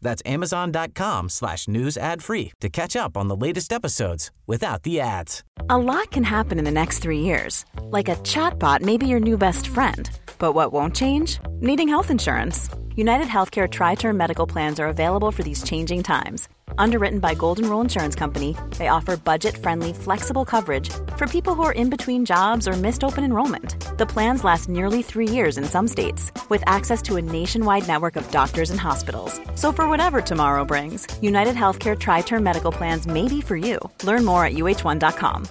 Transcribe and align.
That's 0.00 0.22
amazon.com 0.24 1.28
slash 1.28 1.68
news 1.68 1.96
ad 1.96 2.22
free 2.22 2.52
to 2.60 2.68
catch 2.68 2.96
up 2.96 3.16
on 3.16 3.28
the 3.28 3.36
latest 3.36 3.72
episodes 3.72 4.30
without 4.46 4.82
the 4.82 5.00
ads. 5.00 5.44
A 5.68 5.78
lot 5.78 6.10
can 6.10 6.24
happen 6.24 6.58
in 6.58 6.64
the 6.64 6.70
next 6.70 7.00
three 7.00 7.20
years. 7.20 7.64
Like 7.82 8.08
a 8.08 8.16
chatbot 8.16 8.80
may 8.82 8.96
be 8.96 9.06
your 9.06 9.20
new 9.20 9.36
best 9.36 9.68
friend. 9.68 10.10
But 10.38 10.52
what 10.52 10.72
won't 10.72 10.94
change? 10.94 11.38
Needing 11.60 11.88
health 11.88 12.10
insurance. 12.10 12.68
United 12.94 13.28
Healthcare 13.28 13.70
Tri 13.70 13.94
Term 13.94 14.16
Medical 14.16 14.46
Plans 14.46 14.80
are 14.80 14.88
available 14.88 15.30
for 15.30 15.42
these 15.42 15.62
changing 15.62 16.02
times. 16.02 16.48
Underwritten 16.76 17.18
by 17.18 17.34
Golden 17.34 17.68
Rule 17.70 17.80
Insurance 17.80 18.14
Company, 18.14 18.56
they 18.76 18.88
offer 18.88 19.16
budget 19.16 19.56
friendly, 19.56 19.92
flexible 19.92 20.44
coverage 20.44 20.90
for 21.16 21.26
people 21.26 21.54
who 21.54 21.62
are 21.62 21.72
in 21.72 21.90
between 21.90 22.24
jobs 22.24 22.66
or 22.66 22.72
missed 22.72 23.04
open 23.04 23.24
enrollment. 23.24 23.76
The 23.98 24.06
plans 24.06 24.44
last 24.44 24.68
nearly 24.68 25.02
three 25.02 25.28
years 25.28 25.58
in 25.58 25.64
some 25.64 25.86
states, 25.88 26.32
with 26.48 26.62
access 26.66 27.02
to 27.02 27.16
a 27.16 27.22
nationwide 27.22 27.86
network 27.86 28.16
of 28.16 28.30
doctors 28.30 28.70
and 28.70 28.80
hospitals. 28.80 29.40
So, 29.54 29.72
for 29.72 29.88
whatever 29.88 30.20
tomorrow 30.20 30.64
brings, 30.64 31.06
United 31.22 31.54
Healthcare 31.54 31.98
Tri 31.98 32.22
Term 32.22 32.42
Medical 32.42 32.72
Plans 32.72 33.06
may 33.06 33.28
be 33.28 33.40
for 33.40 33.56
you. 33.56 33.78
Learn 34.02 34.24
more 34.24 34.44
at 34.44 34.54
uh1.com. 34.54 35.48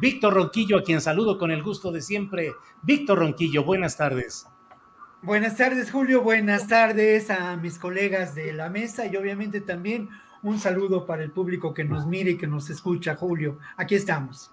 Víctor 0.00 0.32
Ronquillo, 0.32 0.78
a 0.78 0.82
quien 0.84 1.00
saludo 1.00 1.36
con 1.36 1.50
el 1.50 1.62
gusto 1.62 1.90
de 1.90 2.00
siempre. 2.00 2.52
Víctor 2.82 3.18
Ronquillo, 3.18 3.64
buenas 3.64 3.96
tardes. 3.96 4.46
Buenas 5.22 5.58
tardes, 5.58 5.92
Julio. 5.92 6.22
Buenas 6.22 6.66
tardes 6.66 7.30
a 7.30 7.54
mis 7.58 7.78
colegas 7.78 8.34
de 8.34 8.54
la 8.54 8.70
mesa 8.70 9.04
y 9.04 9.16
obviamente 9.16 9.60
también 9.60 10.08
un 10.42 10.58
saludo 10.58 11.04
para 11.04 11.22
el 11.22 11.30
público 11.30 11.74
que 11.74 11.84
nos 11.84 12.06
mire 12.06 12.30
y 12.30 12.36
que 12.38 12.46
nos 12.46 12.70
escucha, 12.70 13.16
Julio. 13.16 13.58
Aquí 13.76 13.94
estamos. 13.94 14.50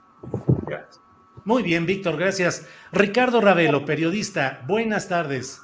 Muy 1.46 1.64
bien, 1.64 1.86
Víctor, 1.86 2.18
gracias. 2.18 2.68
Ricardo 2.92 3.40
Ravelo, 3.40 3.86
periodista, 3.86 4.62
buenas 4.68 5.08
tardes. 5.08 5.64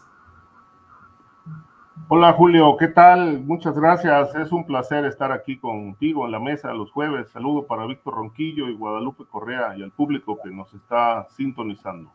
Hola 2.07 2.31
Julio, 2.31 2.77
¿qué 2.77 2.87
tal? 2.87 3.41
Muchas 3.41 3.77
gracias. 3.77 4.33
Es 4.35 4.53
un 4.53 4.65
placer 4.65 5.03
estar 5.03 5.33
aquí 5.33 5.57
contigo 5.57 6.25
en 6.25 6.31
la 6.31 6.39
mesa 6.39 6.71
los 6.71 6.91
jueves. 6.91 7.29
Saludo 7.29 7.67
para 7.67 7.85
Víctor 7.85 8.13
Ronquillo 8.15 8.69
y 8.69 8.75
Guadalupe 8.75 9.25
Correa 9.29 9.75
y 9.75 9.83
al 9.83 9.91
público 9.91 10.39
que 10.41 10.49
nos 10.49 10.73
está 10.73 11.27
sintonizando. 11.31 12.09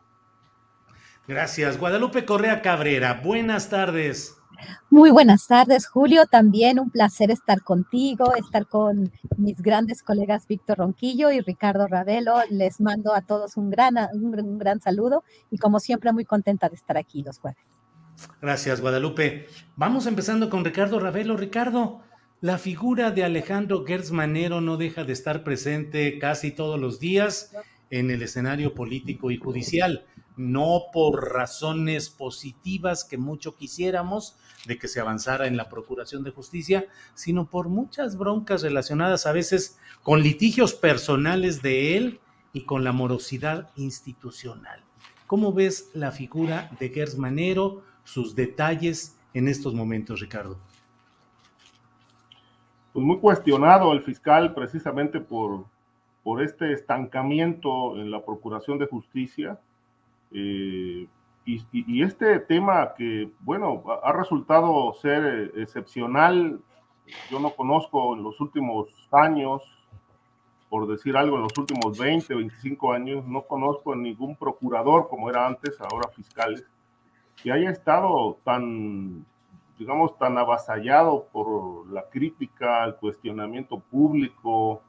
Gracias. 1.29 1.77
Guadalupe 1.77 2.25
Correa 2.25 2.63
Cabrera, 2.63 3.21
buenas 3.23 3.69
tardes. 3.69 4.35
Muy 4.89 5.11
buenas 5.11 5.45
tardes, 5.45 5.85
Julio. 5.85 6.25
También 6.25 6.79
un 6.79 6.89
placer 6.89 7.29
estar 7.29 7.61
contigo, 7.61 8.33
estar 8.33 8.65
con 8.65 9.11
mis 9.37 9.61
grandes 9.61 10.01
colegas 10.01 10.47
Víctor 10.47 10.79
Ronquillo 10.79 11.29
y 11.29 11.41
Ricardo 11.41 11.85
Ravelo. 11.85 12.37
Les 12.49 12.81
mando 12.81 13.13
a 13.13 13.21
todos 13.21 13.57
un 13.57 13.69
gran, 13.69 13.95
un, 14.11 14.57
gran 14.57 14.81
saludo 14.81 15.23
y 15.51 15.59
como 15.59 15.79
siempre 15.79 16.11
muy 16.13 16.25
contenta 16.25 16.67
de 16.67 16.75
estar 16.75 16.97
aquí 16.97 17.21
los 17.21 17.37
jueves. 17.37 17.61
Gracias, 18.41 18.81
Guadalupe. 18.81 19.45
Vamos 19.75 20.07
empezando 20.07 20.49
con 20.49 20.65
Ricardo 20.65 20.99
Ravelo. 20.99 21.37
Ricardo, 21.37 22.01
la 22.41 22.57
figura 22.57 23.11
de 23.11 23.23
Alejandro 23.23 23.85
Gertz 23.85 24.09
Manero 24.09 24.61
no 24.61 24.77
deja 24.77 25.03
de 25.03 25.13
estar 25.13 25.43
presente 25.43 26.17
casi 26.17 26.49
todos 26.49 26.79
los 26.79 26.99
días 26.99 27.51
en 27.91 28.09
el 28.09 28.23
escenario 28.23 28.73
político 28.73 29.29
y 29.29 29.37
judicial 29.37 30.07
no 30.39 30.83
por 30.93 31.33
razones 31.33 32.09
positivas 32.09 33.03
que 33.03 33.17
mucho 33.17 33.57
quisiéramos 33.57 34.37
de 34.65 34.79
que 34.79 34.87
se 34.87 35.01
avanzara 35.01 35.47
en 35.47 35.57
la 35.57 35.67
Procuración 35.67 36.23
de 36.23 36.31
Justicia, 36.31 36.87
sino 37.13 37.49
por 37.49 37.67
muchas 37.67 38.17
broncas 38.17 38.61
relacionadas 38.61 39.25
a 39.25 39.33
veces 39.33 39.77
con 40.01 40.23
litigios 40.23 40.73
personales 40.73 41.61
de 41.61 41.97
él 41.97 42.19
y 42.53 42.61
con 42.61 42.85
la 42.85 42.93
morosidad 42.93 43.69
institucional. 43.75 44.81
¿Cómo 45.27 45.51
ves 45.51 45.91
la 45.93 46.11
figura 46.11 46.71
de 46.79 46.87
Gers 46.87 47.17
Manero, 47.17 47.83
sus 48.05 48.33
detalles 48.33 49.17
en 49.33 49.49
estos 49.49 49.73
momentos, 49.73 50.21
Ricardo? 50.21 50.57
Pues 52.93 53.05
muy 53.05 53.19
cuestionado 53.19 53.91
el 53.91 54.03
fiscal 54.03 54.53
precisamente 54.53 55.19
por, 55.19 55.65
por 56.23 56.41
este 56.41 56.71
estancamiento 56.71 57.97
en 57.97 58.09
la 58.09 58.23
Procuración 58.23 58.77
de 58.77 58.87
Justicia 58.87 59.59
eh, 60.31 61.07
y, 61.45 62.03
este 62.03 62.39
tema 62.41 62.93
que, 62.95 63.31
bueno, 63.39 63.83
ha 64.03 64.11
resultado 64.11 64.93
ser 64.93 65.25
eh, 65.55 65.61
excepcional, 65.63 66.59
yo 67.31 67.39
no 67.39 67.55
conozco 67.55 68.15
en 68.15 68.23
los 68.23 68.39
últimos 68.39 68.87
años, 69.11 69.63
por 70.69 70.87
decir 70.87 71.17
algo, 71.17 71.37
en 71.37 71.43
los 71.43 71.57
últimos 71.57 71.97
20, 71.97 72.35
25 72.35 72.93
años, 72.93 73.25
no 73.25 73.41
conozco 73.41 73.95
ningún 73.95 74.35
procurador 74.35 75.09
como 75.09 75.29
era 75.29 75.47
antes, 75.47 75.75
ahora 75.81 76.09
fiscales, 76.09 76.63
que 77.41 77.51
haya 77.51 77.71
estado 77.71 78.37
tan, 78.43 79.25
digamos, 79.79 80.15
tan 80.19 80.37
avasallado 80.37 81.25
por 81.31 81.89
la 81.91 82.03
crítica, 82.09 82.85
el 82.85 82.95
cuestionamiento 82.95 83.79
público, 83.79 84.83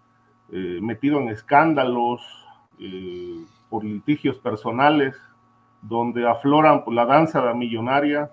eh, 0.53 0.79
metido 0.83 1.21
en 1.21 1.31
escándalos, 1.31 2.21
por 3.69 3.85
litigios 3.85 4.39
personales 4.39 5.15
donde 5.83 6.29
afloran 6.29 6.83
la 6.89 7.07
danza 7.07 7.41
de 7.43 7.55
millonaria, 7.55 8.31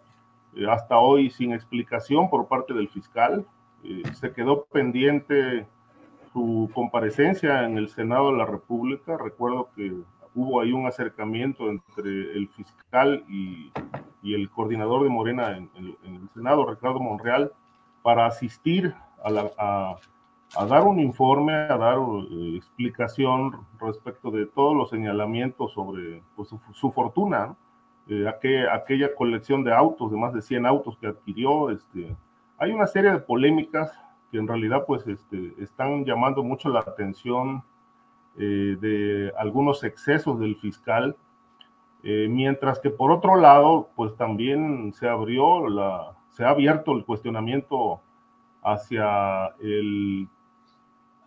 eh, 0.55 0.65
hasta 0.69 0.97
hoy 0.97 1.29
sin 1.29 1.53
explicación 1.53 2.29
por 2.29 2.47
parte 2.47 2.73
del 2.73 2.89
fiscal. 2.89 3.45
Eh, 3.83 4.03
se 4.13 4.31
quedó 4.33 4.65
pendiente 4.65 5.67
su 6.33 6.69
comparecencia 6.73 7.63
en 7.65 7.77
el 7.77 7.89
Senado 7.89 8.31
de 8.31 8.37
la 8.37 8.45
República. 8.45 9.17
Recuerdo 9.17 9.69
que 9.75 9.93
hubo 10.35 10.61
ahí 10.61 10.71
un 10.71 10.87
acercamiento 10.87 11.69
entre 11.69 12.09
el 12.33 12.49
fiscal 12.49 13.23
y, 13.27 13.71
el 14.23 14.49
coordinador 14.49 15.03
de 15.03 15.09
Morena 15.09 15.55
en, 15.55 15.69
el 15.75 16.29
Senado, 16.33 16.65
Ricardo 16.65 16.99
Monreal, 16.99 17.53
para 18.03 18.25
asistir 18.25 18.93
a, 19.23 19.29
la, 19.29 19.49
a 19.57 19.95
dar 20.67 20.83
un 20.83 20.99
informe, 20.99 21.53
a 21.53 21.77
dar 21.77 21.99
uh, 21.99 22.55
explicación 22.55 23.65
respecto 23.79 24.31
de 24.31 24.45
todos 24.45 24.75
los 24.75 24.89
señalamientos 24.89 25.73
sobre 25.73 26.21
pues, 26.35 26.49
su, 26.73 26.91
fortuna, 26.91 27.55
eh, 28.07 28.27
aquella 28.27 29.13
colección 29.15 29.63
de 29.63 29.73
autos, 29.73 30.11
de 30.11 30.17
más 30.17 30.33
de 30.33 30.41
100 30.41 30.65
autos 30.65 30.97
que 30.97 31.07
adquirió. 31.07 31.69
Este, 31.69 32.15
hay 32.57 32.71
una 32.71 32.87
serie 32.87 33.11
de 33.11 33.19
polémicas 33.19 33.91
que 34.31 34.37
en 34.37 34.47
realidad 34.47 34.83
pues, 34.85 35.05
este, 35.07 35.53
están 35.59 36.05
llamando 36.05 36.43
mucho 36.43 36.69
la 36.69 36.79
atención 36.79 37.63
eh, 38.37 38.77
de 38.79 39.33
algunos 39.37 39.83
excesos 39.83 40.39
del 40.39 40.55
fiscal, 40.57 41.15
eh, 42.03 42.27
mientras 42.29 42.79
que 42.79 42.89
por 42.89 43.11
otro 43.11 43.35
lado, 43.35 43.89
pues 43.95 44.15
también 44.15 44.93
se 44.93 45.09
abrió 45.09 45.67
la, 45.67 46.15
se 46.29 46.45
ha 46.45 46.49
abierto 46.49 46.91
el 46.91 47.03
cuestionamiento 47.03 47.99
hacia 48.61 49.47
el 49.59 50.29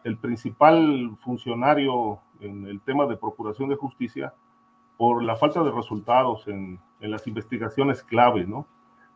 el 0.04 0.16
principal 0.16 1.16
funcionario 1.20 2.20
en 2.40 2.66
el 2.66 2.80
tema 2.80 3.06
de 3.06 3.16
procuración 3.16 3.68
de 3.68 3.76
justicia 3.76 4.32
por 4.96 5.22
la 5.22 5.36
falta 5.36 5.62
de 5.62 5.70
resultados 5.70 6.46
en, 6.48 6.78
las 7.00 7.26
investigaciones 7.26 8.02
clave, 8.02 8.44
¿no? 8.44 8.66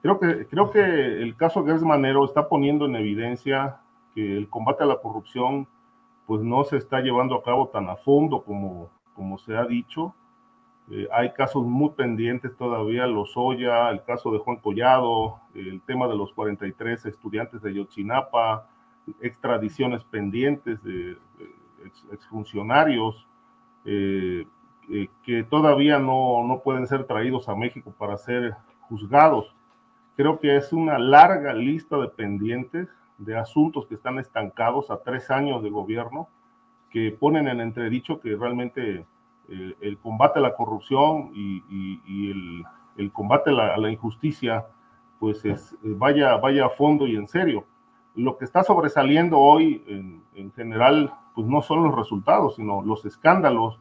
Creo 0.01 0.19
que, 0.19 0.47
creo 0.47 0.71
que 0.71 0.81
el 0.81 1.37
caso 1.37 1.65
Gers 1.65 1.83
Manero 1.83 2.25
está 2.25 2.49
poniendo 2.49 2.87
en 2.87 2.97
evidencia 2.97 3.77
que 4.15 4.37
el 4.37 4.49
combate 4.49 4.85
a 4.85 4.87
la 4.87 4.97
corrupción 4.97 5.69
pues 6.27 6.43
no 6.43 6.65
se 6.65 6.79
está 6.79 7.01
llevando 7.01 7.35
a 7.35 7.43
cabo 7.43 7.69
tan 7.69 7.91
a 7.91 7.97
fondo 7.97 8.43
como, 8.43 8.89
como 9.15 9.37
se 9.37 9.55
ha 9.57 9.67
dicho. 9.67 10.15
Eh, 10.91 11.09
hay 11.13 11.33
casos 11.33 11.65
muy 11.65 11.91
pendientes 11.91 12.57
todavía, 12.57 13.07
los 13.07 13.37
Oya, 13.37 13.91
el 13.91 14.03
caso 14.05 14.31
de 14.31 14.39
Juan 14.39 14.57
Collado, 14.57 15.41
el 15.55 15.83
tema 15.83 16.09
de 16.09 16.17
los 16.17 16.33
43 16.33 17.05
estudiantes 17.07 17.61
de 17.63 17.75
Yotzinapa, 17.75 18.69
extradiciones 19.21 20.03
pendientes 20.05 20.83
de, 20.83 21.19
exfuncionarios 22.13 23.27
eh, 23.85 24.47
eh, 24.91 25.09
que 25.23 25.45
todavía 25.45 25.99
no, 25.99 26.47
no, 26.47 26.61
pueden 26.61 26.87
ser 26.87 27.05
traídos 27.05 27.49
a 27.49 27.55
México 27.55 27.95
para 27.99 28.17
ser 28.17 28.55
juzgados. 28.89 29.55
Creo 30.17 30.41
que 30.41 30.57
es 30.57 30.73
una 30.73 30.99
larga 30.99 31.53
lista 31.53 31.99
de 31.99 32.09
pendientes 32.09 32.89
de 33.19 33.37
asuntos 33.37 33.87
que 33.87 33.95
están 33.95 34.19
estancados 34.19 34.91
a 34.91 35.03
tres 35.03 35.31
años 35.31 35.63
de 35.63 35.71
gobierno 35.71 36.29
que 36.91 37.11
ponen 37.11 37.49
en 37.49 37.61
entredicho 37.61 38.21
que 38.21 38.37
realmente 38.37 39.07
eh, 39.49 39.75
el 39.81 39.99
combate 39.99 40.39
a 40.39 40.43
la 40.43 40.55
corrupción 40.55 41.31
y, 41.35 42.63
el, 42.97 43.13
combate 43.13 43.51
a 43.51 43.53
la, 43.53 43.77
la 43.77 43.91
injusticia 43.91 44.67
pues 45.19 45.45
es, 45.45 45.77
vaya, 45.83 46.37
vaya 46.37 46.67
a 46.67 46.71
fondo 46.71 47.07
y 47.07 47.17
en 47.17 47.27
serio. 47.27 47.65
Lo 48.15 48.37
que 48.37 48.45
está 48.45 48.63
sobresaliendo 48.63 49.39
hoy 49.39 49.83
en, 49.87 50.23
en 50.35 50.53
general, 50.53 51.15
pues 51.35 51.47
no 51.47 51.63
son 51.63 51.85
los 51.85 51.95
resultados, 51.95 52.57
sino 52.57 52.83
los 52.83 53.05
escándalos. 53.05 53.79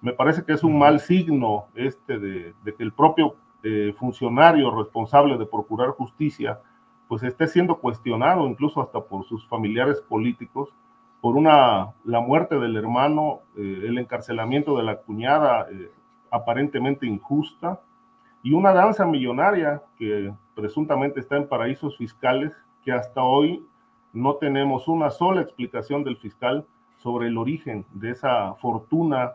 Me 0.00 0.12
parece 0.12 0.44
que 0.44 0.52
es 0.52 0.64
un 0.64 0.78
mal 0.78 1.00
signo 1.00 1.66
este 1.74 2.18
de, 2.18 2.54
de 2.64 2.74
que 2.74 2.82
el 2.82 2.92
propio 2.92 3.36
eh, 3.62 3.94
funcionario 3.98 4.70
responsable 4.70 5.36
de 5.38 5.46
procurar 5.46 5.90
justicia, 5.90 6.60
pues 7.08 7.22
esté 7.22 7.48
siendo 7.48 7.78
cuestionado 7.78 8.46
incluso 8.46 8.80
hasta 8.80 9.00
por 9.00 9.24
sus 9.24 9.46
familiares 9.48 10.00
políticos 10.02 10.72
por 11.20 11.36
una, 11.36 11.92
la 12.04 12.20
muerte 12.20 12.56
del 12.60 12.76
hermano, 12.76 13.40
eh, 13.56 13.82
el 13.86 13.98
encarcelamiento 13.98 14.76
de 14.76 14.84
la 14.84 14.98
cuñada 14.98 15.66
eh, 15.68 15.90
aparentemente 16.30 17.06
injusta 17.06 17.80
y 18.42 18.52
una 18.52 18.72
danza 18.72 19.04
millonaria 19.04 19.82
que 19.98 20.32
presuntamente 20.54 21.18
está 21.18 21.36
en 21.36 21.48
paraísos 21.48 21.96
fiscales 21.96 22.52
que 22.84 22.92
hasta 22.92 23.22
hoy 23.24 23.66
no 24.16 24.36
tenemos 24.36 24.88
una 24.88 25.10
sola 25.10 25.42
explicación 25.42 26.02
del 26.02 26.16
fiscal 26.16 26.66
sobre 26.96 27.28
el 27.28 27.36
origen 27.36 27.84
de 27.92 28.12
esa 28.12 28.54
fortuna 28.54 29.34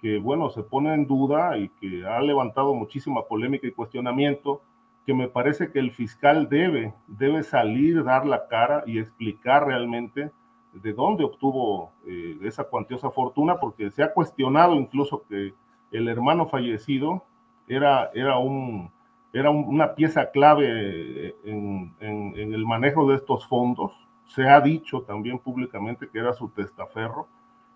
que, 0.00 0.18
bueno, 0.18 0.50
se 0.50 0.62
pone 0.62 0.92
en 0.92 1.06
duda 1.06 1.56
y 1.56 1.68
que 1.80 2.04
ha 2.04 2.20
levantado 2.20 2.74
muchísima 2.74 3.22
polémica 3.22 3.66
y 3.66 3.72
cuestionamiento, 3.72 4.60
que 5.06 5.14
me 5.14 5.28
parece 5.28 5.70
que 5.70 5.78
el 5.78 5.92
fiscal 5.92 6.48
debe, 6.48 6.92
debe 7.06 7.44
salir, 7.44 8.02
dar 8.02 8.26
la 8.26 8.48
cara 8.48 8.82
y 8.86 8.98
explicar 8.98 9.64
realmente 9.64 10.32
de 10.72 10.92
dónde 10.92 11.24
obtuvo 11.24 11.92
eh, 12.04 12.36
esa 12.42 12.64
cuantiosa 12.64 13.10
fortuna, 13.10 13.60
porque 13.60 13.92
se 13.92 14.02
ha 14.02 14.12
cuestionado 14.12 14.74
incluso 14.74 15.22
que 15.28 15.54
el 15.92 16.08
hermano 16.08 16.48
fallecido 16.48 17.22
era, 17.68 18.10
era, 18.12 18.38
un, 18.38 18.90
era 19.32 19.50
una 19.50 19.94
pieza 19.94 20.30
clave 20.32 21.36
en, 21.44 21.94
en, 22.00 22.52
el 22.52 22.66
manejo 22.66 23.08
de 23.08 23.14
estos 23.14 23.46
fondos. 23.46 23.92
Se 24.26 24.48
ha 24.48 24.60
dicho 24.60 25.02
también 25.02 25.38
públicamente 25.38 26.08
que 26.08 26.18
era 26.18 26.32
su 26.32 26.48
testaferro 26.48 27.28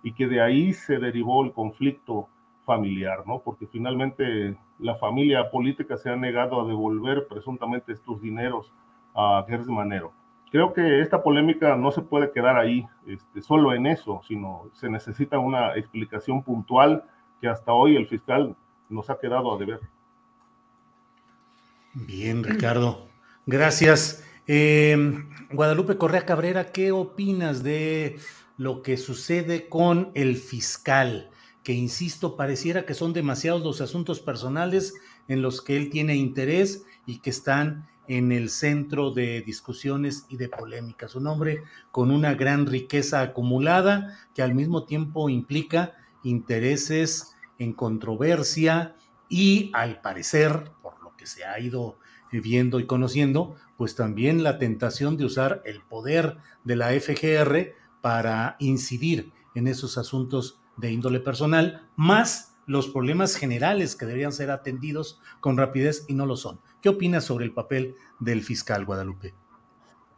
y 0.03 0.13
que 0.13 0.27
de 0.27 0.41
ahí 0.41 0.73
se 0.73 0.99
derivó 0.99 1.45
el 1.45 1.53
conflicto 1.53 2.29
familiar, 2.65 3.27
¿no? 3.27 3.41
Porque 3.41 3.67
finalmente 3.67 4.57
la 4.79 4.95
familia 4.97 5.51
política 5.51 5.97
se 5.97 6.11
ha 6.11 6.17
negado 6.17 6.61
a 6.61 6.67
devolver 6.67 7.27
presuntamente 7.29 7.93
estos 7.93 8.21
dineros 8.21 8.73
a 9.15 9.45
Gers 9.49 9.67
Manero. 9.67 10.13
Creo 10.51 10.73
que 10.73 11.01
esta 11.01 11.23
polémica 11.23 11.77
no 11.77 11.93
se 11.93 12.03
puede 12.03 12.33
quedar 12.33 12.57
ahí, 12.57 12.87
este, 13.07 13.41
solo 13.41 13.73
en 13.73 13.87
eso, 13.87 14.21
sino 14.27 14.69
se 14.73 14.89
necesita 14.89 15.39
una 15.39 15.77
explicación 15.77 16.43
puntual 16.43 17.05
que 17.41 17.49
hasta 17.49 17.73
hoy 17.73 17.97
el 17.97 18.09
fiscal 18.09 18.57
nos 18.89 19.11
ha 19.11 19.19
quedado 19.19 19.55
a 19.55 19.59
deber. 19.59 19.81
Bien, 21.95 22.43
Ricardo. 22.43 23.09
Gracias. 23.47 24.25
Eh, 24.53 24.97
Guadalupe 25.53 25.97
Correa 25.97 26.27
Cabrera, 26.27 26.73
¿qué 26.73 26.91
opinas 26.91 27.63
de 27.63 28.19
lo 28.57 28.83
que 28.83 28.97
sucede 28.97 29.69
con 29.69 30.11
el 30.15 30.37
fiscal? 30.37 31.31
Que, 31.63 31.73
insisto, 31.73 32.35
pareciera 32.35 32.85
que 32.85 32.95
son 32.95 33.13
demasiados 33.13 33.63
los 33.63 33.81
asuntos 33.81 34.19
personales 34.19 34.95
en 35.29 35.41
los 35.41 35.63
que 35.63 35.77
él 35.77 35.89
tiene 35.89 36.17
interés 36.17 36.85
y 37.07 37.21
que 37.21 37.31
están 37.31 37.89
en 38.09 38.33
el 38.33 38.51
centro 38.51 39.13
de 39.13 39.41
discusiones 39.43 40.27
y 40.29 40.37
de 40.37 40.49
polémicas. 40.49 41.15
Un 41.15 41.29
hombre 41.29 41.63
con 41.93 42.11
una 42.11 42.35
gran 42.35 42.67
riqueza 42.67 43.21
acumulada 43.21 44.19
que 44.35 44.43
al 44.43 44.57
mismo 44.57 44.83
tiempo 44.83 45.29
implica 45.29 45.95
intereses 46.25 47.37
en 47.61 47.73
controversia 47.73 48.97
y 49.29 49.71
al 49.75 50.01
parecer, 50.01 50.73
por 50.83 51.01
lo 51.05 51.17
que 51.17 51.27
se 51.29 51.45
ha 51.45 51.61
ido 51.61 51.99
viendo 52.39 52.79
y 52.79 52.87
conociendo, 52.87 53.57
pues 53.77 53.97
también 53.97 54.43
la 54.43 54.59
tentación 54.59 55.17
de 55.17 55.25
usar 55.25 55.63
el 55.65 55.81
poder 55.81 56.39
de 56.65 56.77
la 56.77 56.91
FGR 56.91 57.75
para 58.01 58.57
incidir 58.61 59.33
en 59.55 59.67
esos 59.67 59.99
asuntos 59.99 60.61
de 60.77 60.93
índole 60.93 61.21
personal, 61.21 61.89
más 61.97 62.57
los 62.67 62.89
problemas 62.89 63.35
generales 63.35 63.97
que 63.97 64.07
deberían 64.07 64.33
ser 64.33 64.51
atendidos 64.51 65.21
con 65.41 65.57
rapidez 65.57 66.05
y 66.09 66.15
no 66.15 66.25
lo 66.27 66.37
son. 66.37 66.61
¿Qué 66.81 66.89
opinas 66.89 67.25
sobre 67.25 67.45
el 67.45 67.53
papel 67.53 67.97
del 68.21 68.43
fiscal 68.43 68.85
Guadalupe? 68.85 69.35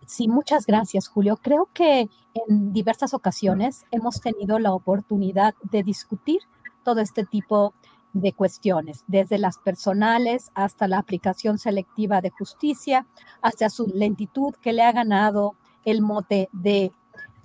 Sí, 0.06 0.28
muchas 0.28 0.66
gracias, 0.66 1.08
Julio. 1.08 1.38
Creo 1.40 1.68
que 1.72 2.10
en 2.34 2.72
diversas 2.72 3.14
ocasiones 3.14 3.86
hemos 3.90 4.20
tenido 4.20 4.58
la 4.58 4.72
oportunidad 4.72 5.54
de 5.62 5.82
discutir 5.82 6.40
todo 6.82 7.00
este 7.00 7.24
tipo 7.24 7.72
de 7.82 7.91
cuestiones, 8.34 9.04
desde 9.06 9.38
las 9.38 9.58
personales 9.58 10.50
hasta 10.54 10.88
la 10.88 10.98
aplicación 10.98 11.58
selectiva 11.58 12.20
de 12.20 12.30
justicia, 12.30 13.06
hasta 13.40 13.70
su 13.70 13.86
lentitud 13.86 14.54
que 14.60 14.72
le 14.72 14.82
ha 14.82 14.92
ganado 14.92 15.56
el 15.84 16.02
mote 16.02 16.48
de 16.52 16.92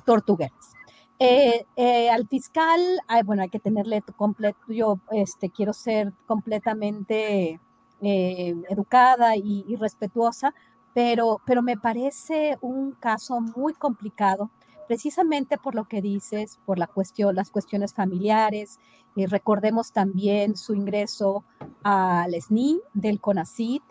tortugueras. 0.05 0.73
Eh, 1.19 1.65
eh, 1.75 2.09
al 2.11 2.27
fiscal, 2.27 2.79
bueno, 3.25 3.41
hay 3.41 3.49
que 3.49 3.59
tenerle 3.59 4.03
completo, 4.15 4.59
yo 4.67 4.99
este, 5.11 5.49
quiero 5.49 5.73
ser 5.73 6.13
completamente 6.27 7.59
eh, 8.01 8.55
educada 8.69 9.35
y, 9.35 9.65
y, 9.67 9.75
respetuosa, 9.77 10.53
pero, 10.93 11.41
pero 11.45 11.63
me 11.63 11.75
parece 11.75 12.57
un 12.61 12.91
caso 12.91 13.41
muy 13.41 13.73
complicado, 13.73 14.51
precisamente 14.87 15.57
por 15.57 15.75
lo 15.75 15.85
que 15.85 16.01
dices, 16.01 16.59
por 16.65 16.79
las 16.79 16.89
cuestiones 16.89 17.93
familiares. 17.93 18.79
recordemos 19.15 19.91
también 19.91 20.55
su 20.55 20.73
ingreso 20.73 21.43
al 21.83 22.33
SNI 22.33 22.81
del 22.93 23.19
CONACIT 23.19 23.83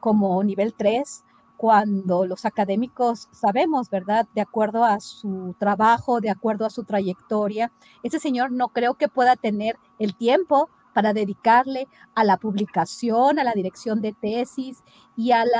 como 0.00 0.42
nivel 0.42 0.74
3, 0.74 1.24
cuando 1.56 2.26
los 2.26 2.44
académicos 2.44 3.28
sabemos, 3.32 3.88
¿verdad? 3.88 4.26
De 4.34 4.42
acuerdo 4.42 4.84
a 4.84 5.00
su 5.00 5.54
trabajo, 5.58 6.20
de 6.20 6.30
acuerdo 6.30 6.66
a 6.66 6.70
su 6.70 6.84
trayectoria, 6.84 7.72
ese 8.02 8.18
señor 8.18 8.52
no 8.52 8.68
creo 8.68 8.94
que 8.94 9.08
pueda 9.08 9.36
tener 9.36 9.78
el 9.98 10.14
tiempo 10.14 10.68
para 10.96 11.12
dedicarle 11.12 11.88
a 12.14 12.24
la 12.24 12.38
publicación, 12.38 13.38
a 13.38 13.44
la 13.44 13.52
dirección 13.52 14.00
de 14.00 14.14
tesis 14.14 14.82
y, 15.14 15.32
al 15.32 15.50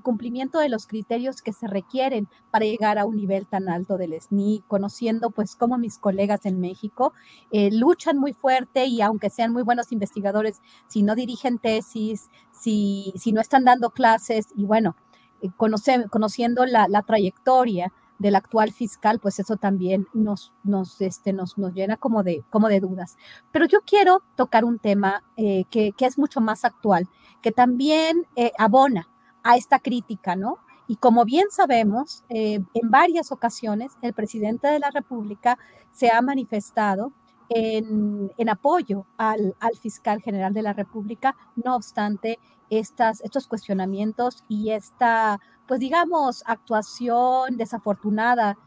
cumplimiento 0.00 0.60
de 0.60 0.68
los 0.68 0.86
criterios 0.86 1.42
que 1.42 1.52
se 1.52 1.66
requieren 1.66 2.28
para 2.52 2.66
llegar 2.66 2.96
a 2.96 3.04
un 3.04 3.16
nivel 3.16 3.48
tan 3.48 3.68
alto 3.68 3.98
del 3.98 4.12
SNI, 4.12 4.62
conociendo 4.68 5.30
pues 5.30 5.56
cómo 5.56 5.76
mis 5.76 5.98
colegas 5.98 6.46
en 6.46 6.60
México 6.60 7.14
eh, 7.50 7.70
luchan 7.72 8.16
muy 8.16 8.32
fuerte 8.32 8.86
y 8.86 9.00
aunque 9.00 9.28
sean 9.28 9.52
muy 9.52 9.64
buenos 9.64 9.90
investigadores, 9.90 10.62
si 10.86 11.02
no 11.02 11.16
dirigen 11.16 11.58
tesis, 11.58 12.30
si, 12.52 13.12
si 13.16 13.32
no 13.32 13.40
están 13.40 13.64
dando 13.64 13.90
clases 13.90 14.50
y 14.54 14.66
bueno, 14.66 14.94
eh, 15.42 15.50
conociendo 15.56 16.64
la, 16.64 17.02
trayectoria 17.02 17.92
del 18.18 18.34
actual 18.34 18.72
fiscal, 18.72 19.18
pues 19.20 19.38
eso 19.38 19.56
también 19.56 20.06
nos, 20.14 20.52
nos, 20.64 21.00
este, 21.00 21.32
nos, 21.32 21.58
nos 21.58 21.74
llena 21.74 21.96
como 21.96 22.22
de, 22.22 22.44
como 22.50 22.68
de 22.68 22.80
dudas. 22.80 23.16
Pero 23.52 23.66
yo 23.66 23.80
quiero 23.86 24.22
tocar 24.36 24.64
un 24.64 24.78
tema 24.78 25.22
eh, 25.36 25.64
que, 25.70 25.92
es 25.98 26.18
mucho 26.18 26.40
más 26.40 26.64
actual, 26.64 27.08
que 27.42 27.52
también 27.52 28.26
eh, 28.36 28.52
abona 28.58 29.08
a 29.42 29.56
esta 29.56 29.78
crítica, 29.78 30.36
¿no? 30.36 30.58
Y 30.88 30.96
como 30.96 31.24
bien 31.24 31.46
sabemos, 31.50 32.22
en 32.28 32.64
varias 32.84 33.32
ocasiones 33.32 33.90
el 34.02 34.12
presidente 34.12 34.68
de 34.68 34.78
la 34.78 34.92
República 34.92 35.58
se 35.90 36.12
ha 36.12 36.22
manifestado 36.22 37.12
en, 37.48 38.48
apoyo 38.48 39.06
al, 39.16 39.54
al, 39.60 39.76
fiscal 39.76 40.20
general 40.20 40.52
de 40.52 40.62
la 40.62 40.72
República, 40.72 41.36
no 41.56 41.76
obstante, 41.76 42.38
estas, 42.70 43.20
estos 43.20 43.46
cuestionamientos 43.46 44.44
y 44.48 44.70
esta, 44.70 45.40
pues 45.66 45.80
digamos, 45.80 46.42
actuación 46.46 47.56
desafortunada 47.56 48.58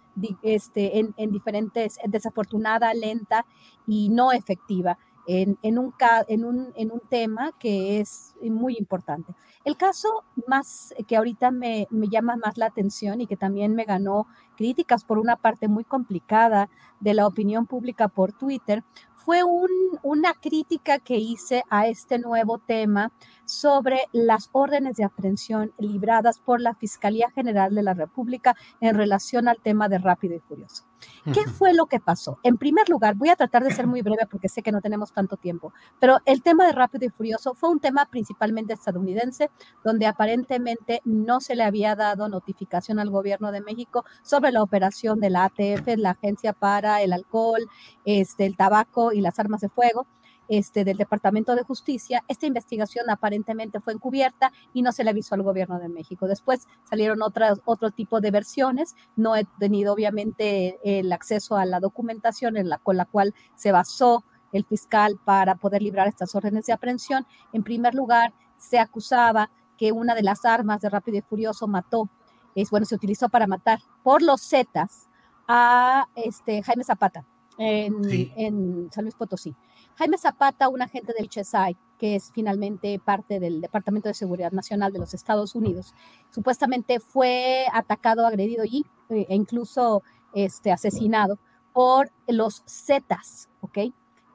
este, 0.41 0.99
en, 0.99 1.13
en, 1.17 1.31
diferentes, 1.31 1.97
desafortunada, 2.05 2.93
lenta 2.93 3.45
y 3.87 4.09
no 4.09 4.31
efectiva 4.31 4.97
en, 5.27 5.57
un, 5.77 5.93
en, 6.27 6.45
un, 6.45 6.71
en 6.75 6.91
un 6.91 7.01
tema 7.09 7.51
que 7.59 7.99
es 7.99 8.35
muy 8.41 8.75
importante. 8.77 9.33
El 9.65 9.77
caso 9.77 10.23
más 10.47 10.93
que 11.07 11.17
ahorita 11.17 11.51
me, 11.51 11.87
me, 11.91 12.07
llama 12.07 12.35
más 12.35 12.57
la 12.57 12.65
atención 12.65 13.21
y 13.21 13.27
que 13.27 13.37
también 13.37 13.75
me 13.75 13.85
ganó 13.85 14.25
críticas 14.55 15.03
por 15.03 15.19
una 15.19 15.35
parte 15.35 15.67
muy 15.67 15.83
complicada 15.83 16.69
de 16.99 17.13
la 17.13 17.27
opinión 17.27 17.67
pública 17.67 18.07
por 18.07 18.33
Twitter 18.33 18.83
fue 19.23 19.43
un, 19.43 19.69
una 20.01 20.33
crítica 20.33 20.99
que 20.99 21.17
hice 21.17 21.63
a 21.69 21.87
este 21.87 22.19
nuevo 22.19 22.57
tema 22.57 23.11
sobre 23.45 24.01
las 24.11 24.49
órdenes 24.51 24.95
de 24.97 25.03
aprehensión 25.03 25.73
libradas 25.77 26.39
por 26.39 26.61
la 26.61 26.75
Fiscalía 26.75 27.31
General 27.31 27.73
de 27.73 27.83
la 27.83 27.93
República 27.93 28.55
en 28.79 28.95
relación 28.95 29.47
al 29.47 29.57
tema 29.59 29.89
de 29.89 29.97
Rápido 29.97 30.35
y 30.35 30.39
Furioso. 30.39 30.83
¿Qué 31.33 31.45
fue 31.47 31.73
lo 31.73 31.85
que 31.85 31.99
pasó? 31.99 32.39
En 32.43 32.57
primer 32.57 32.89
lugar, 32.89 33.15
voy 33.15 33.29
a 33.29 33.35
tratar 33.35 33.63
de 33.63 33.71
ser 33.71 33.87
muy 33.87 34.01
breve 34.01 34.27
porque 34.29 34.49
sé 34.49 34.61
que 34.61 34.71
no 34.71 34.81
tenemos 34.81 35.13
tanto 35.13 35.37
tiempo, 35.37 35.73
pero 35.99 36.19
el 36.25 36.41
tema 36.41 36.65
de 36.65 36.73
Rápido 36.73 37.05
y 37.05 37.09
Furioso 37.09 37.53
fue 37.55 37.69
un 37.69 37.79
tema 37.79 38.05
principalmente 38.05 38.73
estadounidense, 38.73 39.49
donde 39.83 40.07
aparentemente 40.07 41.01
no 41.05 41.39
se 41.39 41.55
le 41.55 41.63
había 41.63 41.95
dado 41.95 42.27
notificación 42.27 42.99
al 42.99 43.09
gobierno 43.09 43.51
de 43.51 43.61
México 43.61 44.05
sobre 44.23 44.51
la 44.51 44.61
operación 44.61 45.19
de 45.19 45.29
la 45.29 45.45
ATF, 45.45 45.87
la 45.97 46.11
Agencia 46.11 46.53
para 46.53 47.01
el 47.01 47.13
Alcohol, 47.13 47.69
este, 48.05 48.45
el 48.45 48.57
Tabaco 48.57 49.08
y 49.11 49.21
las 49.21 49.39
Armas 49.39 49.61
de 49.61 49.69
Fuego 49.69 50.05
este, 50.49 50.83
del 50.83 50.97
Departamento 50.97 51.55
de 51.55 51.63
Justicia, 51.63 52.23
esta 52.27 52.47
investigación 52.47 53.09
aparentemente 53.09 53.79
fue 53.79 53.93
encubierta 53.93 54.51
y 54.73 54.81
no 54.81 54.91
se 54.91 55.03
le 55.03 55.11
avisó 55.11 55.35
al 55.35 55.43
gobierno 55.43 55.79
de 55.79 55.89
México. 55.89 56.27
Después 56.27 56.67
salieron 56.89 57.21
otras, 57.21 57.61
otro 57.65 57.91
tipo 57.91 58.19
de 58.19 58.31
versiones. 58.31 58.95
No 59.15 59.35
he 59.35 59.45
tenido 59.59 59.93
obviamente 59.93 60.79
el 60.83 61.11
acceso 61.13 61.55
a 61.55 61.65
la 61.65 61.79
documentación 61.79 62.57
en 62.57 62.69
la, 62.69 62.79
con 62.79 62.97
la 62.97 63.05
cual 63.05 63.35
se 63.55 63.71
basó 63.71 64.23
el 64.51 64.65
fiscal 64.65 65.19
para 65.23 65.55
poder 65.55 65.83
librar 65.83 66.07
estas 66.07 66.33
órdenes 66.33 66.65
de 66.65 66.73
aprehensión. 66.73 67.27
En 67.53 67.63
primer 67.63 67.93
lugar, 67.93 68.33
se 68.57 68.79
acusaba 68.79 69.51
que 69.77 69.91
una 69.91 70.15
de 70.15 70.23
las 70.23 70.45
armas 70.45 70.81
de 70.81 70.89
Rápido 70.89 71.17
y 71.17 71.21
Furioso 71.21 71.67
mató, 71.67 72.09
es 72.55 72.71
bueno, 72.71 72.87
se 72.87 72.95
utilizó 72.95 73.29
para 73.29 73.45
matar 73.45 73.79
por 74.03 74.23
los 74.23 74.41
Zetas 74.41 75.07
a 75.47 76.07
este, 76.15 76.63
Jaime 76.63 76.83
Zapata 76.83 77.25
en, 77.59 78.89
San 78.91 79.03
Luis 79.03 79.15
Potosí. 79.15 79.55
Jaime 79.95 80.17
Zapata, 80.17 80.69
un 80.69 80.81
agente 80.81 81.13
del 81.13 81.27
HSI, 81.27 81.77
que 81.97 82.15
es 82.15 82.31
finalmente 82.33 82.97
parte 82.99 83.39
del 83.39 83.59
Departamento 83.59 84.07
de 84.07 84.13
Seguridad 84.13 84.51
Nacional 84.51 84.93
de 84.93 84.99
los 84.99 85.13
Estados 85.13 85.55
Unidos, 85.55 85.93
supuestamente 86.29 86.99
fue 86.99 87.65
atacado, 87.73 88.25
agredido 88.25 88.63
y, 88.63 88.85
eh, 89.09 89.25
e 89.29 89.35
incluso 89.35 90.03
este, 90.33 90.71
asesinado 90.71 91.37
por 91.73 92.11
los 92.27 92.63
Zetas, 92.65 93.49
¿ok? 93.61 93.79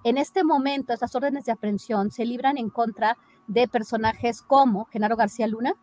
En 0.04 0.18
este 0.18 0.44
momento, 0.44 0.92
estas 0.92 1.14
órdenes 1.14 1.46
de 1.46 1.52
aprehensión 1.52 2.10
se 2.10 2.26
libran 2.26 2.58
en 2.58 2.68
contra 2.68 3.16
de 3.46 3.66
personajes 3.68 4.42
como 4.42 4.84
Genaro 4.86 5.16
García 5.16 5.46
Luna, 5.46 5.74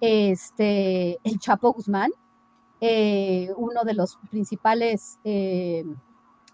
este, 0.00 1.18
el 1.24 1.38
Chapo 1.38 1.72
Guzmán, 1.72 2.10
eh, 2.80 3.48
uno 3.56 3.84
de 3.84 3.94
los 3.94 4.18
principales 4.30 5.18
eh, 5.24 5.84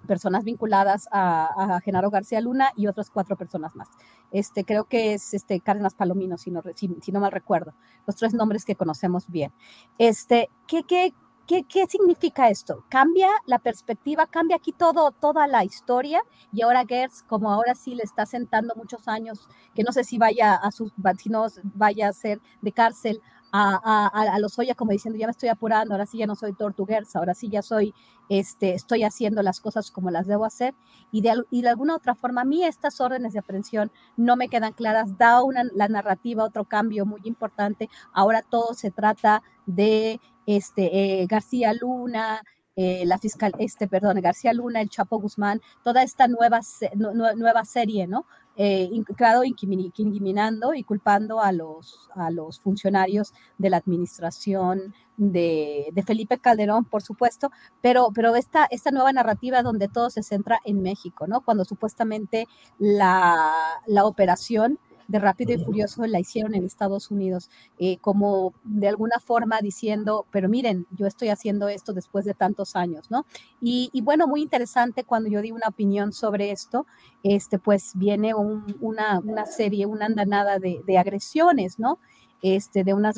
personas 0.06 0.44
vinculadas 0.44 1.08
a, 1.12 1.80
Genaro 1.84 2.10
García 2.10 2.40
Luna 2.40 2.70
y 2.76 2.86
otras 2.86 3.10
cuatro 3.10 3.36
personas 3.36 3.74
más. 3.74 3.88
Este, 4.30 4.64
creo 4.64 4.84
que 4.84 5.14
es 5.14 5.34
este, 5.34 5.60
Cárdenas 5.60 5.94
Palomino, 5.94 6.38
si 6.38 6.50
no, 6.50 6.62
si, 6.74 7.12
no 7.12 7.20
mal 7.20 7.32
recuerdo, 7.32 7.74
los 8.06 8.16
tres 8.16 8.34
nombres 8.34 8.64
que 8.64 8.76
conocemos 8.76 9.28
bien. 9.28 9.52
Este, 9.98 10.50
¿qué, 10.66 10.82
qué, 10.82 11.14
¿Qué, 11.46 11.64
¿Qué, 11.64 11.86
significa 11.86 12.50
esto? 12.50 12.84
Cambia 12.90 13.30
la 13.46 13.58
perspectiva, 13.58 14.26
cambia 14.26 14.56
aquí 14.56 14.70
todo, 14.72 15.12
toda 15.12 15.46
la 15.46 15.64
historia 15.64 16.20
y 16.52 16.60
ahora 16.60 16.84
Gertz, 16.86 17.22
como 17.22 17.50
ahora 17.50 17.74
sí 17.74 17.94
le 17.94 18.02
está 18.02 18.26
sentando 18.26 18.74
muchos 18.76 19.08
años, 19.08 19.48
que 19.74 19.82
no 19.82 19.92
sé 19.92 20.04
si 20.04 20.18
vaya 20.18 20.54
a 20.54 20.70
sus, 20.70 20.92
si 21.16 21.30
no 21.30 21.46
vaya 21.72 22.08
a 22.08 22.12
ser 22.12 22.42
de 22.60 22.72
cárcel 22.72 23.22
a, 23.52 24.08
a, 24.12 24.34
a, 24.34 24.38
los 24.38 24.58
Oya 24.58 24.74
como 24.74 24.92
diciendo, 24.92 25.18
ya 25.18 25.26
me 25.26 25.30
estoy 25.32 25.48
apurando, 25.48 25.94
ahora 25.94 26.06
sí 26.06 26.18
ya 26.18 26.26
no 26.26 26.36
soy 26.36 26.52
Tortuguers, 26.52 27.16
ahora 27.16 27.34
sí 27.34 27.48
ya 27.48 27.62
soy, 27.62 27.94
este, 28.28 28.74
estoy 28.74 29.04
haciendo 29.04 29.42
las 29.42 29.60
cosas 29.60 29.90
como 29.90 30.10
las 30.10 30.26
debo 30.26 30.44
hacer. 30.44 30.74
Y 31.12 31.22
de, 31.22 31.44
y 31.50 31.62
de 31.62 31.68
alguna 31.68 31.96
otra 31.96 32.14
forma, 32.14 32.42
a 32.42 32.44
mí 32.44 32.64
estas 32.64 33.00
órdenes 33.00 33.32
de 33.32 33.38
aprehensión 33.40 33.90
no 34.16 34.36
me 34.36 34.48
quedan 34.48 34.72
claras, 34.72 35.16
da 35.18 35.42
una, 35.42 35.64
la 35.74 35.88
narrativa 35.88 36.44
otro 36.44 36.64
cambio 36.64 37.06
muy 37.06 37.20
importante. 37.24 37.88
Ahora 38.12 38.42
todo 38.42 38.74
se 38.74 38.90
trata 38.90 39.42
de 39.66 40.20
este, 40.46 41.22
eh, 41.22 41.26
García 41.26 41.72
Luna, 41.74 42.42
eh, 42.80 43.04
la 43.06 43.18
fiscal, 43.18 43.52
este, 43.58 43.88
perdón, 43.88 44.20
García 44.20 44.52
Luna, 44.52 44.80
el 44.80 44.88
Chapo 44.88 45.18
Guzmán, 45.18 45.60
toda 45.82 46.04
esta 46.04 46.28
nueva, 46.28 46.60
nueva 46.94 47.64
serie, 47.64 48.06
¿no? 48.06 48.24
Eh, 48.60 48.90
claro, 49.16 49.44
incriminando 49.44 50.74
y 50.74 50.82
culpando 50.82 51.40
a 51.40 51.52
los, 51.52 52.10
a 52.16 52.32
los 52.32 52.58
funcionarios 52.58 53.32
de 53.56 53.70
la 53.70 53.76
administración 53.76 54.94
de, 55.16 55.92
Felipe 56.04 56.38
Calderón, 56.38 56.84
por 56.84 57.02
supuesto, 57.02 57.52
pero, 57.80 58.08
pero 58.12 58.34
esta, 58.34 58.66
esta 58.72 58.90
nueva 58.90 59.12
narrativa 59.12 59.62
donde 59.62 59.86
todo 59.86 60.10
se 60.10 60.24
centra 60.24 60.58
en 60.64 60.82
México, 60.82 61.28
¿no? 61.28 61.42
Cuando 61.42 61.64
supuestamente 61.64 62.48
la, 62.80 63.52
la 63.86 64.04
operación 64.04 64.80
de 65.08 65.18
Rápido 65.18 65.54
y 65.54 65.58
Furioso 65.58 66.06
la 66.06 66.20
hicieron 66.20 66.54
en 66.54 66.64
Estados 66.64 67.10
Unidos, 67.10 67.50
eh, 67.78 67.96
como 67.98 68.52
de 68.62 68.88
alguna 68.88 69.18
forma 69.18 69.60
diciendo, 69.60 70.26
pero 70.30 70.48
miren, 70.48 70.86
yo 70.90 71.06
estoy 71.06 71.30
haciendo 71.30 71.68
esto 71.68 71.94
después 71.94 72.24
de 72.26 72.34
tantos 72.34 72.76
años, 72.76 73.10
¿no? 73.10 73.24
Y, 73.60 73.90
bueno, 74.02 74.28
muy 74.28 74.42
interesante 74.42 75.04
cuando 75.04 75.30
yo 75.30 75.40
di 75.40 75.50
una 75.50 75.68
opinión 75.68 76.12
sobre 76.12 76.50
esto, 76.50 76.86
este, 77.22 77.58
pues 77.58 77.92
viene 77.94 78.34
una, 78.34 79.20
una, 79.24 79.46
serie, 79.46 79.86
una 79.86 80.06
andanada 80.06 80.58
de, 80.58 80.82
de 80.86 80.98
agresiones, 80.98 81.78
¿no? 81.78 81.98
Este, 82.42 82.84
de 82.84 82.94
unas 82.94 83.16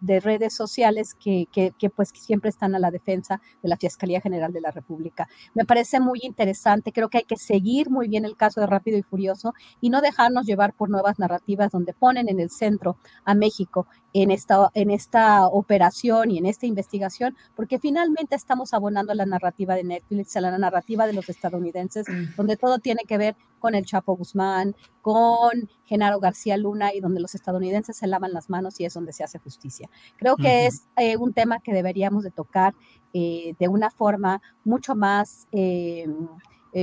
de 0.00 0.20
redes 0.20 0.54
sociales 0.54 1.14
que, 1.14 1.46
que, 1.52 1.90
pues 1.90 2.10
siempre 2.10 2.50
están 2.50 2.74
a 2.74 2.78
la 2.78 2.90
defensa 2.90 3.40
de 3.62 3.68
la 3.68 3.76
Fiscalía 3.76 4.20
General 4.20 4.52
de 4.52 4.60
la 4.60 4.70
República. 4.70 5.28
Me 5.54 5.64
parece 5.64 6.00
muy 6.00 6.20
interesante, 6.22 6.92
creo 6.92 7.08
que 7.08 7.18
hay 7.18 7.24
que 7.24 7.36
seguir 7.36 7.90
muy 7.90 8.08
bien 8.08 8.24
el 8.24 8.36
caso 8.36 8.60
de 8.60 8.66
Rápido 8.66 8.98
y 8.98 9.02
Furioso 9.02 9.54
y 9.80 9.90
no 9.90 10.00
dejarnos 10.00 10.46
llevar 10.46 10.74
por 10.74 10.90
nuevas 10.90 11.18
narrativas 11.18 11.70
donde 11.72 11.92
ponen 11.92 12.28
en 12.28 12.40
el 12.40 12.50
centro 12.50 12.96
a 13.24 13.34
México 13.34 13.86
en 14.12 14.30
esta, 14.30 14.70
en 14.74 14.90
esta 14.90 15.46
operación 15.46 16.30
y 16.30 16.38
en 16.38 16.46
esta 16.46 16.66
investigación, 16.66 17.36
porque 17.54 17.78
finalmente 17.78 18.34
estamos 18.34 18.74
abonando 18.74 19.12
a 19.12 19.14
la 19.14 19.26
narrativa 19.26 19.74
de 19.74 19.84
Netflix, 19.84 20.36
a 20.36 20.40
la 20.40 20.56
narrativa 20.58 21.06
de 21.06 21.12
los 21.12 21.28
estadounidenses, 21.28 22.06
donde 22.36 22.56
todo 22.56 22.78
tiene 22.78 23.02
que 23.06 23.18
ver 23.18 23.36
con 23.58 23.74
el 23.74 23.84
Chapo 23.84 24.16
Guzmán, 24.16 24.74
con 25.02 25.68
Genaro 25.84 26.18
García 26.18 26.56
Luna 26.56 26.94
y 26.94 27.00
donde 27.00 27.20
los 27.20 27.34
estadounidenses 27.34 27.96
se 27.96 28.06
lavan 28.06 28.32
las 28.32 28.50
manos 28.50 28.80
y 28.80 28.84
es 28.84 28.94
donde 28.94 29.12
se 29.12 29.22
hace 29.22 29.38
justicia. 29.38 29.88
Creo 30.16 30.36
que 30.36 30.66
es 30.66 30.86
eh, 30.96 31.16
un 31.16 31.32
tema 31.32 31.60
que 31.60 31.72
deberíamos 31.72 32.24
de 32.24 32.30
tocar 32.30 32.74
eh, 33.12 33.54
de 33.58 33.68
una 33.68 33.90
forma 33.90 34.42
mucho 34.64 34.94
más... 34.94 35.46
Eh, 35.52 36.06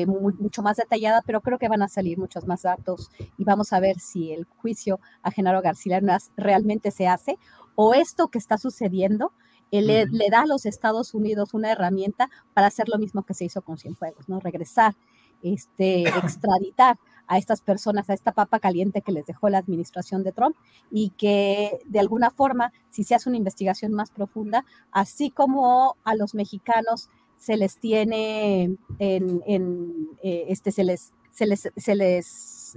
mucho 0.06 0.62
más 0.62 0.78
detallada, 0.78 1.22
pero 1.26 1.42
creo 1.42 1.58
que 1.58 1.70
van 1.70 1.82
a 1.82 1.88
salir 1.88 2.18
muchos 2.18 2.46
más 2.46 2.64
datos 2.64 3.10
y 3.38 3.44
vamos 3.44 3.74
a 3.74 3.80
ver 3.80 4.00
si 4.00 4.32
el 4.34 4.46
juicio 4.46 5.00
a 5.22 5.32
Genaro 5.32 5.62
García 5.62 6.02
realmente 6.36 6.92
se 6.92 7.08
hace 7.08 7.38
o 7.76 7.94
esto 7.94 8.28
que 8.28 8.38
está 8.38 8.58
sucediendo 8.58 9.32
le, 9.72 10.06
le, 10.06 10.30
da 10.30 10.42
a 10.42 10.46
los 10.46 10.66
Estados 10.66 11.14
Unidos 11.14 11.54
una 11.54 11.72
herramienta 11.72 12.30
para 12.54 12.68
hacer 12.68 12.88
lo 12.90 12.98
mismo 12.98 13.24
que 13.24 13.34
se 13.34 13.46
hizo 13.46 13.62
con 13.62 13.78
Cienfuegos, 13.78 14.30
¿no? 14.30 14.40
Regresar 14.40 14.96
este, 15.42 16.04
extraditar 16.24 16.98
a 17.28 17.38
estas 17.38 17.62
personas, 17.62 18.10
a 18.10 18.14
esta 18.14 18.32
papa 18.32 18.60
caliente 18.60 19.02
que 19.02 19.12
les 19.12 19.26
dejó 19.26 19.50
la 19.50 19.58
administración 19.58 20.24
de 20.24 20.32
Trump 20.32 20.56
y 20.90 21.10
que 21.12 21.80
de 21.86 22.00
alguna 22.00 22.32
forma, 22.32 22.72
si 22.90 23.04
se 23.04 23.16
hace 23.16 23.28
una 23.28 23.38
investigación 23.38 23.92
más 23.92 24.12
profunda, 24.12 24.64
así 24.92 25.30
como 25.30 25.98
a 26.06 26.16
los 26.16 26.34
mexicanos 26.34 27.10
se 27.38 27.58
les 27.58 27.78
tiene 27.78 28.78
en, 29.00 30.08
eh, 30.24 30.46
este, 30.50 30.72
se 30.72 30.84
les, 30.84 31.14
se 31.32 31.46
les, 31.46 31.70
se 31.76 31.96
les, 31.96 32.26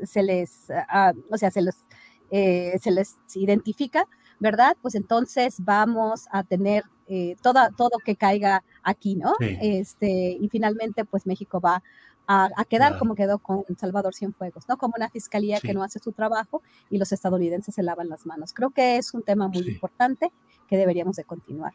se 0.05 0.23
les, 0.23 0.71
ah, 0.89 1.13
o 1.31 1.39
sea, 1.39 1.51
se 1.51 1.63
les, 1.63 1.85
eh, 2.31 2.79
se 2.81 2.91
les 2.91 3.17
identifica, 3.35 4.07
¿verdad? 4.39 4.77
Pues 4.83 4.95
entonces 4.95 5.57
vamos 5.61 6.27
a 6.31 6.45
tener 6.45 6.85
eh, 7.09 7.37
todo, 7.43 7.59
todo 7.77 7.99
que 8.05 8.17
caiga 8.17 8.63
aquí, 8.83 9.17
¿no? 9.17 9.35
Este, 9.41 10.39
y 10.41 10.49
finalmente, 10.49 11.05
pues 11.05 11.27
México 11.27 11.61
va 11.61 11.83
a, 12.29 12.65
quedar 12.69 12.97
como 12.99 13.17
quedó 13.17 13.39
con 13.39 13.65
Salvador 13.77 14.15
Cienfuegos, 14.15 14.69
¿no? 14.69 14.77
Como 14.77 14.95
una 14.97 15.11
fiscalía 15.11 15.59
que 15.59 15.75
no 15.75 15.83
hace 15.83 15.99
su 15.99 16.13
trabajo 16.13 16.63
y 16.89 16.99
los 16.99 17.11
estadounidenses 17.11 17.75
se 17.75 17.83
lavan 17.83 18.09
las 18.09 18.25
manos. 18.27 18.53
Creo 18.53 18.71
que 18.71 18.99
es 18.99 19.13
un 19.15 19.23
tema 19.23 19.49
muy 19.49 19.67
importante 19.67 20.31
que 20.69 20.77
deberíamos 20.77 21.17
de 21.17 21.25
continuar 21.25 21.73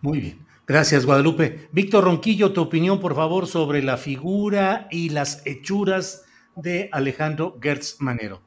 Muy 0.00 0.20
bien. 0.20 0.38
Gracias, 0.66 1.04
Guadalupe. 1.04 1.68
Víctor 1.72 2.04
Ronquillo, 2.04 2.52
tu 2.52 2.62
opinión, 2.62 3.00
por 3.00 3.14
favor, 3.14 3.46
sobre 3.46 3.82
la 3.82 3.96
figura 3.96 4.86
y 4.90 5.08
las 5.08 5.44
hechuras 5.46 6.24
de 6.56 6.88
Alejandro 6.92 7.58
Gertz 7.60 8.00
Manero. 8.00 8.40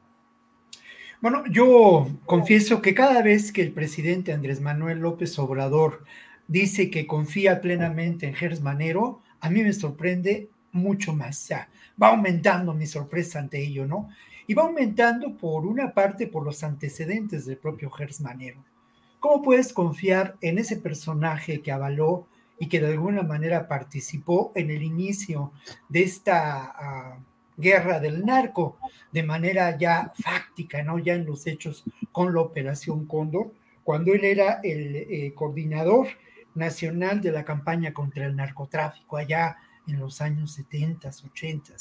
Bueno, 1.20 1.44
yo 1.50 2.08
confieso 2.26 2.82
que 2.82 2.94
cada 2.94 3.22
vez 3.22 3.52
que 3.52 3.62
el 3.62 3.72
presidente 3.72 4.32
Andrés 4.32 4.60
Manuel 4.60 4.98
López 4.98 5.38
Obrador 5.38 6.04
dice 6.48 6.90
que 6.90 7.06
confía 7.06 7.60
plenamente 7.60 8.26
en 8.26 8.34
Gertz 8.34 8.60
Manero, 8.60 9.22
a 9.40 9.50
mí 9.50 9.62
me 9.62 9.72
sorprende 9.72 10.48
mucho 10.72 11.14
más. 11.14 11.48
ya 11.48 11.68
va 12.00 12.08
aumentando 12.08 12.74
mi 12.74 12.86
sorpresa 12.86 13.38
ante 13.38 13.62
ello, 13.62 13.86
¿no? 13.86 14.08
Y 14.46 14.54
va 14.54 14.64
aumentando 14.64 15.36
por 15.36 15.64
una 15.64 15.92
parte 15.94 16.26
por 16.26 16.44
los 16.44 16.62
antecedentes 16.62 17.46
del 17.46 17.56
propio 17.56 17.90
Gers 17.90 18.20
Manero. 18.20 18.62
¿Cómo 19.24 19.40
puedes 19.40 19.72
confiar 19.72 20.36
en 20.42 20.58
ese 20.58 20.76
personaje 20.76 21.62
que 21.62 21.72
avaló 21.72 22.26
y 22.58 22.68
que 22.68 22.78
de 22.78 22.88
alguna 22.88 23.22
manera 23.22 23.68
participó 23.68 24.52
en 24.54 24.70
el 24.70 24.82
inicio 24.82 25.50
de 25.88 26.02
esta 26.02 26.64
ah, 26.76 27.18
guerra 27.56 28.00
del 28.00 28.26
narco 28.26 28.76
de 29.12 29.22
manera 29.22 29.78
ya 29.78 30.12
fáctica, 30.22 30.82
¿no? 30.82 30.98
Ya 30.98 31.14
en 31.14 31.24
los 31.24 31.46
hechos 31.46 31.84
con 32.12 32.34
la 32.34 32.42
Operación 32.42 33.06
Cóndor, 33.06 33.54
cuando 33.82 34.12
él 34.12 34.26
era 34.26 34.60
el 34.62 34.94
eh, 34.94 35.32
coordinador 35.34 36.08
nacional 36.54 37.22
de 37.22 37.32
la 37.32 37.46
campaña 37.46 37.94
contra 37.94 38.26
el 38.26 38.36
narcotráfico 38.36 39.16
allá 39.16 39.56
en 39.88 40.00
los 40.00 40.20
años 40.20 40.52
70, 40.52 41.08
80. 41.08 41.72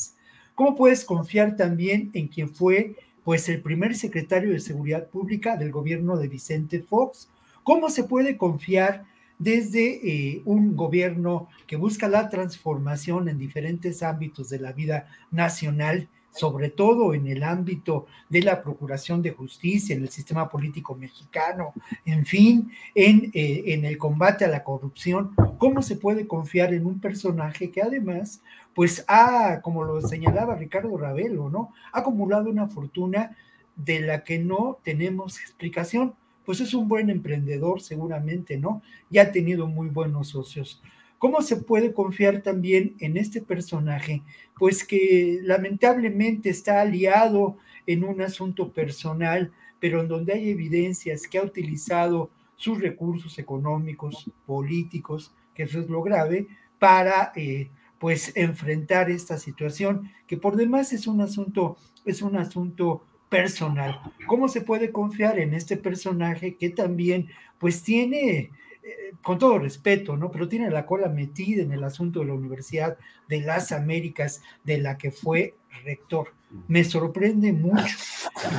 ¿Cómo 0.55 0.77
puedes 0.77 1.03
confiar 1.03 1.57
también 1.57 2.09
en 2.13 2.29
quien 2.29 2.55
fue 2.55 2.95
pues 3.25 3.49
el 3.49 3.61
primer 3.61 3.95
secretario 3.95 4.51
de 4.51 4.61
Seguridad 4.61 5.07
Pública 5.07 5.57
del 5.57 5.73
gobierno 5.73 6.15
de 6.15 6.29
Vicente 6.29 6.81
Fox? 6.81 7.27
¿Cómo 7.63 7.89
se 7.89 8.03
puede 8.03 8.37
confiar 8.37 9.05
desde 9.39 10.07
eh, 10.07 10.41
un 10.45 10.75
gobierno 10.75 11.49
que 11.67 11.75
busca 11.75 12.07
la 12.07 12.29
transformación 12.29 13.27
en 13.29 13.37
diferentes 13.37 14.03
ámbitos 14.03 14.49
de 14.49 14.59
la 14.59 14.71
vida 14.71 15.07
nacional 15.31 16.07
sobre 16.33 16.69
todo 16.69 17.13
en 17.13 17.27
el 17.27 17.43
ámbito 17.43 18.07
de 18.29 18.41
la 18.41 18.63
procuración 18.63 19.21
de 19.21 19.31
justicia, 19.31 19.95
en 19.95 20.01
el 20.01 20.09
sistema 20.09 20.49
político 20.49 20.95
mexicano, 20.95 21.73
en 22.05 22.25
fin, 22.25 22.71
en, 22.95 23.31
eh, 23.33 23.63
en 23.67 23.85
el 23.85 23.97
combate 23.97 24.43
a 24.43 24.47
la 24.47 24.63
corrupción, 24.63 25.35
¿cómo 25.59 25.81
se 25.81 25.95
puede 25.95 26.27
confiar 26.27 26.73
en 26.73 26.85
un 26.85 26.99
personaje 26.99 27.69
que 27.69 27.81
además, 27.81 28.41
pues 28.73 29.05
ha, 29.07 29.61
como 29.61 29.83
lo 29.83 30.01
señalaba 30.01 30.55
Ricardo 30.55 30.97
Ravelo, 30.97 31.49
¿no? 31.49 31.71
Ha 31.91 31.99
acumulado 31.99 32.49
una 32.49 32.67
fortuna 32.67 33.37
de 33.75 34.01
la 34.01 34.23
que 34.23 34.39
no 34.39 34.79
tenemos 34.83 35.39
explicación. 35.39 36.15
Pues 36.45 36.59
es 36.59 36.73
un 36.73 36.87
buen 36.87 37.09
emprendedor 37.09 37.81
seguramente, 37.81 38.57
¿no? 38.57 38.81
Ya 39.09 39.23
ha 39.23 39.31
tenido 39.31 39.67
muy 39.67 39.89
buenos 39.89 40.29
socios. 40.29 40.81
¿Cómo 41.17 41.41
se 41.41 41.55
puede 41.55 41.93
confiar 41.93 42.41
también 42.41 42.95
en 42.99 43.15
este 43.15 43.41
personaje? 43.41 44.21
Pues 44.59 44.85
que 44.85 45.39
lamentablemente 45.41 46.49
está 46.49 46.81
aliado 46.81 47.57
en 47.87 48.03
un 48.03 48.21
asunto 48.21 48.73
personal, 48.73 49.51
pero 49.79 50.01
en 50.01 50.09
donde 50.09 50.33
hay 50.33 50.49
evidencias 50.49 51.27
que 51.27 51.37
ha 51.37 51.43
utilizado 51.43 52.29
sus 52.55 52.81
recursos 52.81 53.39
económicos, 53.39 54.29
políticos, 54.45 55.33
que 55.53 55.63
eso 55.63 55.79
es 55.79 55.89
lo 55.89 56.01
grave, 56.01 56.47
para 56.77 57.31
eh, 57.35 57.69
pues 57.99 58.33
enfrentar 58.35 59.09
esta 59.09 59.37
situación, 59.37 60.11
que 60.27 60.35
por 60.35 60.57
demás 60.57 60.91
es 60.91 61.07
un 61.07 61.21
asunto, 61.21 61.77
es 62.03 62.21
un 62.21 62.35
asunto 62.35 63.05
personal. 63.33 63.99
¿Cómo 64.27 64.47
se 64.47 64.61
puede 64.61 64.91
confiar 64.91 65.39
en 65.39 65.55
este 65.55 65.75
personaje 65.75 66.55
que 66.55 66.69
también 66.69 67.29
pues 67.57 67.81
tiene 67.81 68.51
eh, 68.83 69.13
con 69.23 69.39
todo 69.39 69.57
respeto, 69.57 70.15
¿no? 70.15 70.29
Pero 70.29 70.47
tiene 70.47 70.69
la 70.69 70.85
cola 70.85 71.09
metida 71.09 71.63
en 71.63 71.71
el 71.71 71.83
asunto 71.83 72.19
de 72.19 72.27
la 72.27 72.35
Universidad 72.35 72.95
de 73.27 73.41
las 73.41 73.71
Américas, 73.71 74.43
de 74.63 74.77
la 74.77 74.99
que 74.99 75.09
fue 75.09 75.55
rector. 75.83 76.27
Me 76.67 76.83
sorprende 76.83 77.53
mucho. 77.53 77.97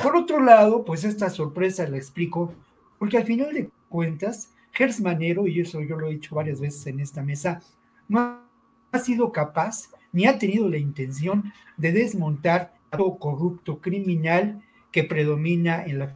Por 0.03 0.17
otro 0.17 0.43
lado, 0.43 0.83
pues 0.83 1.05
esta 1.05 1.29
sorpresa 1.29 1.87
la 1.87 1.95
explico, 1.95 2.53
porque 2.99 3.17
al 3.17 3.23
final 3.23 3.53
de 3.53 3.69
cuentas, 3.87 4.51
Gers 4.73 4.99
Manero, 4.99 5.47
y 5.47 5.61
eso 5.61 5.81
yo 5.81 5.95
lo 5.95 6.07
he 6.07 6.15
dicho 6.15 6.35
varias 6.35 6.59
veces 6.59 6.85
en 6.87 6.99
esta 6.99 7.23
mesa, 7.23 7.61
no 8.09 8.41
ha 8.91 8.99
sido 8.99 9.31
capaz 9.31 9.89
ni 10.11 10.25
ha 10.25 10.37
tenido 10.37 10.67
la 10.67 10.77
intención 10.77 11.53
de 11.77 11.93
desmontar 11.93 12.73
todo 12.91 13.17
corrupto 13.17 13.79
criminal 13.79 14.61
que 14.95 15.03
predomina 15.03 15.83
en 15.83 15.99
la 15.99 16.15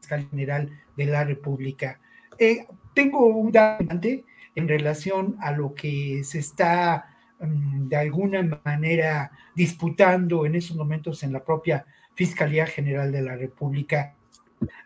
Fiscalía 0.00 0.26
General 0.30 0.70
de 0.96 1.04
la 1.04 1.22
República. 1.22 2.00
Eh, 2.38 2.66
tengo 2.94 3.26
un 3.26 3.52
dato 3.52 4.08
en 4.54 4.68
relación 4.68 5.36
a 5.38 5.52
lo 5.52 5.74
que 5.74 6.24
se 6.24 6.38
está 6.38 7.14
mm, 7.38 7.88
de 7.88 7.96
alguna 7.96 8.62
manera 8.64 9.32
disputando 9.54 10.46
en 10.46 10.54
esos 10.54 10.78
momentos 10.78 11.22
en 11.22 11.34
la 11.34 11.44
propia 11.44 11.84
Fiscalía 12.14 12.64
General 12.64 13.12
de 13.12 13.20
la 13.20 13.36
República. 13.36 14.14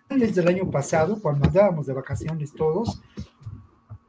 Desde 0.09 0.41
el 0.41 0.49
año 0.49 0.69
pasado, 0.69 1.23
cuando 1.23 1.47
andábamos 1.47 1.87
de 1.87 1.93
vacaciones 1.93 2.53
todos, 2.53 3.01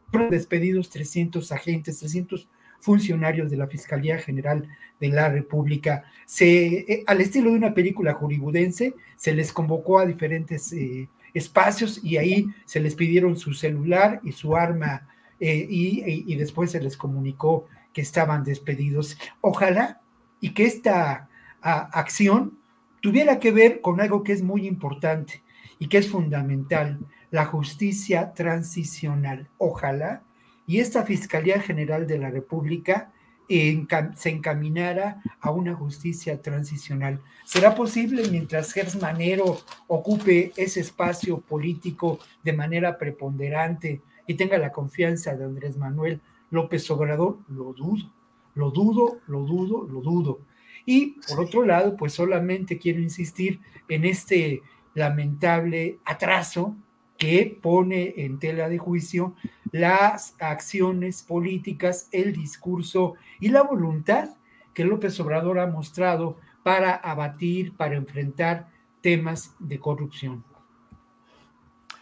fueron 0.09 0.31
despedidos 0.31 0.89
300 0.89 1.51
agentes, 1.51 1.99
300 1.99 2.49
funcionarios 2.83 3.49
de 3.49 3.55
la 3.55 3.67
Fiscalía 3.67 4.17
General 4.17 4.67
de 4.99 5.07
la 5.07 5.29
República. 5.29 6.03
Se, 6.25 6.79
eh, 6.79 7.03
al 7.07 7.21
estilo 7.21 7.49
de 7.49 7.57
una 7.57 7.73
película 7.73 8.13
hollywoodense, 8.13 8.93
se 9.15 9.33
les 9.33 9.53
convocó 9.53 9.99
a 9.99 10.05
diferentes 10.05 10.73
eh, 10.73 11.07
espacios 11.33 12.03
y 12.03 12.17
ahí 12.17 12.47
se 12.65 12.81
les 12.81 12.93
pidieron 12.93 13.37
su 13.37 13.53
celular 13.53 14.19
y 14.23 14.33
su 14.33 14.57
arma 14.57 15.07
eh, 15.39 15.65
y, 15.69 16.35
después 16.35 16.71
se 16.71 16.81
les 16.81 16.97
comunicó 16.97 17.67
que 17.93 18.01
estaban 18.01 18.43
despedidos. 18.43 19.17
Ojalá 19.39 20.01
y 20.41 20.49
que 20.53 20.65
esta 20.65 21.29
acción 21.61 22.57
tuviera 22.99 23.39
que 23.39 23.51
ver 23.51 23.79
con 23.79 24.01
algo 24.01 24.23
que 24.23 24.33
es 24.33 24.43
muy 24.43 24.67
importante 24.67 25.41
y 25.79 25.87
que 25.87 25.99
es 25.99 26.09
fundamental, 26.09 26.99
la 27.31 27.45
justicia 27.45 28.33
transicional. 28.33 29.47
Ojalá 29.57 30.21
y 30.65 30.79
esta 30.79 31.03
Fiscalía 31.03 31.59
General 31.59 32.07
de 32.07 32.17
la 32.17 32.29
República 32.29 33.11
se 33.47 34.29
encaminara 34.29 35.21
a 35.39 35.51
una 35.51 35.75
justicia 35.75 36.41
transicional. 36.41 37.21
¿Será 37.45 37.75
posible 37.75 38.23
mientras 38.29 38.71
Gers 38.71 38.99
Manero 38.99 39.57
ocupe 39.87 40.53
ese 40.55 40.79
espacio 40.79 41.39
político 41.41 42.19
de 42.43 42.53
manera 42.53 42.97
preponderante 42.97 44.01
y 44.25 44.35
tenga 44.35 44.57
la 44.57 44.71
confianza 44.71 45.35
de 45.35 45.43
Andrés 45.43 45.77
Manuel 45.77 46.21
López 46.49 46.89
Obrador? 46.89 47.39
Lo 47.49 47.73
dudo, 47.73 48.11
lo 48.55 48.71
dudo, 48.71 49.19
lo 49.27 49.41
dudo, 49.41 49.87
lo 49.87 50.01
dudo. 50.01 50.39
Y 50.85 51.17
por 51.27 51.41
otro 51.41 51.65
lado, 51.65 51.95
pues 51.95 52.13
solamente 52.13 52.77
quiero 52.77 53.01
insistir 53.01 53.59
en 53.87 54.05
este 54.05 54.61
lamentable 54.95 55.99
atraso 56.05 56.75
que 57.17 57.57
pone 57.61 58.13
en 58.17 58.39
tela 58.39 58.69
de 58.69 58.77
juicio 58.77 59.35
las 59.73 60.35
acciones 60.39 61.23
políticas, 61.23 62.07
el 62.11 62.31
discurso 62.31 63.15
y 63.39 63.49
la 63.49 63.63
voluntad 63.63 64.29
que 64.73 64.85
López 64.85 65.19
Obrador 65.19 65.57
ha 65.59 65.65
mostrado 65.65 66.37
para 66.61 66.93
abatir, 66.93 67.73
para 67.73 67.95
enfrentar 67.95 68.69
temas 69.01 69.55
de 69.59 69.79
corrupción. 69.79 70.43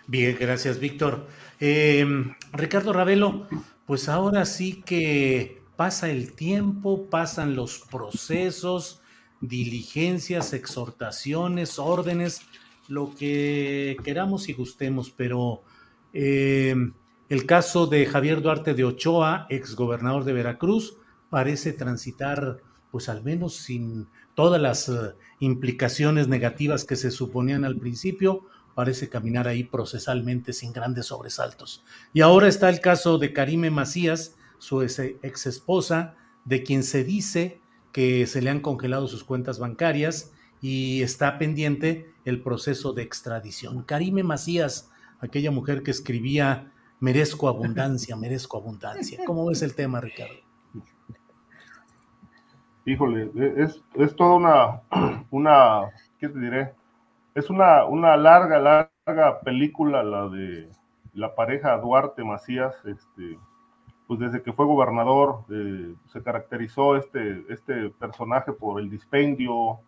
Bien, 0.06 0.36
gracias, 0.38 0.80
Víctor. 0.80 1.28
Eh, 1.62 2.06
Ricardo 2.52 2.92
Ravelo, 2.92 3.48
pues 3.86 4.10
ahora 4.10 4.46
sí 4.46 4.84
que 4.86 5.62
pasa 5.78 6.10
el 6.10 6.34
tiempo, 6.34 7.10
pasan 7.10 7.56
los 7.56 7.80
procesos, 7.80 9.02
diligencias, 9.40 10.52
exhortaciones, 10.52 11.80
órdenes, 11.80 12.42
lo 12.90 13.16
que 13.16 13.96
queramos 14.04 14.50
y 14.50 14.54
gustemos, 14.54 15.10
pero 15.10 15.64
eh, 16.12 16.76
el 17.32 17.46
caso 17.46 17.88
de 17.88 18.06
Javier 18.06 18.42
Duarte 18.42 18.74
de 18.74 18.84
Ochoa, 18.84 19.48
exgobernador 19.50 20.26
de 20.26 20.34
Veracruz, 20.34 20.98
parece 21.30 21.72
transitar, 21.72 22.58
pues 22.92 23.08
al 23.08 23.24
menos 23.24 23.56
sin 23.56 24.10
todas 24.36 24.62
las 24.62 24.90
eh, 24.90 25.16
implicaciones 25.40 26.28
negativas 26.28 26.84
que 26.84 26.98
se 26.98 27.10
suponían 27.10 27.64
al 27.64 27.78
principio, 27.78 28.42
parece 28.76 29.08
caminar 29.08 29.48
ahí 29.48 29.64
procesalmente 29.64 30.52
sin 30.52 30.74
grandes 30.74 31.06
sobresaltos. 31.06 31.86
Y 32.12 32.20
ahora 32.20 32.50
está 32.50 32.68
el 32.68 32.82
caso 32.82 33.18
de 33.18 33.32
Karime 33.32 33.72
Macías, 33.72 34.36
su 34.58 34.82
ex 34.82 35.46
esposa, 35.46 36.18
de 36.44 36.64
quien 36.64 36.84
se 36.84 37.06
dice 37.06 37.62
que 37.94 38.28
se 38.28 38.42
le 38.42 38.50
han 38.50 38.60
congelado 38.60 39.08
sus 39.08 39.24
cuentas 39.24 39.58
bancarias 39.58 40.34
y 40.60 41.02
está 41.02 41.38
pendiente 41.38 42.14
el 42.26 42.42
proceso 42.42 42.92
de 42.92 43.04
extradición. 43.04 43.84
Karime 43.84 44.24
Macías, 44.24 44.90
aquella 45.22 45.52
mujer 45.52 45.82
que 45.82 45.92
escribía 45.92 46.74
merezco 47.02 47.50
abundancia, 47.50 48.16
merezco 48.16 48.58
abundancia. 48.58 49.20
¿Cómo 49.26 49.46
ves 49.46 49.62
el 49.62 49.76
tema, 49.76 50.00
Ricardo? 50.00 50.36
Híjole, 52.86 53.30
es, 53.58 53.84
es 53.96 54.16
toda 54.16 54.36
una, 54.36 54.82
una, 55.32 55.90
¿qué 56.18 56.30
te 56.30 56.40
diré? 56.40 56.74
Es 57.36 57.50
una, 57.50 57.86
una 57.86 58.16
larga, 58.16 58.60
larga 59.06 59.42
película 59.42 60.04
la 60.04 60.30
de 60.30 60.70
la 61.14 61.36
pareja 61.36 61.78
Duarte 61.78 62.24
Macías, 62.24 62.76
este, 62.86 63.38
pues 64.08 64.20
desde 64.20 64.42
que 64.42 64.54
fue 64.54 64.66
gobernador 64.66 65.46
eh, 65.50 65.94
se 66.08 66.24
caracterizó 66.24 66.96
este, 66.96 67.46
este 67.50 67.90
personaje 67.92 68.52
por 68.54 68.80
el 68.80 68.90
dispendio, 68.90 69.80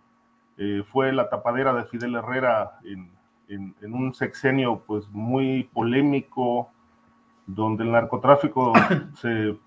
eh, 0.58 0.84
fue 0.92 1.12
la 1.12 1.30
tapadera 1.30 1.74
de 1.74 1.86
Fidel 1.86 2.16
Herrera 2.16 2.80
en, 2.84 3.12
un 3.82 4.14
sexenio 4.16 4.82
pues 4.88 5.08
muy 5.10 5.66
polémico, 5.74 6.72
donde 7.46 7.84
el 7.84 7.92
narcotráfico 7.92 8.74
se, 9.16 9.58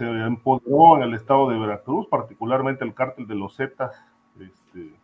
empoderó 0.00 0.96
en 0.96 1.02
el 1.02 1.14
estado 1.14 1.48
de 1.50 1.58
Veracruz, 1.58 2.06
particularmente 2.08 2.84
el 2.84 2.94
cártel 2.94 3.26
de 3.26 3.34
los 3.34 3.56
Zetas, 3.56 3.94
este, 4.38 4.94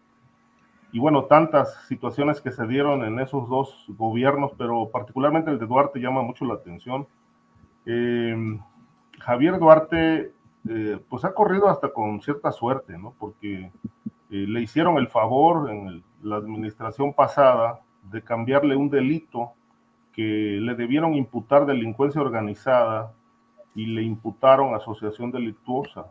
y 0.93 0.99
bueno, 1.01 1.25
tantas 1.25 1.75
situaciones 1.89 2.41
que 2.41 2.53
se 2.53 2.67
dieron 2.67 3.05
en 3.05 3.19
esos 3.19 3.49
dos 3.49 3.85
gobiernos, 3.89 4.53
pero 4.57 4.91
particularmente 4.91 5.51
el 5.51 5.59
de 5.59 5.67
Duarte 5.67 5.99
llama 5.99 6.23
mucho 6.23 6.45
la 6.45 6.55
atención. 6.55 7.09
Eh, 7.85 8.59
Javier 9.19 9.59
Duarte, 9.59 10.33
eh, 10.69 10.99
pues 11.09 11.25
ha 11.25 11.35
corrido 11.35 11.69
hasta 11.69 11.93
con 11.93 12.23
cierta 12.23 12.53
suerte, 12.53 12.97
¿no? 12.97 13.13
Porque 13.19 13.73
eh, 14.31 14.47
le 14.49 14.63
hicieron 14.63 14.97
el 14.99 15.09
favor 15.09 15.71
en 15.71 16.05
la 16.23 16.37
administración 16.37 17.13
pasada 17.13 17.81
de 18.11 18.23
cambiarle 18.23 18.77
un 18.77 18.89
delito 18.89 19.53
que 20.15 20.59
le 20.61 20.75
debieron 20.75 21.15
imputar 21.15 21.67
delincuencia 21.67 22.21
organizada 22.21 23.13
y 23.75 23.87
le 23.87 24.03
imputaron 24.03 24.75
asociación 24.75 25.31
delictuosa, 25.31 26.07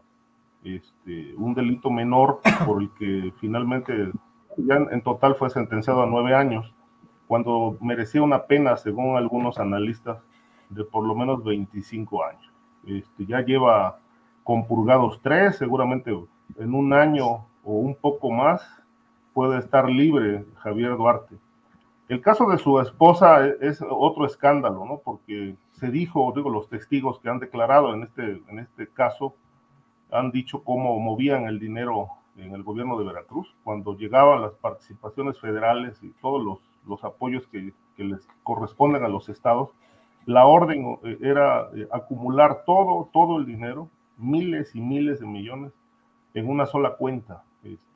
este, 0.63 1.33
un 1.35 1.53
delito 1.53 1.89
menor 1.89 2.41
por 2.65 2.81
el 2.81 2.89
que 2.91 3.33
finalmente 3.39 4.11
ya 4.57 4.75
en 4.75 5.01
total 5.01 5.35
fue 5.35 5.49
sentenciado 5.49 6.03
a 6.03 6.05
nueve 6.05 6.35
años, 6.35 6.73
cuando 7.27 7.77
merecía 7.81 8.21
una 8.21 8.43
pena, 8.43 8.77
según 8.77 9.17
algunos 9.17 9.57
analistas, 9.57 10.19
de 10.69 10.83
por 10.83 11.05
lo 11.05 11.15
menos 11.15 11.43
25 11.43 12.23
años. 12.25 12.51
Este, 12.85 13.25
ya 13.25 13.41
lleva 13.41 13.99
compurgados 14.43 15.19
tres, 15.21 15.57
seguramente 15.57 16.11
en 16.57 16.73
un 16.73 16.93
año 16.93 17.45
o 17.63 17.73
un 17.73 17.95
poco 17.95 18.29
más 18.31 18.61
puede 19.33 19.57
estar 19.59 19.89
libre 19.89 20.45
Javier 20.57 20.95
Duarte. 20.97 21.35
El 22.09 22.21
caso 22.21 22.49
de 22.49 22.57
su 22.57 22.79
esposa 22.79 23.47
e, 23.47 23.57
es 23.61 23.81
otro 23.81 24.25
escándalo, 24.25 24.85
¿no? 24.85 25.01
Porque 25.03 25.55
se 25.71 25.89
dijo, 25.89 26.33
digo, 26.35 26.49
los 26.49 26.67
testigos 26.69 27.19
que 27.19 27.29
han 27.29 27.39
declarado 27.39 27.93
en 27.93 28.03
este, 28.03 28.41
en 28.49 28.59
este 28.59 28.87
caso 28.87 29.35
han 30.11 30.31
dicho 30.31 30.63
cómo 30.63 30.99
movían 30.99 31.45
el 31.45 31.59
dinero 31.59 32.09
en 32.37 32.53
el 32.53 32.63
gobierno 32.63 32.97
de 32.97 33.05
Veracruz 33.05 33.55
cuando 33.63 33.95
llegaban 33.95 34.41
las 34.41 34.53
participaciones 34.53 35.39
federales 35.39 36.01
y 36.03 36.09
todos 36.21 36.43
los, 36.43 36.59
los 36.87 37.03
apoyos 37.03 37.47
que, 37.47 37.73
les 37.97 38.27
corresponden 38.41 39.05
a 39.05 39.07
los 39.07 39.29
estados. 39.29 39.69
La 40.25 40.45
orden 40.45 40.97
eh, 41.03 41.17
era 41.21 41.69
eh, 41.75 41.87
acumular 41.91 42.63
todo, 42.65 43.09
todo 43.13 43.37
el 43.37 43.45
dinero, 43.45 43.87
miles 44.17 44.75
y 44.75 44.81
miles 44.81 45.19
de 45.19 45.27
millones, 45.27 45.73
en 46.33 46.49
una 46.49 46.65
sola 46.65 46.95
cuenta 46.95 47.43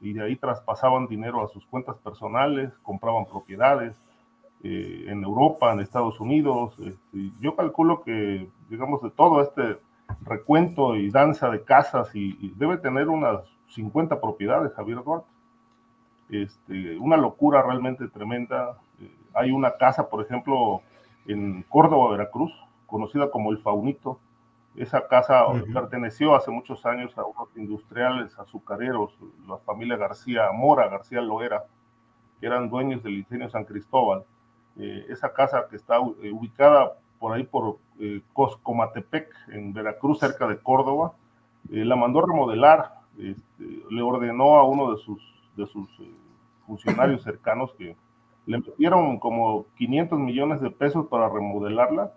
y 0.02 0.14
de 0.14 0.24
ahí 0.24 0.36
traspasaban 0.36 1.08
dinero 1.08 1.44
a 1.44 1.50
sus 1.50 1.66
cuentas 1.66 1.98
personales, 1.98 2.72
compraban 2.84 3.26
propiedades 3.26 4.00
eh, 4.64 5.06
en 5.08 5.24
Europa, 5.24 5.72
en 5.72 5.82
Estados 5.82 6.20
Unidos. 6.20 6.74
Este, 6.80 7.32
yo 7.40 7.56
calculo 7.56 8.02
que, 8.02 8.50
digamos, 8.70 9.04
de 9.04 9.12
todo 9.12 9.42
este 9.42 9.78
recuento 10.22 10.96
y 10.96 11.12
danza 11.12 11.50
de 11.50 11.64
casas, 11.64 12.10
y, 12.16 12.54
debe 12.56 12.78
tener 12.78 13.08
unas 13.08 13.42
50 13.68 14.20
propiedades, 14.20 14.74
Javier 14.74 15.04
Duarte. 15.04 15.30
Este, 16.30 16.98
una 16.98 17.18
locura 17.18 17.62
realmente 17.62 18.08
tremenda. 18.08 18.78
Eh, 19.00 19.12
hay 19.36 19.52
una 19.52 19.78
casa, 19.78 20.10
por 20.10 20.26
ejemplo, 20.26 20.82
en 21.28 21.64
Córdoba, 21.70 22.12
Veracruz, 22.12 22.52
conocida 22.88 23.30
como 23.30 23.52
el 23.52 23.60
Faunito, 23.60 24.20
esa 24.78 25.08
casa 25.08 25.44
perteneció 25.74 26.36
hace 26.36 26.52
muchos 26.52 26.86
años 26.86 27.18
a 27.18 27.26
unos 27.26 27.50
industriales 27.56 28.38
azucareros, 28.38 29.12
la 29.48 29.58
familia 29.58 29.98
García 29.98 30.52
Mora, 30.54 30.88
García 30.88 31.20
Loera, 31.20 31.64
que 32.40 32.46
eran 32.46 32.70
dueños 32.70 33.02
del 33.02 33.18
ingenio 33.18 33.50
San 33.50 33.66
Cristóbal. 33.66 34.24
Eh, 34.78 35.08
esa 35.10 35.34
casa 35.34 35.68
que 35.68 35.76
está 35.76 35.96
eh, 36.22 36.32
ubicada 36.32 36.94
por 37.18 37.34
ahí 37.34 37.44
por 37.44 37.80
eh, 38.00 38.22
Coscomatepec, 38.34 39.34
en 39.48 39.74
Veracruz, 39.74 40.20
cerca 40.20 40.48
de 40.48 40.60
Córdoba, 40.60 41.14
la 41.70 41.96
mandó 41.96 42.22
remodelar, 42.22 42.94
este, 43.18 43.84
le 43.90 44.02
ordenó 44.02 44.58
a 44.58 44.64
uno 44.64 44.92
de 44.92 45.02
sus, 45.02 45.20
de 45.58 45.66
sus 45.66 45.90
funcionarios 46.66 47.24
cercanos 47.24 47.74
que 47.74 47.98
le 48.46 48.60
metieron 48.60 49.18
como 49.18 49.66
500 49.76 50.20
millones 50.20 50.62
de 50.62 50.70
pesos 50.70 51.08
para 51.08 51.28
remodelarla 51.28 52.14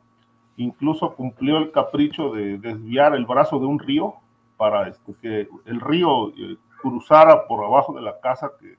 incluso 0.61 1.14
cumplió 1.14 1.57
el 1.57 1.70
capricho 1.70 2.33
de 2.33 2.59
desviar 2.59 3.14
el 3.14 3.25
brazo 3.25 3.59
de 3.59 3.66
un 3.66 3.79
río 3.79 4.14
para 4.59 4.88
este, 4.88 5.14
que 5.14 5.49
el 5.64 5.81
río 5.81 6.29
eh, 6.31 6.57
cruzara 6.83 7.46
por 7.46 7.64
abajo 7.64 7.94
de 7.94 8.03
la 8.03 8.20
casa 8.20 8.53
que 8.61 8.77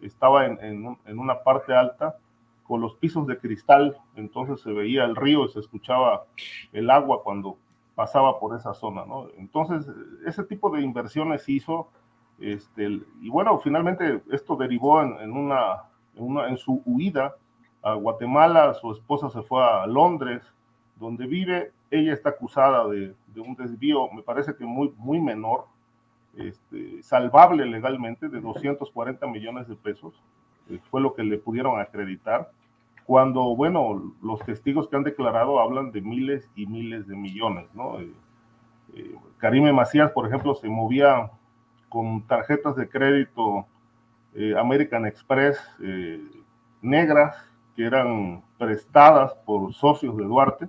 estaba 0.00 0.46
en, 0.46 0.96
una 1.06 1.42
parte 1.42 1.74
alta 1.74 2.16
con 2.62 2.80
los 2.80 2.94
pisos 2.94 3.26
de 3.26 3.38
cristal, 3.38 3.96
entonces 4.14 4.60
se 4.60 4.72
veía 4.72 5.04
el 5.04 5.16
río 5.16 5.44
y 5.44 5.48
se 5.48 5.60
escuchaba 5.60 6.24
el 6.72 6.88
agua 6.88 7.22
cuando 7.24 7.56
pasaba 7.94 8.38
por 8.38 8.56
esa 8.56 8.72
zona. 8.72 9.04
Entonces, 9.36 9.86
ese 10.26 10.44
tipo 10.44 10.70
de 10.70 10.82
inversiones 10.82 11.48
hizo, 11.48 11.88
este, 12.38 13.00
y 13.20 13.28
bueno, 13.28 13.58
finalmente 13.58 14.22
esto 14.30 14.56
derivó 14.56 15.02
en, 15.02 15.32
una, 15.32 15.84
en 16.16 16.56
su 16.56 16.80
huida 16.86 17.34
a 17.82 17.94
Guatemala, 17.94 18.74
su 18.74 18.92
esposa 18.92 19.30
se 19.30 19.42
fue 19.42 19.62
a 19.62 19.86
Londres, 19.86 20.42
donde 21.04 21.26
vive, 21.26 21.70
ella 21.90 22.14
está 22.14 22.30
acusada 22.30 22.88
de, 22.88 23.14
un 23.36 23.54
desvío, 23.54 24.10
me 24.10 24.22
parece 24.22 24.56
que 24.56 24.64
muy, 24.64 24.92
muy 24.96 25.20
menor, 25.20 25.66
este, 26.36 27.02
salvable 27.02 27.66
legalmente, 27.66 28.28
de 28.28 28.40
240 28.40 29.26
millones 29.26 29.68
de 29.68 29.76
pesos, 29.76 30.14
eh, 30.70 30.80
fue 30.90 31.00
lo 31.00 31.14
que 31.14 31.22
le 31.22 31.38
pudieron 31.38 31.78
acreditar, 31.78 32.50
cuando, 33.04 33.54
bueno, 33.54 34.14
los 34.22 34.40
testigos 34.40 34.88
que 34.88 34.96
han 34.96 35.04
declarado 35.04 35.60
hablan 35.60 35.92
de 35.92 36.00
miles 36.00 36.48
y 36.56 36.66
miles 36.66 37.06
de 37.06 37.14
millones, 37.14 37.66
¿no? 37.74 38.00
Eh, 38.00 38.10
eh, 38.94 39.14
Karime 39.36 39.72
Macías, 39.72 40.10
por 40.10 40.26
ejemplo, 40.26 40.54
se 40.54 40.68
movía 40.68 41.30
con 41.90 42.22
tarjetas 42.22 42.76
de 42.76 42.88
crédito 42.88 43.66
American 44.58 45.06
Express 45.06 45.56
negras 46.82 47.36
que 47.76 47.84
eran 47.84 48.42
prestadas 48.58 49.32
por 49.46 49.72
socios 49.74 50.16
de 50.16 50.24
Duarte, 50.24 50.68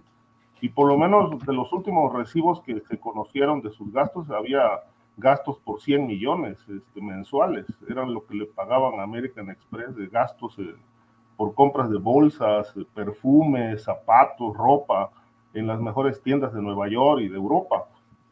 y 0.66 0.70
por 0.70 0.88
lo 0.88 0.98
menos 0.98 1.46
de 1.46 1.54
los 1.54 1.72
últimos 1.74 2.12
recibos 2.12 2.60
que 2.62 2.80
se 2.80 2.98
conocieron 3.00 3.62
de 3.62 3.70
sus 3.70 3.94
gastos, 3.94 4.32
había 4.32 4.82
gastos 5.16 5.60
por 5.60 5.80
100 5.80 6.08
millones 6.08 6.58
este, 6.68 7.02
mensuales, 7.02 7.68
eran 7.88 8.12
lo 8.12 8.26
que 8.26 8.34
le 8.34 8.48
pagaban 8.48 9.00
a 9.00 9.04
American 9.04 9.52
Express 9.52 9.96
de 9.96 10.08
gastos 10.08 10.58
eh, 10.58 10.74
por 11.38 11.54
compras 11.54 11.92
de 11.92 12.00
bolsas, 12.00 12.74
perfumes, 12.96 13.84
zapatos, 13.84 14.58
ropa 14.58 15.12
en 15.54 15.68
las 15.68 15.80
mejores 15.80 16.20
tiendas 16.24 16.52
de 16.52 16.64
Nueva 16.64 16.88
York 16.88 17.22
y 17.22 17.28
de 17.28 17.36
Europa. 17.36 17.86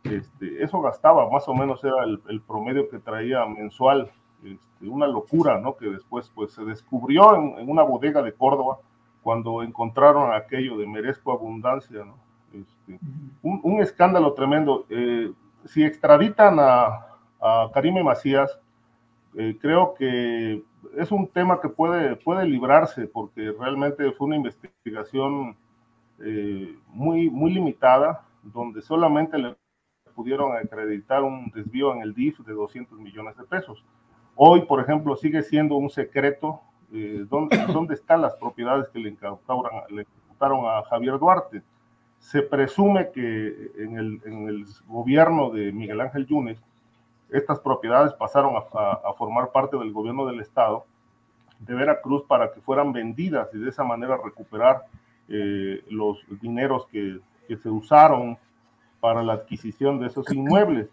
Este, 0.03 0.63
eso 0.63 0.81
gastaba, 0.81 1.29
más 1.29 1.47
o 1.47 1.53
menos 1.53 1.83
era 1.83 2.03
el, 2.03 2.41
promedio 2.41 2.89
que 2.89 2.97
traía 2.97 3.45
mensual, 3.45 4.09
este, 4.43 4.87
una 4.87 5.05
locura, 5.05 5.59
¿no? 5.59 5.77
Que 5.77 5.85
después 5.85 6.31
pues 6.33 6.53
se 6.53 6.65
descubrió 6.65 7.35
en, 7.35 7.59
en 7.59 7.69
una 7.69 7.83
bodega 7.83 8.23
de 8.23 8.33
Córdoba, 8.33 8.79
cuando 9.21 9.61
encontraron 9.61 10.33
aquello 10.33 10.77
de 10.77 10.87
merezco 10.87 11.31
abundancia, 11.31 12.03
¿no? 12.03 12.22
Este, 12.53 12.99
un, 13.41 13.81
escándalo 13.81 14.33
tremendo. 14.33 14.85
Eh, 14.89 15.31
si 15.65 15.83
extraditan 15.83 16.57
a, 16.59 17.07
a 17.41 17.69
Karime 17.73 18.03
Macías, 18.03 18.59
eh, 19.35 19.57
creo 19.59 19.95
que 19.95 20.63
es 20.95 21.11
un 21.11 21.27
tema 21.27 21.59
que 21.59 21.69
puede, 21.69 22.15
puede 22.15 22.45
librarse 22.45 23.07
porque 23.07 23.51
realmente 23.59 24.11
fue 24.11 24.27
una 24.27 24.35
investigación 24.35 25.55
eh, 26.19 26.77
muy, 26.87 27.29
muy 27.29 27.51
limitada, 27.51 28.23
donde 28.43 28.81
solamente 28.81 29.37
le 29.37 29.55
pudieron 30.13 30.55
acreditar 30.55 31.23
un 31.23 31.49
desvío 31.49 31.93
en 31.93 32.01
el 32.01 32.13
DIF 32.13 32.39
de 32.39 32.53
200 32.53 32.99
millones 32.99 33.35
de 33.37 33.45
pesos. 33.45 33.83
Hoy, 34.35 34.61
por 34.61 34.79
ejemplo, 34.79 35.15
sigue 35.15 35.41
siendo 35.41 35.75
un 35.75 35.89
secreto 35.89 36.61
¿dónde, 37.27 37.57
dónde, 37.73 37.95
están 37.95 38.21
las 38.21 38.35
propiedades 38.35 38.87
que 38.89 38.99
le 38.99 39.09
incautaron, 39.09 39.71
le 39.89 40.05
a 40.39 40.83
Javier 40.89 41.17
Duarte. 41.17 41.63
Se 42.23 42.41
presume 42.41 43.11
que 43.11 43.71
en 43.77 43.97
el, 43.97 44.21
en 44.25 44.47
el, 44.47 44.65
gobierno 44.87 45.51
de 45.51 45.71
Miguel 45.71 45.99
Ángel 45.99 46.25
Yunes, 46.25 46.57
estas 47.29 47.59
propiedades 47.59 48.13
pasaron 48.13 48.55
a, 48.55 49.13
formar 49.17 49.51
parte 49.51 49.77
del 49.77 49.91
gobierno 49.91 50.25
del 50.25 50.39
Estado 50.39 50.85
de 51.59 51.73
Veracruz 51.75 52.23
para 52.27 52.53
que 52.53 52.61
fueran 52.61 52.93
vendidas 52.93 53.49
y 53.53 53.57
de 53.57 53.69
esa 53.69 53.83
manera 53.83 54.17
recuperar 54.23 54.85
eh, 55.27 55.83
los 55.89 56.17
dineros 56.41 56.87
que, 56.87 57.19
que, 57.47 57.57
se 57.57 57.69
usaron 57.69 58.37
para 58.99 59.21
la 59.21 59.33
adquisición 59.33 59.99
de 59.99 60.07
esos 60.07 60.31
inmuebles. 60.31 60.89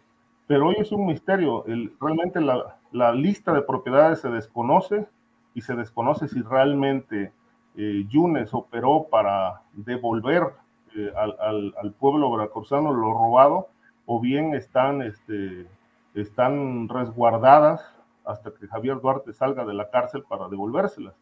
Pero 0.47 0.69
hoy 0.69 0.77
es 0.79 0.91
un 0.91 1.07
misterio, 1.07 1.65
realmente 2.01 2.41
la, 2.41 2.77
la 2.91 3.13
lista 3.13 3.53
de 3.53 3.63
propiedades 3.63 4.21
se 4.21 4.31
desconoce, 4.31 5.07
y 5.55 5.61
se 5.61 5.75
desconoce 5.75 6.29
si 6.29 6.43
realmente 6.43 7.33
eh, 7.77 8.05
Yunes 8.09 8.53
operó 8.55 9.07
para 9.11 9.63
devolver 9.73 10.45
eh, 10.97 11.13
al, 11.17 11.75
al, 11.81 11.93
pueblo 11.93 12.31
veracruzano 12.31 12.93
lo 12.93 13.13
robado 13.13 13.69
o 14.07 14.21
bien 14.21 14.55
están, 14.55 15.03
este, 15.03 15.67
están 16.15 16.89
resguardadas 16.89 17.81
hasta 18.25 18.51
que 18.53 18.67
Javier 18.67 19.01
Duarte 19.01 19.33
salga 19.33 19.65
de 19.65 19.75
la 19.75 19.91
cárcel 19.91 20.25
para 20.29 20.49
devolvérselas. 20.49 21.15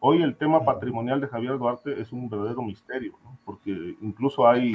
Hoy 0.00 0.22
el 0.22 0.36
tema 0.36 0.64
patrimonial 0.64 1.20
de 1.20 1.26
Javier 1.26 1.58
Duarte 1.58 2.00
es 2.00 2.12
un 2.12 2.28
verdadero 2.30 2.62
misterio, 2.62 3.14
porque 3.44 3.96
incluso 4.00 4.46
hay 4.46 4.72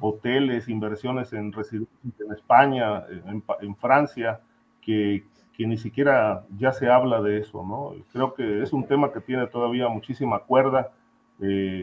hoteles, 0.00 0.68
inversiones 0.68 1.32
en 1.32 1.52
residencias 1.52 2.20
en 2.20 2.32
España, 2.32 3.04
en, 3.08 3.42
en 3.60 3.76
Francia, 3.76 4.40
que, 4.80 5.24
que 5.56 5.66
ni 5.66 5.78
siquiera 5.78 6.44
ya 6.58 6.72
se 6.72 6.90
habla 6.90 7.22
de 7.22 7.38
eso, 7.38 7.64
¿no? 7.64 7.92
Creo 8.12 8.34
que 8.34 8.62
es 8.62 8.72
un 8.72 8.86
tema 8.86 9.12
que 9.12 9.20
tiene 9.20 9.46
todavía 9.46 9.88
muchísima 9.88 10.40
cuerda. 10.40 10.90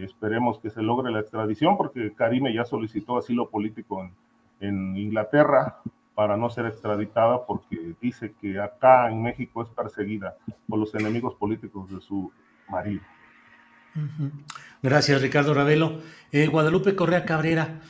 Esperemos 0.04 0.60
que 0.60 0.70
se 0.70 0.82
logre 0.82 1.12
la 1.12 1.20
extradición 1.20 1.78
porque 1.78 2.14
Karime 2.14 2.54
ya 2.54 2.66
solicitó 2.66 3.18
asilo 3.18 3.50
político 3.50 4.02
en, 4.02 4.14
en, 4.60 4.98
Inglaterra 4.98 5.78
para 6.16 6.38
no 6.38 6.50
ser 6.50 6.66
extraditada 6.66 7.46
porque 7.46 7.96
dice 8.02 8.34
que 8.40 8.60
acá 8.60 9.10
en 9.10 9.22
México 9.22 9.64
es 9.64 9.70
perseguida 9.70 10.36
por 10.68 10.80
los 10.80 10.94
enemigos 10.96 11.36
políticos 11.36 11.90
de 11.90 12.02
su 12.02 12.32
marido. 12.70 13.02
Gracias, 14.82 15.22
Ricardo 15.22 15.54
Ravelo. 15.54 16.00
Eh, 16.32 16.48
Guadalupe 16.48 16.96
Correa 16.96 17.26
Cabrera, 17.26 17.82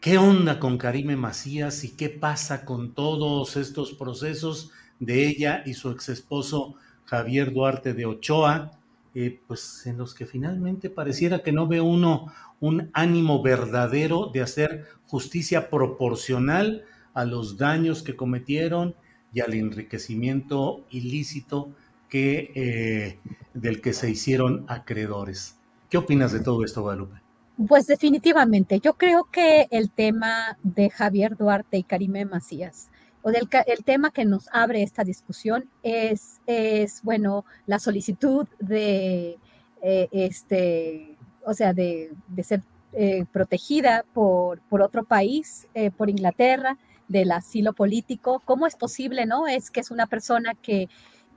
¿qué 0.00 0.16
onda 0.18 0.60
con 0.60 0.78
Karime 0.78 1.16
Macías 1.16 1.84
y 1.84 1.96
qué 1.96 2.08
pasa 2.08 2.64
con 2.64 2.94
todos 2.94 3.56
estos 3.56 3.92
procesos? 3.94 4.72
de 4.98 5.26
ella 5.28 5.62
y 5.64 5.74
su 5.74 5.90
ex 5.90 6.08
esposo 6.08 6.74
Javier 7.04 7.52
Duarte 7.52 7.94
de 7.94 8.06
Ochoa, 8.06 8.72
eh, 9.14 9.40
pues 9.46 9.86
en 9.86 9.98
los 9.98 10.14
que 10.14 10.26
finalmente 10.26 10.90
pareciera 10.90 11.42
que 11.42 11.52
no 11.52 11.66
ve 11.66 11.80
uno 11.80 12.32
un 12.60 12.90
ánimo 12.92 13.42
verdadero 13.42 14.30
de 14.32 14.42
hacer 14.42 14.86
justicia 15.06 15.70
proporcional 15.70 16.84
a 17.14 17.24
los 17.24 17.56
daños 17.56 18.02
que 18.02 18.16
cometieron 18.16 18.94
y 19.32 19.40
al 19.40 19.54
enriquecimiento 19.54 20.84
ilícito 20.90 21.74
eh, 22.12 23.18
del 23.52 23.80
que 23.80 23.92
se 23.92 24.10
hicieron 24.10 24.64
acreedores. 24.68 25.58
¿Qué 25.90 25.98
opinas 25.98 26.32
de 26.32 26.40
todo 26.40 26.64
esto, 26.64 26.82
Guadalupe? 26.82 27.20
Pues 27.66 27.86
definitivamente, 27.86 28.80
yo 28.80 28.94
creo 28.94 29.24
que 29.30 29.66
el 29.70 29.90
tema 29.90 30.56
de 30.62 30.90
Javier 30.90 31.36
Duarte 31.36 31.76
y 31.76 31.82
Karime 31.82 32.24
Macías, 32.24 32.88
o 33.22 33.30
del 33.30 33.48
el 33.66 33.84
tema 33.84 34.10
que 34.10 34.24
nos 34.24 34.48
abre 34.52 34.82
esta 34.82 35.04
discusión 35.04 35.68
es, 35.82 36.40
es 36.46 37.02
bueno, 37.02 37.44
la 37.66 37.78
solicitud 37.78 38.46
de, 38.58 39.38
eh, 39.82 40.08
este, 40.12 41.16
o 41.44 41.54
sea, 41.54 41.72
de, 41.72 42.10
ser 42.42 42.62
eh, 42.92 43.24
protegida 43.32 44.04
por, 44.14 44.60
otro 44.70 45.04
país, 45.04 45.66
por 45.96 46.10
Inglaterra, 46.10 46.78
del 47.08 47.32
asilo 47.32 47.72
político. 47.72 48.42
¿Cómo 48.44 48.66
es 48.66 48.76
posible, 48.76 49.26
no? 49.26 49.48
Es 49.48 49.70
que 49.70 49.80
es 49.80 49.90
una 49.90 50.06
persona 50.06 50.54
que 50.54 50.88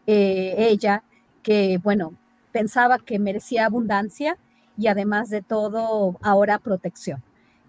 eh, 0.08 0.56
ella, 0.58 1.04
que, 1.42 1.80
bueno, 1.82 2.14
pensaba 2.52 3.00
que 3.00 3.20
merecía 3.20 3.66
abundancia 3.66 4.38
y 4.78 4.88
además 4.88 5.30
de 5.30 5.42
todo, 5.42 6.18
ahora 6.22 6.60
protección. 6.60 7.24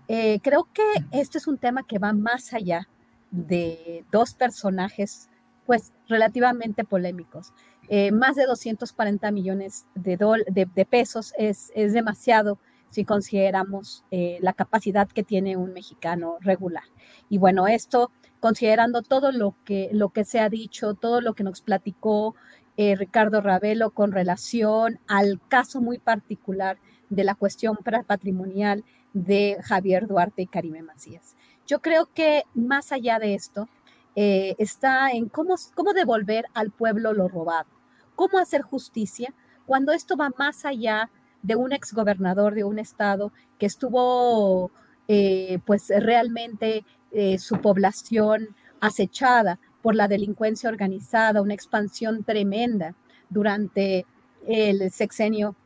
Eh, 0.08 0.40
creo 0.42 0.68
que 0.72 0.82
este 1.12 1.38
es 1.38 1.46
un 1.46 1.58
tema 1.58 1.84
que 1.86 1.98
va 1.98 2.12
más 2.12 2.52
allá 2.52 2.88
de 3.32 4.04
dos 4.12 4.34
personajes, 4.34 5.28
pues 5.66 5.92
relativamente 6.08 6.84
polémicos. 6.84 7.52
Eh, 7.88 8.12
más 8.12 8.36
de 8.36 8.46
240 8.46 9.32
millones 9.32 9.86
de, 9.96 10.86
pesos 10.88 11.34
es, 11.36 11.72
es, 11.74 11.92
demasiado 11.92 12.60
si 12.90 13.04
consideramos 13.04 14.04
la 14.10 14.52
capacidad 14.52 15.08
que 15.08 15.24
tiene 15.24 15.56
un 15.56 15.72
mexicano 15.72 16.36
regular. 16.40 16.84
Y 17.28 17.38
bueno, 17.38 17.66
esto 17.66 18.12
considerando 18.42 19.02
todo 19.02 19.30
lo 19.30 19.54
que, 19.64 19.88
lo 19.92 20.08
que 20.08 20.24
se 20.24 20.40
ha 20.40 20.48
dicho, 20.48 20.94
todo 20.94 21.20
lo 21.20 21.34
que 21.34 21.44
nos 21.44 21.62
platicó 21.62 22.34
eh, 22.76 22.96
Ricardo 22.96 23.40
Ravelo 23.40 23.90
con 23.90 24.10
relación 24.10 24.98
al 25.06 25.40
caso 25.46 25.80
muy 25.80 25.98
particular 25.98 26.78
de 27.08 27.22
la 27.22 27.36
cuestión 27.36 27.76
patrimonial 28.06 28.84
de 29.12 29.58
Javier 29.62 30.08
Duarte 30.08 30.42
y 30.42 30.46
Karime 30.48 30.82
Macías. 30.82 31.36
Yo 31.66 31.80
creo 31.80 32.08
que 32.12 32.44
más 32.54 32.92
allá 32.92 33.18
de 33.18 33.34
esto, 33.34 33.68
eh, 34.14 34.54
está 34.58 35.10
en 35.10 35.28
cómo, 35.28 35.54
cómo 35.74 35.94
devolver 35.94 36.44
al 36.52 36.70
pueblo 36.70 37.14
lo 37.14 37.28
robado, 37.28 37.68
cómo 38.14 38.38
hacer 38.38 38.60
justicia 38.60 39.32
cuando 39.64 39.92
esto 39.92 40.16
va 40.16 40.30
más 40.36 40.66
allá 40.66 41.08
de 41.42 41.56
un 41.56 41.72
exgobernador 41.72 42.54
de 42.54 42.64
un 42.64 42.78
estado 42.78 43.32
que 43.58 43.66
estuvo 43.66 44.70
eh, 45.08 45.60
pues 45.64 45.88
realmente 45.88 46.84
eh, 47.10 47.38
su 47.38 47.60
población 47.60 48.54
acechada 48.80 49.58
por 49.80 49.94
la 49.94 50.08
delincuencia 50.08 50.68
organizada, 50.68 51.42
una 51.42 51.54
expansión 51.54 52.22
tremenda 52.22 52.94
durante 53.30 54.04
el 54.46 54.90
sexenio 54.90 55.56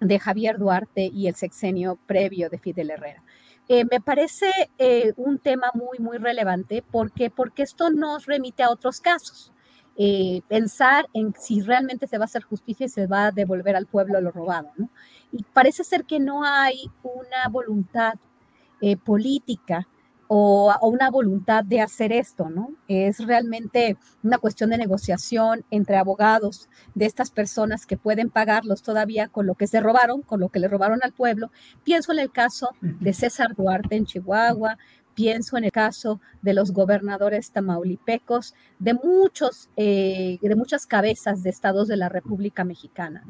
de 0.00 0.18
Javier 0.18 0.58
Duarte 0.58 1.10
y 1.12 1.28
el 1.28 1.34
sexenio 1.34 1.98
previo 2.06 2.48
de 2.48 2.58
Fidel 2.58 2.90
Herrera. 2.90 3.22
Eh, 3.74 3.86
me 3.90 4.02
parece 4.02 4.50
eh, 4.76 5.14
un 5.16 5.38
tema 5.38 5.70
muy, 5.72 5.98
muy 5.98 6.18
relevante 6.18 6.84
porque, 6.90 7.30
porque 7.30 7.62
esto 7.62 7.88
nos 7.88 8.26
remite 8.26 8.62
a 8.62 8.68
otros 8.68 9.00
casos. 9.00 9.50
pensar 10.46 11.06
en 11.14 11.32
si 11.38 11.62
realmente 11.62 12.06
se 12.06 12.18
va 12.18 12.24
a 12.24 12.26
hacer 12.26 12.42
justicia 12.42 12.84
y 12.84 12.90
se 12.90 13.06
va 13.06 13.26
a 13.26 13.30
devolver 13.30 13.74
al 13.74 13.86
pueblo 13.86 14.20
lo 14.20 14.30
robado. 14.30 14.68
Y 15.32 15.42
parece 15.54 15.84
ser 15.84 16.04
que 16.04 16.20
no 16.20 16.44
hay 16.44 16.90
una 17.02 17.48
voluntad 17.50 18.14
política 19.04 19.88
o, 20.34 20.74
una 20.80 21.10
voluntad 21.10 21.62
de 21.62 21.82
hacer 21.82 22.10
esto, 22.10 22.48
¿no? 22.48 22.70
Es 22.88 23.18
realmente 23.18 23.98
una 24.22 24.38
cuestión 24.38 24.70
de 24.70 24.78
negociación 24.78 25.62
entre 25.70 25.98
abogados 25.98 26.70
de 26.94 27.04
estas 27.04 27.30
personas 27.30 27.84
que 27.84 27.98
pueden 27.98 28.30
pagarlos 28.30 28.82
todavía 28.82 29.28
con 29.28 29.46
lo 29.46 29.56
que 29.56 29.66
se 29.66 29.80
robaron, 29.80 30.22
con 30.22 30.40
lo 30.40 30.48
que 30.48 30.58
le 30.58 30.68
robaron 30.68 31.00
al 31.02 31.12
pueblo. 31.12 31.50
Pienso 31.84 32.12
en 32.12 32.18
el 32.18 32.32
caso 32.32 32.70
de 32.80 33.12
César 33.12 33.54
Duarte 33.54 33.94
en 33.96 34.06
Chihuahua, 34.06 34.78
Pienso 35.14 35.56
en 35.56 35.64
el 35.64 35.72
caso 35.72 36.20
de 36.40 36.54
los 36.54 36.72
gobernadores 36.72 37.50
tamaulipecos, 37.50 38.54
de, 38.78 38.94
muchos, 38.94 39.68
eh, 39.76 40.38
de 40.40 40.56
muchas 40.56 40.86
cabezas 40.86 41.42
de 41.42 41.50
estados 41.50 41.88
de 41.88 41.96
la 41.96 42.08
República 42.08 42.64
Mexicana. 42.64 43.24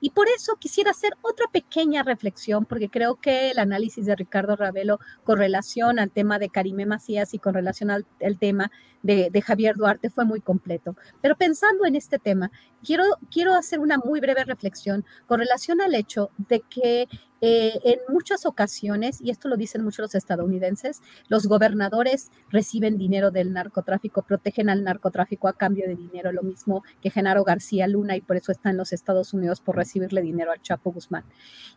Y 0.00 0.10
por 0.10 0.28
eso 0.28 0.56
quisiera 0.56 0.90
hacer 0.90 1.12
otra 1.22 1.46
pequeña 1.52 2.02
reflexión, 2.02 2.64
porque 2.64 2.88
creo 2.88 3.16
que 3.16 3.50
el 3.50 3.58
análisis 3.58 4.06
de 4.06 4.16
Ricardo 4.16 4.56
Ravelo 4.56 4.98
con 5.24 5.38
relación 5.38 5.98
al 5.98 6.10
tema 6.10 6.38
de 6.38 6.48
Karime 6.48 6.86
Macías 6.86 7.34
y 7.34 7.38
con 7.38 7.54
relación 7.54 7.90
al, 7.90 8.06
tema 8.38 8.70
de, 9.02 9.42
Javier 9.42 9.76
Duarte 9.76 10.10
fue 10.10 10.24
muy 10.24 10.40
completo. 10.40 10.96
Pero 11.20 11.36
pensando 11.36 11.86
en 11.86 11.96
este 11.96 12.18
tema, 12.18 12.50
quiero, 12.84 13.04
quiero 13.30 13.54
hacer 13.54 13.78
una 13.78 13.98
muy 13.98 14.20
breve 14.20 14.44
reflexión 14.44 15.04
con 15.26 15.40
relación 15.40 15.80
al 15.80 15.94
hecho 15.94 16.30
de 16.48 16.60
que 16.60 17.08
eh, 17.42 17.78
en 17.84 17.98
muchas 18.08 18.46
ocasiones, 18.46 19.20
y 19.20 19.30
esto 19.30 19.48
lo 19.48 19.56
dicen 19.56 19.84
muchos 19.84 19.98
los 19.98 20.14
estadounidenses, 20.14 21.02
los 21.28 21.46
gobernadores 21.46 22.30
reciben 22.50 22.96
dinero 22.96 23.30
del 23.30 23.52
narcotráfico, 23.52 24.22
protegen 24.22 24.70
al 24.70 24.84
narcotráfico 24.84 25.46
a 25.46 25.52
cambio 25.52 25.86
de 25.86 25.96
dinero, 25.96 26.32
lo 26.32 26.42
mismo 26.42 26.82
que 27.02 27.10
Genaro 27.10 27.44
García 27.44 27.86
Luna, 27.88 28.16
y 28.16 28.22
por 28.22 28.36
eso 28.36 28.52
está 28.52 28.70
en 28.70 28.78
los 28.78 28.92
Estados 28.92 29.34
Unidos 29.34 29.60
por 29.60 29.76
recibirle 29.76 30.22
dinero 30.22 30.50
al 30.50 30.62
Chapo 30.62 30.92
Guzmán. 30.92 31.24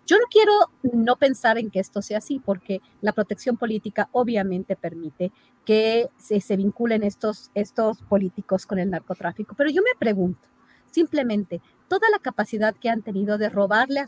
Yo 0.08 0.18
no 0.18 0.26
quiero 0.32 0.54
no 0.94 1.18
pensar 1.18 1.58
en 1.58 1.70
que 1.70 1.80
esto 1.80 2.02
sea 2.02 2.20
así, 2.20 2.40
porque 2.40 2.82
la 3.02 3.12
protección 3.12 3.58
política 3.58 4.08
obviamente 4.14 4.78
permite 4.78 5.34
que 5.70 6.10
se, 6.18 6.58
vinculen 6.58 7.04
estos, 7.04 7.52
estos 7.54 8.02
políticos 8.02 8.66
con 8.66 8.80
el 8.80 8.90
narcotráfico, 8.90 9.54
pero 9.56 9.70
yo 9.70 9.84
me 9.84 9.96
pregunto, 10.00 10.48
simplemente 10.90 11.62
toda 11.88 12.10
la 12.10 12.18
capacidad 12.18 12.74
que 12.74 12.90
han 12.90 13.04
tenido 13.04 13.38
de 13.38 13.50
robarle 13.50 14.04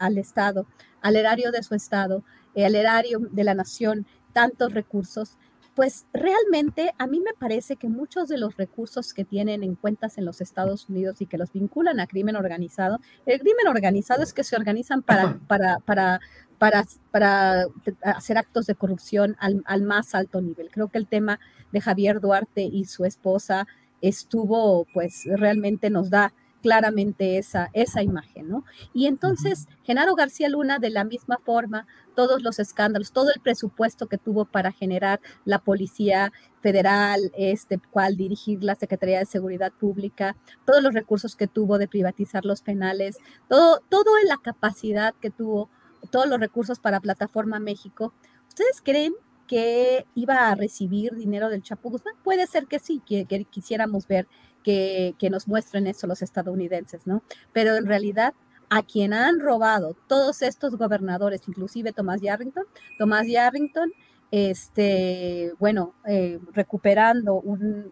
al, 0.00 0.18
Estado, 0.18 0.66
al 1.00 1.14
erario 1.14 1.52
de 1.52 1.62
su 1.62 1.76
Estado, 1.76 2.24
eh, 2.56 2.66
al 2.66 2.74
erario 2.74 3.20
de 3.30 3.44
la 3.44 3.54
nación, 3.54 4.08
tantos 4.32 4.74
recursos, 4.74 5.38
pues 5.78 6.06
realmente 6.12 6.92
a 6.98 7.06
mí 7.06 7.20
me 7.20 7.34
parece 7.38 7.76
que 7.76 7.88
muchos 7.88 8.26
de 8.26 8.36
los 8.36 8.56
recursos 8.56 9.14
que 9.14 9.24
tienen 9.24 9.62
en 9.62 9.76
cuentas 9.76 10.18
en 10.18 10.24
los 10.24 10.40
Estados 10.40 10.88
Unidos 10.88 11.20
y 11.20 11.26
que 11.26 11.38
los 11.38 11.52
vinculan 11.52 12.00
a 12.00 12.08
crimen 12.08 12.34
organizado, 12.34 12.98
el 13.26 13.38
crimen 13.38 13.68
organizado 13.68 14.24
es 14.24 14.32
que 14.32 14.42
se 14.42 14.56
organizan 14.56 15.02
para, 15.02 15.38
para, 15.46 15.78
para, 15.78 16.20
para, 16.58 16.84
para 17.12 17.66
hacer 18.02 18.38
actos 18.38 18.66
de 18.66 18.74
corrupción 18.74 19.36
al, 19.38 19.62
al, 19.66 19.82
más 19.82 20.16
alto 20.16 20.40
nivel. 20.40 20.68
Creo 20.72 20.88
que 20.88 20.98
el 20.98 21.06
tema 21.06 21.38
de 21.70 21.80
Javier 21.80 22.20
Duarte 22.20 22.62
y 22.62 22.86
su 22.86 23.04
esposa 23.04 23.68
estuvo, 24.00 24.84
pues 24.92 25.26
realmente 25.26 25.90
nos 25.90 26.10
da 26.10 26.34
claramente 26.62 27.38
esa, 27.38 27.70
esa 27.72 28.02
imagen, 28.02 28.48
¿no? 28.48 28.64
Y 28.92 29.06
entonces, 29.06 29.66
Genaro 29.84 30.14
García 30.14 30.48
Luna, 30.48 30.78
de 30.78 30.90
la 30.90 31.04
misma 31.04 31.38
forma, 31.44 31.86
todos 32.14 32.42
los 32.42 32.58
escándalos, 32.58 33.12
todo 33.12 33.30
el 33.34 33.40
presupuesto 33.40 34.06
que 34.08 34.18
tuvo 34.18 34.44
para 34.44 34.72
generar 34.72 35.20
la 35.44 35.60
Policía 35.60 36.32
Federal, 36.60 37.30
este, 37.36 37.78
cual 37.90 38.16
dirigir 38.16 38.64
la 38.64 38.74
Secretaría 38.74 39.20
de 39.20 39.26
Seguridad 39.26 39.72
Pública, 39.72 40.36
todos 40.66 40.82
los 40.82 40.94
recursos 40.94 41.36
que 41.36 41.46
tuvo 41.46 41.78
de 41.78 41.88
privatizar 41.88 42.44
los 42.44 42.62
penales, 42.62 43.18
todo, 43.48 43.80
todo 43.88 44.18
en 44.20 44.28
la 44.28 44.38
capacidad 44.38 45.14
que 45.20 45.30
tuvo, 45.30 45.70
todos 46.10 46.28
los 46.28 46.40
recursos 46.40 46.80
para 46.80 47.00
Plataforma 47.00 47.60
México. 47.60 48.12
¿Ustedes 48.48 48.82
creen 48.82 49.14
que 49.46 50.06
iba 50.14 50.48
a 50.48 50.54
recibir 50.54 51.14
dinero 51.14 51.48
del 51.48 51.62
Chapo 51.62 51.90
Guzmán? 51.90 52.14
Puede 52.22 52.46
ser 52.46 52.66
que 52.66 52.80
sí, 52.80 53.00
que 53.06 53.24
quisiéramos 53.48 54.06
ver 54.08 54.26
que, 54.62 55.14
nos 55.30 55.48
muestren 55.48 55.86
eso 55.86 56.06
los 56.06 56.22
estadounidenses, 56.22 57.06
¿no? 57.06 57.22
Pero 57.52 57.76
en 57.76 57.86
realidad 57.86 58.34
a 58.70 58.82
quien 58.82 59.14
han 59.14 59.40
robado 59.40 59.96
todos 60.06 60.42
estos 60.42 60.76
gobernadores, 60.76 61.48
inclusive 61.48 61.92
Tomás 61.92 62.20
Yarrington, 62.20 62.64
Tomás 62.98 63.26
Yarrington, 63.26 63.92
este, 64.30 65.54
bueno, 65.58 65.94
eh, 66.06 66.38
recuperando 66.52 67.34
un, 67.40 67.90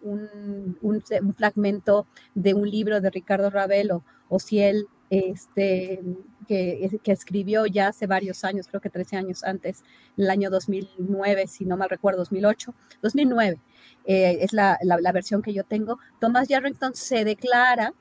un, 0.83 1.35
fragmento 1.35 2.07
de 2.35 2.53
un 2.53 2.71
libro 2.71 3.01
de 3.01 3.09
Ricardo 3.09 3.49
Ravelo, 3.49 4.05
o 4.29 4.39
si 4.39 4.61
él 4.61 4.87
este, 5.09 6.03
que, 6.47 7.01
que, 7.03 7.13
escribió 7.13 7.67
ya 7.67 7.89
hace 7.89 8.07
varios 8.07 8.45
años, 8.45 8.67
creo 8.69 8.81
que 8.81 8.91
13 8.91 9.17
años 9.17 9.45
antes, 9.45 9.83
en 10.17 10.25
el 10.25 10.31
año 10.31 10.51
2009, 10.51 11.47
si 11.47 11.65
no 11.65 11.77
mal 11.77 11.91
recuerdo, 11.91 12.21
2008, 12.21 12.75
2009, 13.03 13.59
eh, 14.07 14.39
es 14.41 14.53
la, 14.53 14.79
la, 14.83 15.13
versión 15.13 15.43
que 15.43 15.53
yo 15.53 15.65
tengo, 15.65 15.99
Thomas 16.21 16.49
Yarrington 16.49 16.95
se 16.95 17.25
declara 17.25 17.93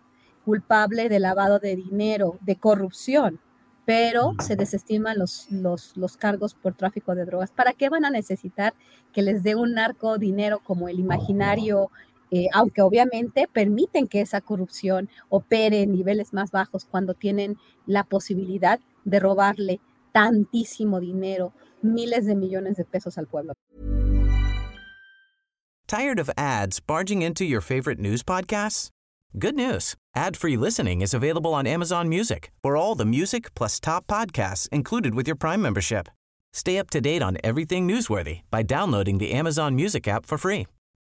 culpable 0.45 1.09
de 1.09 1.19
lavado 1.19 1.59
de 1.59 1.75
dinero, 1.75 2.37
de 2.41 2.55
corrupción, 2.55 3.39
pero 3.85 4.33
se 4.39 4.55
desestiman 4.55 5.17
los, 5.17 5.47
los, 5.51 5.95
los, 5.95 6.17
cargos 6.17 6.53
por 6.55 6.73
tráfico 6.73 7.13
de 7.15 7.25
drogas. 7.25 7.51
¿Para 7.51 7.73
qué 7.73 7.89
van 7.89 8.05
a 8.05 8.09
necesitar 8.09 8.73
que 9.13 9.21
les 9.21 9.43
dé 9.43 9.55
un 9.55 9.73
narco 9.73 10.17
dinero 10.17 10.59
como 10.63 10.89
el 10.89 10.99
imaginario 10.99 11.91
eh, 12.35 12.49
aunque 12.51 12.81
obviamente 12.81 13.47
permiten 13.47 14.09
que 14.09 14.19
esa 14.19 14.41
corrupción 14.41 15.07
opere 15.29 15.83
en 15.83 15.93
niveles 15.93 16.33
más 16.33 16.51
bajos 16.51 16.83
cuando 16.83 17.13
tienen 17.13 17.57
la 17.85 18.03
posibilidad 18.03 18.81
de 19.05 19.21
robarle 19.21 19.79
tantísimo 20.11 20.99
dinero, 20.99 21.53
miles 21.81 22.25
de 22.25 22.35
millones 22.35 22.75
de 22.75 22.83
pesos 22.83 23.17
al 23.17 23.27
pueblo. 23.27 23.53
Tired 25.87 26.19
of 26.19 26.29
ads 26.35 26.81
barging 26.81 27.21
into 27.21 27.45
your 27.45 27.61
favorite 27.61 28.01
news 28.01 28.21
podcasts? 28.21 28.89
Good 29.39 29.55
news. 29.55 29.95
Ad-free 30.13 30.57
listening 30.57 31.01
is 31.01 31.13
available 31.13 31.53
on 31.53 31.65
Amazon 31.65 32.09
Music 32.09 32.51
for 32.61 32.75
all 32.75 32.95
the 32.95 33.05
music 33.05 33.53
plus 33.55 33.79
top 33.79 34.07
podcasts 34.07 34.67
included 34.73 35.15
with 35.15 35.25
your 35.25 35.37
Prime 35.37 35.61
membership. 35.61 36.09
Stay 36.51 36.77
up 36.77 36.89
to 36.89 36.99
date 36.99 37.21
on 37.21 37.37
everything 37.45 37.87
newsworthy 37.87 38.41
by 38.51 38.61
downloading 38.61 39.19
the 39.19 39.31
Amazon 39.31 39.73
Music 39.73 40.05
app 40.05 40.25
for 40.25 40.37
free 40.37 40.65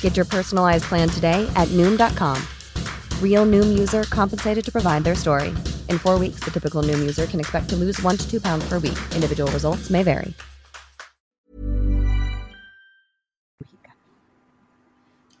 Get 0.00 0.16
your 0.16 0.24
personalized 0.24 0.84
plan 0.84 1.10
today 1.10 1.46
at 1.54 1.68
Noom.com. 1.76 2.40
Real 3.20 3.44
Noom 3.44 3.78
user 3.78 4.04
compensated 4.04 4.64
to 4.64 4.72
provide 4.72 5.04
their 5.04 5.14
story. 5.14 5.48
In 5.90 5.98
four 5.98 6.18
weeks, 6.18 6.40
the 6.40 6.50
typical 6.50 6.82
Noom 6.82 7.00
user 7.00 7.26
can 7.26 7.40
expect 7.40 7.68
to 7.68 7.76
lose 7.76 8.02
one 8.02 8.16
to 8.16 8.26
two 8.26 8.40
pounds 8.40 8.66
per 8.66 8.78
week. 8.78 8.98
Individual 9.14 9.50
results 9.52 9.90
may 9.90 10.02
vary. 10.02 10.32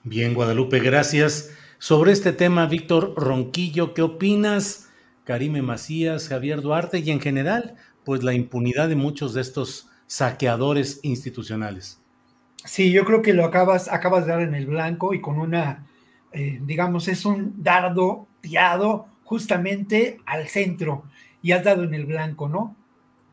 Bien, 0.08 0.34
Guadalupe, 0.34 0.78
gracias. 0.78 1.50
Sobre 1.78 2.12
este 2.12 2.32
tema, 2.32 2.66
Víctor 2.66 3.14
Ronquillo, 3.16 3.92
¿qué 3.92 4.02
opinas? 4.02 4.88
Karime 5.24 5.62
Macías, 5.62 6.28
Javier 6.28 6.62
Duarte 6.62 7.00
y 7.00 7.10
en 7.10 7.20
general, 7.20 7.74
pues 8.04 8.22
la 8.22 8.32
impunidad 8.32 8.88
de 8.88 8.94
muchos 8.94 9.34
de 9.34 9.40
estos 9.40 9.88
saqueadores 10.06 11.00
institucionales. 11.02 11.98
Sí, 12.64 12.90
yo 12.90 13.04
creo 13.04 13.22
que 13.22 13.32
lo 13.32 13.44
acabas, 13.44 13.88
acabas 13.92 14.26
de 14.26 14.32
dar 14.32 14.42
en 14.42 14.54
el 14.54 14.66
blanco 14.66 15.14
y 15.14 15.20
con 15.20 15.38
una, 15.38 15.86
eh, 16.32 16.60
digamos, 16.64 17.08
es 17.08 17.24
un 17.24 17.62
dardo 17.62 18.26
tirado 18.40 19.06
justamente 19.24 20.18
al 20.26 20.48
centro 20.48 21.04
y 21.42 21.52
has 21.52 21.64
dado 21.64 21.84
en 21.84 21.94
el 21.94 22.06
blanco, 22.06 22.48
¿no? 22.48 22.74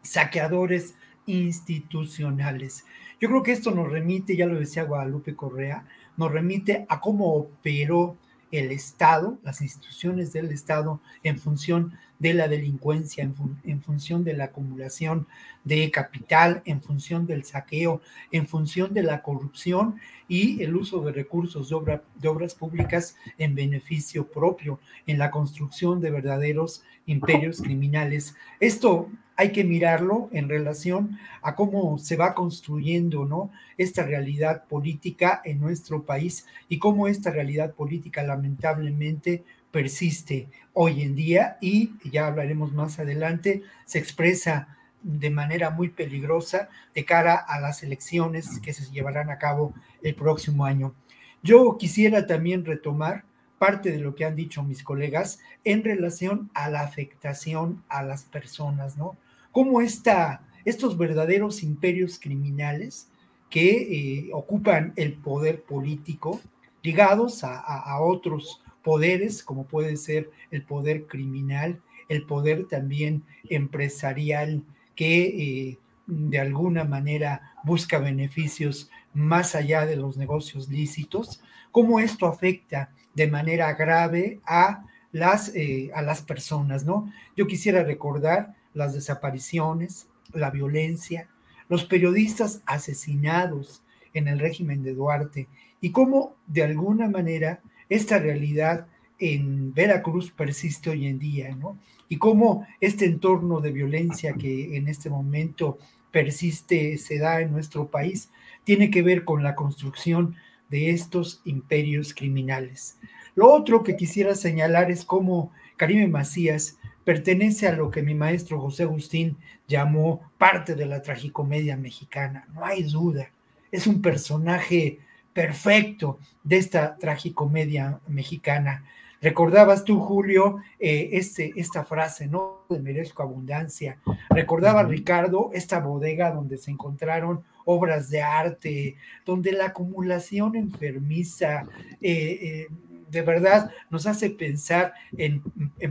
Saqueadores 0.02 0.96
institucionales. 1.26 2.86
Yo 3.20 3.30
creo 3.30 3.44
que 3.44 3.54
esto 3.54 3.72
nos 3.72 3.92
remite, 3.92 4.36
ya 4.36 4.46
lo 4.46 4.60
decía 4.60 4.84
Guadalupe 4.84 5.36
Correa, 5.36 5.86
nos 6.18 6.32
remite 6.32 6.86
a 6.90 7.00
cómo 7.00 7.34
operó 7.34 8.18
el 8.52 8.72
Estado, 8.72 9.40
las 9.44 9.62
instituciones 9.62 10.32
del 10.32 10.52
Estado 10.52 11.02
en 11.24 11.40
función 11.40 11.94
de 12.24 12.34
la 12.34 12.48
delincuencia, 12.48 13.22
en, 13.22 13.82
función 13.82 14.24
de 14.24 14.32
la 14.32 14.46
acumulación 14.46 15.28
de 15.66 15.92
capital, 15.92 16.62
en 16.64 16.82
función 16.82 17.28
del 17.28 17.44
saqueo, 17.44 18.00
en 18.32 18.48
función 18.48 18.94
de 18.94 19.04
la 19.04 19.22
corrupción 19.22 20.00
y 20.30 20.64
el 20.64 20.74
uso 20.74 21.02
de 21.02 21.12
recursos 21.12 21.68
de, 21.68 22.00
de 22.16 22.28
obras 22.30 22.56
públicas 22.56 23.18
en 23.38 23.56
beneficio 23.56 24.26
propio, 24.26 24.80
en 25.06 25.18
la 25.18 25.32
construcción 25.32 26.00
de 26.00 26.12
verdaderos 26.12 26.84
imperios 27.08 27.62
criminales. 27.62 28.36
Esto 28.62 29.10
hay 29.36 29.52
que 29.52 29.66
mirarlo 29.66 30.30
en 30.32 30.48
relación 30.48 31.20
a 31.42 31.56
cómo 31.56 31.98
se 31.98 32.16
va 32.16 32.34
construyendo 32.34 33.26
¿no? 33.26 33.52
esta 33.78 34.04
realidad 34.04 34.64
política 34.70 35.42
en 35.44 35.60
nuestro 35.60 36.04
país 36.04 36.48
y 36.70 36.80
cómo 36.80 37.10
esta 37.10 37.32
realidad 37.32 37.74
política 37.74 38.24
lamentablemente 38.24 39.44
persiste 39.74 40.48
hoy 40.72 41.02
en 41.02 41.16
día 41.16 41.58
y 41.60 41.92
ya 42.10 42.28
hablaremos 42.28 42.72
más 42.72 43.00
adelante, 43.00 43.64
se 43.86 44.00
expresa 44.00 44.78
de 45.02 45.30
manera 45.32 45.72
muy 45.72 45.90
peligrosa 45.90 46.70
de 46.96 47.04
cara 47.04 47.36
a 47.36 47.60
las 47.60 47.84
elecciones 47.84 48.60
que 48.62 48.72
se 48.72 48.90
llevarán 48.92 49.30
a 49.30 49.40
cabo 49.40 49.74
el 50.02 50.16
próximo 50.16 50.64
año. 50.64 50.94
Yo 51.42 51.76
quisiera 51.78 52.26
también 52.28 52.64
retomar 52.64 53.26
parte 53.58 53.92
de 53.92 54.00
lo 54.00 54.16
que 54.16 54.26
han 54.26 54.36
dicho 54.36 54.64
mis 54.64 54.84
colegas 54.84 55.40
en 55.66 55.84
relación 55.84 56.52
a 56.54 56.70
la 56.70 56.82
afectación 56.82 57.84
a 57.90 58.04
las 58.04 58.24
personas, 58.24 58.96
¿no? 58.96 59.18
cómo 59.52 59.82
estos 59.82 60.98
verdaderos 60.98 61.64
imperios 61.64 62.20
criminales 62.20 63.08
que 63.50 63.70
eh, 63.72 64.30
ocupan 64.34 64.94
el 64.96 65.14
poder 65.14 65.62
político, 65.62 66.42
ligados 66.82 67.44
a, 67.44 68.02
otros 68.02 68.63
poderes, 68.84 69.44
como 69.44 69.66
puede 69.66 69.96
ser 69.98 70.30
el 70.52 70.64
poder 70.64 71.08
criminal, 71.08 71.82
el 72.10 72.26
poder 72.26 72.66
también 72.68 73.24
empresarial, 73.50 74.64
que 74.96 75.24
eh, 75.24 75.80
de 76.06 76.40
alguna 76.40 76.84
manera 76.84 77.54
busca 77.64 77.98
beneficios 77.98 78.90
más 79.14 79.56
allá 79.56 79.86
de 79.86 79.96
los 79.96 80.18
negocios 80.18 80.70
lícitos, 80.70 81.42
cómo 81.72 82.00
esto 82.00 82.28
afecta 82.28 82.92
de 83.14 83.28
manera 83.28 83.74
grave 83.74 84.40
a 84.46 84.86
las, 85.12 85.56
eh, 85.56 85.92
a 85.96 86.02
las 86.02 86.22
personas, 86.22 86.84
¿no? 86.84 87.12
Yo 87.36 87.48
quisiera 87.48 87.84
recordar 87.84 88.56
las 88.74 88.94
desapariciones, 88.94 90.08
la 90.34 90.50
violencia, 90.50 91.30
los 91.70 91.86
periodistas 91.86 92.62
asesinados 92.66 93.84
en 94.14 94.28
el 94.28 94.40
régimen 94.40 94.84
de 94.84 94.94
Duarte 94.94 95.48
y 95.80 95.92
cómo 95.92 96.36
de 96.48 96.64
alguna 96.64 97.08
manera 97.08 97.62
esta 97.96 98.20
realidad 98.20 98.88
en 99.20 99.74
Veracruz 99.74 100.32
persiste 100.32 100.90
hoy 100.90 101.08
en 101.08 101.20
día, 101.20 101.56
¿no? 101.56 101.78
Y 102.10 102.18
cómo 102.18 102.66
este 102.82 103.06
entorno 103.06 103.62
de 103.62 103.72
violencia 103.72 104.34
que 104.34 104.76
en 104.76 104.88
este 104.88 105.10
momento 105.10 105.78
persiste, 106.12 106.98
se 106.98 107.20
da 107.20 107.42
en 107.42 107.52
nuestro 107.52 107.88
país, 107.88 108.30
tiene 108.64 108.90
que 108.90 109.02
ver 109.02 109.26
con 109.26 109.44
la 109.44 109.56
construcción 109.56 110.36
de 110.70 110.90
estos 110.92 111.42
imperios 111.46 112.14
criminales. 112.14 112.98
Lo 113.36 113.52
otro 113.52 113.84
que 113.84 113.96
quisiera 113.96 114.36
señalar 114.36 114.92
es 114.92 115.06
cómo 115.06 115.52
Karime 115.78 116.08
Macías 116.08 116.78
pertenece 117.04 117.68
a 117.68 117.74
lo 117.74 117.92
que 117.92 118.04
mi 118.04 118.16
maestro 118.16 118.60
José 118.60 118.84
Agustín 118.84 119.38
llamó 119.68 120.32
parte 120.38 120.76
de 120.76 120.86
la 120.86 121.02
tragicomedia 121.02 121.78
mexicana, 121.78 122.48
no 122.54 122.66
hay 122.66 122.84
duda. 122.84 123.32
Es 123.72 123.88
un 123.88 124.02
personaje 124.02 125.00
perfecto 125.34 126.20
de 126.44 126.58
esta 126.58 126.96
tragicomedia 126.98 128.00
mexicana. 128.08 128.84
Recordabas 129.24 129.86
tú, 129.86 130.02
Julio, 130.02 130.58
eh, 130.80 131.12
este, 131.14 131.54
esta 131.56 131.86
frase, 131.86 132.28
¿no? 132.28 132.66
De 132.70 132.80
merezco 132.80 133.24
abundancia. 133.24 133.98
Recordaba 134.30 134.84
Ricardo 134.84 135.50
esta 135.54 135.80
bodega 135.80 136.32
donde 136.32 136.58
se 136.58 136.72
encontraron 136.72 137.42
obras 137.64 138.10
de 138.10 138.22
arte, 138.22 138.98
donde 139.26 139.54
la 139.54 139.68
acumulación 139.68 140.58
enfermiza, 140.58 141.64
eh, 142.02 142.40
eh, 142.42 142.68
de 143.10 143.22
verdad 143.22 143.72
nos 143.90 144.08
hace 144.08 144.30
pensar 144.30 144.94
en, 145.16 145.42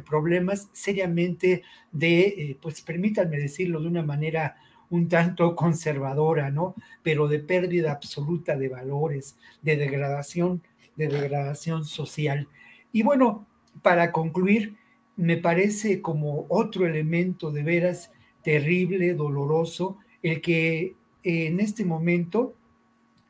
problemas 0.05 0.69
seriamente 0.73 1.63
de, 1.91 2.59
pues 2.61 2.83
permítanme 2.83 3.39
decirlo 3.39 3.81
de 3.81 3.89
una 3.89 4.03
manera 4.03 4.57
un 4.93 5.09
tanto 5.09 5.57
conservadora, 5.57 6.51
¿no? 6.51 6.75
Pero 7.03 7.27
de 7.27 7.39
pérdida 7.39 7.93
absoluta 7.93 8.57
de 8.57 8.69
valores, 8.69 9.37
de 9.63 9.77
degradación, 9.77 10.63
de 10.97 11.09
degradación 11.09 11.87
social. 11.87 12.47
Y 12.93 13.03
bueno, 13.03 13.47
para 13.81 14.13
concluir, 14.13 14.77
me 15.17 15.39
parece 15.39 16.03
como 16.03 16.45
otro 16.51 16.87
elemento 16.87 17.51
de 17.51 17.63
veras 17.63 18.13
terrible, 18.43 19.15
doloroso, 19.15 19.97
el 20.23 20.43
que 20.43 20.95
en 21.23 21.61
este 21.61 21.87
momento 21.87 22.55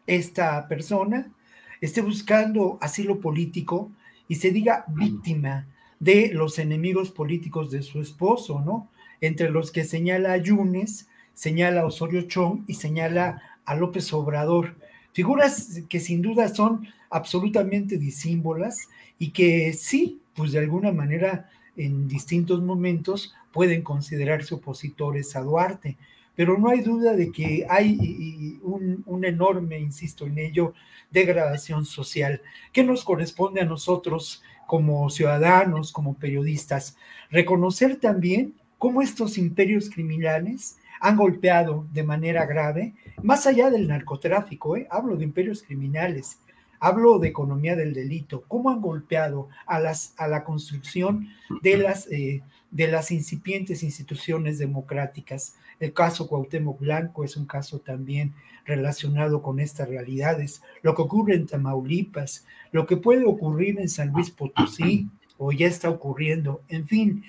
esta 0.09 0.67
persona 0.67 1.33
esté 1.81 2.01
buscando 2.01 2.77
asilo 2.81 3.21
político 3.21 3.93
y 4.27 4.35
se 4.35 4.51
diga 4.51 4.85
víctima 4.89 5.69
de 6.01 6.33
los 6.33 6.59
enemigos 6.59 7.13
políticos 7.13 7.71
de 7.71 7.83
su 7.83 8.01
esposo, 8.01 8.61
¿no? 8.61 8.89
Entre 9.21 9.49
los 9.49 9.71
que 9.71 9.85
señala 9.85 10.33
a 10.33 10.39
Yunes, 10.39 11.07
señala 11.35 11.83
a 11.83 11.87
Osorio 11.87 12.23
Chong 12.23 12.65
y 12.67 12.75
señala 12.75 13.43
a 13.65 13.75
López 13.75 14.13
Obrador. 14.13 14.77
Figuras 15.13 15.83
que 15.89 16.01
sin 16.01 16.23
duda 16.23 16.49
son 16.49 16.87
absolutamente 17.11 17.99
disímbolas 17.99 18.89
y 19.19 19.31
que 19.31 19.73
sí, 19.73 20.21
pues 20.35 20.53
de 20.53 20.61
alguna 20.61 20.93
manera 20.93 21.51
en 21.77 22.09
distintos 22.09 22.63
momentos 22.63 23.35
pueden 23.53 23.83
considerarse 23.83 24.55
opositores 24.55 25.37
a 25.37 25.41
Duarte 25.41 25.97
pero 26.35 26.59
no 26.59 26.69
hay 26.69 26.81
duda 26.81 27.15
de 27.15 27.31
que 27.31 27.67
hay 27.69 28.59
un, 28.63 29.25
enorme, 29.25 29.79
insisto 29.79 30.27
en 30.27 30.39
ello, 30.39 30.75
degradación 31.11 31.85
social 31.85 32.41
que 32.73 32.85
nos 32.85 33.05
corresponde 33.05 33.61
a 33.61 33.67
nosotros 33.67 34.43
como 34.67 35.11
ciudadanos, 35.11 35.93
como 35.93 36.15
periodistas, 36.15 36.97
reconocer 37.31 37.97
también 37.97 38.55
cómo 38.79 39.03
estos 39.03 39.37
imperios 39.37 39.91
criminales 39.91 40.79
han 41.03 41.17
golpeado 41.17 41.85
de 41.93 42.05
manera 42.05 42.47
grave, 42.47 42.95
más 43.23 43.47
allá 43.47 43.71
del 43.71 43.89
narcotráfico, 43.89 44.77
¿eh? 44.77 44.87
hablo 44.89 45.17
de 45.17 45.25
imperios 45.25 45.63
criminales, 45.63 46.39
Hablo 46.85 47.21
de 47.21 47.29
economía 47.29 47.77
del 47.77 47.95
delito, 47.95 48.43
cómo 48.49 48.69
han 48.69 48.81
golpeado 48.81 49.49
a, 49.67 49.79
las, 49.79 50.15
a 50.17 50.27
la 50.27 50.43
construcción 50.43 51.29
de 51.63 51.77
las, 51.77 52.11
eh, 52.11 52.43
de 52.73 52.89
las 52.89 53.13
incipientes 53.13 53.85
instituciones 53.85 54.59
democráticas. 54.59 55.55
El 55.79 55.93
caso 55.93 56.27
Cuauhtémoc 56.27 56.81
Blanco 56.81 57.23
es 57.23 57.37
un 57.37 57.47
caso 57.47 57.79
también 57.79 58.35
relacionado 58.65 59.43
con 59.43 59.61
estas 59.61 59.89
realidades. 59.89 60.61
Lo 60.83 60.97
que 60.97 61.03
ocurre 61.03 61.37
en 61.37 61.47
Tamaulipas, 61.47 62.47
lo 62.73 62.85
que 62.85 62.97
puede 62.97 63.27
ocurrir 63.27 63.79
en 63.79 63.89
San 63.89 64.09
Luis 64.09 64.33
Potosí, 64.33 65.09
o 65.39 65.53
ya 65.53 65.69
está 65.69 65.89
ocurriendo, 65.89 66.63
en 66.69 66.89
fin, 66.89 67.25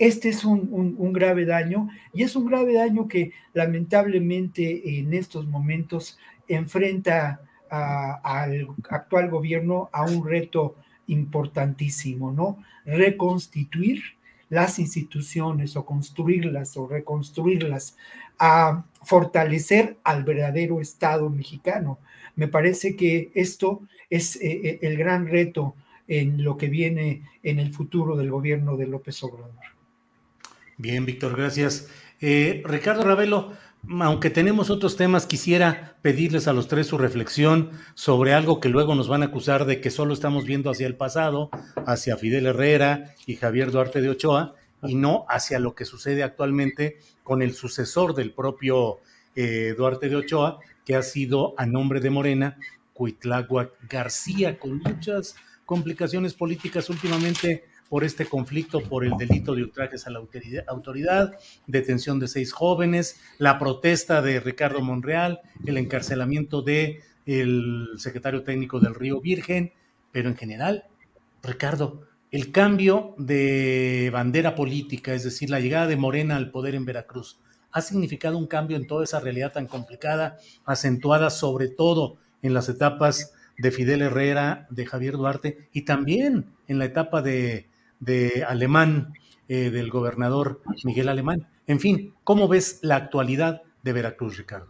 este 0.00 0.28
es 0.30 0.44
un, 0.44 1.12
grave 1.12 1.44
daño 1.44 1.88
y 2.12 2.22
es 2.22 2.36
un 2.36 2.46
grave 2.46 2.74
daño 2.74 3.08
que 3.08 3.32
lamentablemente 3.52 4.98
en 4.98 5.14
estos 5.14 5.46
momentos 5.46 6.18
enfrenta 6.48 7.40
al 7.70 8.68
actual 8.90 9.30
gobierno 9.30 9.88
a 9.92 10.02
un 10.04 10.26
reto 10.26 10.76
importantísimo, 11.06 12.30
¿no? 12.30 12.58
Reconstituir 12.84 14.02
las 14.50 14.78
instituciones 14.78 15.76
o 15.76 15.86
construirlas 15.86 16.76
o 16.76 16.86
reconstruirlas, 16.86 17.96
a 18.38 18.84
fortalecer 19.02 19.96
al 20.04 20.24
verdadero 20.24 20.80
Estado 20.80 21.30
mexicano. 21.30 21.98
Me 22.36 22.48
parece 22.48 22.96
que 22.96 23.30
esto 23.34 23.82
es 24.10 24.36
eh, 24.36 24.60
eh, 24.64 24.78
el 24.82 24.96
gran 24.98 25.26
reto 25.26 25.74
en 26.08 26.44
lo 26.44 26.56
que 26.56 26.68
viene 26.68 27.22
en 27.42 27.58
el 27.58 27.72
futuro 27.72 28.16
del 28.16 28.30
gobierno 28.30 28.76
de 28.76 28.86
López 28.86 29.22
Obrador. 29.22 29.71
Bien, 30.82 31.06
Víctor, 31.06 31.36
gracias. 31.36 31.86
Eh, 32.20 32.60
Ricardo 32.66 33.04
Ravelo, 33.04 33.52
aunque 34.00 34.30
tenemos 34.30 34.68
otros 34.68 34.96
temas, 34.96 35.26
quisiera 35.26 35.96
pedirles 36.02 36.48
a 36.48 36.52
los 36.52 36.66
tres 36.66 36.88
su 36.88 36.98
reflexión 36.98 37.70
sobre 37.94 38.34
algo 38.34 38.58
que 38.58 38.68
luego 38.68 38.96
nos 38.96 39.06
van 39.06 39.22
a 39.22 39.26
acusar 39.26 39.64
de 39.64 39.80
que 39.80 39.90
solo 39.90 40.12
estamos 40.12 40.44
viendo 40.44 40.70
hacia 40.72 40.88
el 40.88 40.96
pasado, 40.96 41.50
hacia 41.86 42.16
Fidel 42.16 42.46
Herrera 42.46 43.14
y 43.26 43.36
Javier 43.36 43.70
Duarte 43.70 44.00
de 44.00 44.08
Ochoa, 44.08 44.56
y 44.82 44.96
no 44.96 45.24
hacia 45.28 45.60
lo 45.60 45.76
que 45.76 45.84
sucede 45.84 46.24
actualmente 46.24 46.98
con 47.22 47.42
el 47.42 47.54
sucesor 47.54 48.16
del 48.16 48.32
propio 48.32 48.98
eh, 49.36 49.76
Duarte 49.78 50.08
de 50.08 50.16
Ochoa, 50.16 50.58
que 50.84 50.96
ha 50.96 51.02
sido 51.04 51.54
a 51.58 51.64
nombre 51.64 52.00
de 52.00 52.10
Morena, 52.10 52.58
Cuitláhuac 52.92 53.70
García, 53.88 54.58
con 54.58 54.78
muchas 54.78 55.36
complicaciones 55.64 56.34
políticas 56.34 56.90
últimamente 56.90 57.70
por 57.92 58.04
este 58.04 58.24
conflicto 58.24 58.80
por 58.80 59.04
el 59.04 59.18
delito 59.18 59.54
de 59.54 59.64
ultrajes 59.64 60.06
a 60.06 60.10
la 60.10 60.22
autoridad, 60.68 61.38
detención 61.66 62.18
de 62.18 62.26
seis 62.26 62.50
jóvenes, 62.50 63.20
la 63.36 63.58
protesta 63.58 64.22
de 64.22 64.40
Ricardo 64.40 64.80
Monreal, 64.80 65.42
el 65.66 65.76
encarcelamiento 65.76 66.62
de 66.62 67.02
el 67.26 67.88
secretario 67.98 68.44
técnico 68.44 68.80
del 68.80 68.94
Río 68.94 69.20
Virgen, 69.20 69.74
pero 70.10 70.30
en 70.30 70.38
general, 70.38 70.84
Ricardo, 71.42 72.08
el 72.30 72.50
cambio 72.50 73.14
de 73.18 74.08
bandera 74.10 74.54
política, 74.54 75.12
es 75.12 75.24
decir, 75.24 75.50
la 75.50 75.60
llegada 75.60 75.86
de 75.86 75.96
Morena 75.98 76.36
al 76.36 76.50
poder 76.50 76.74
en 76.74 76.86
Veracruz, 76.86 77.40
ha 77.72 77.82
significado 77.82 78.38
un 78.38 78.46
cambio 78.46 78.78
en 78.78 78.86
toda 78.86 79.04
esa 79.04 79.20
realidad 79.20 79.52
tan 79.52 79.66
complicada, 79.66 80.38
acentuada 80.64 81.28
sobre 81.28 81.68
todo 81.68 82.16
en 82.40 82.54
las 82.54 82.70
etapas 82.70 83.34
de 83.58 83.70
Fidel 83.70 84.00
Herrera, 84.00 84.66
de 84.70 84.86
Javier 84.86 85.18
Duarte 85.18 85.68
y 85.74 85.82
también 85.82 86.46
en 86.68 86.78
la 86.78 86.86
etapa 86.86 87.20
de 87.20 87.70
de 88.02 88.44
Alemán, 88.46 89.14
eh, 89.48 89.70
del 89.70 89.88
gobernador 89.88 90.60
Miguel 90.84 91.08
Alemán. 91.08 91.46
En 91.68 91.78
fin, 91.78 92.14
¿cómo 92.24 92.48
ves 92.48 92.80
la 92.82 92.96
actualidad 92.96 93.62
de 93.82 93.92
Veracruz, 93.92 94.36
Ricardo? 94.36 94.66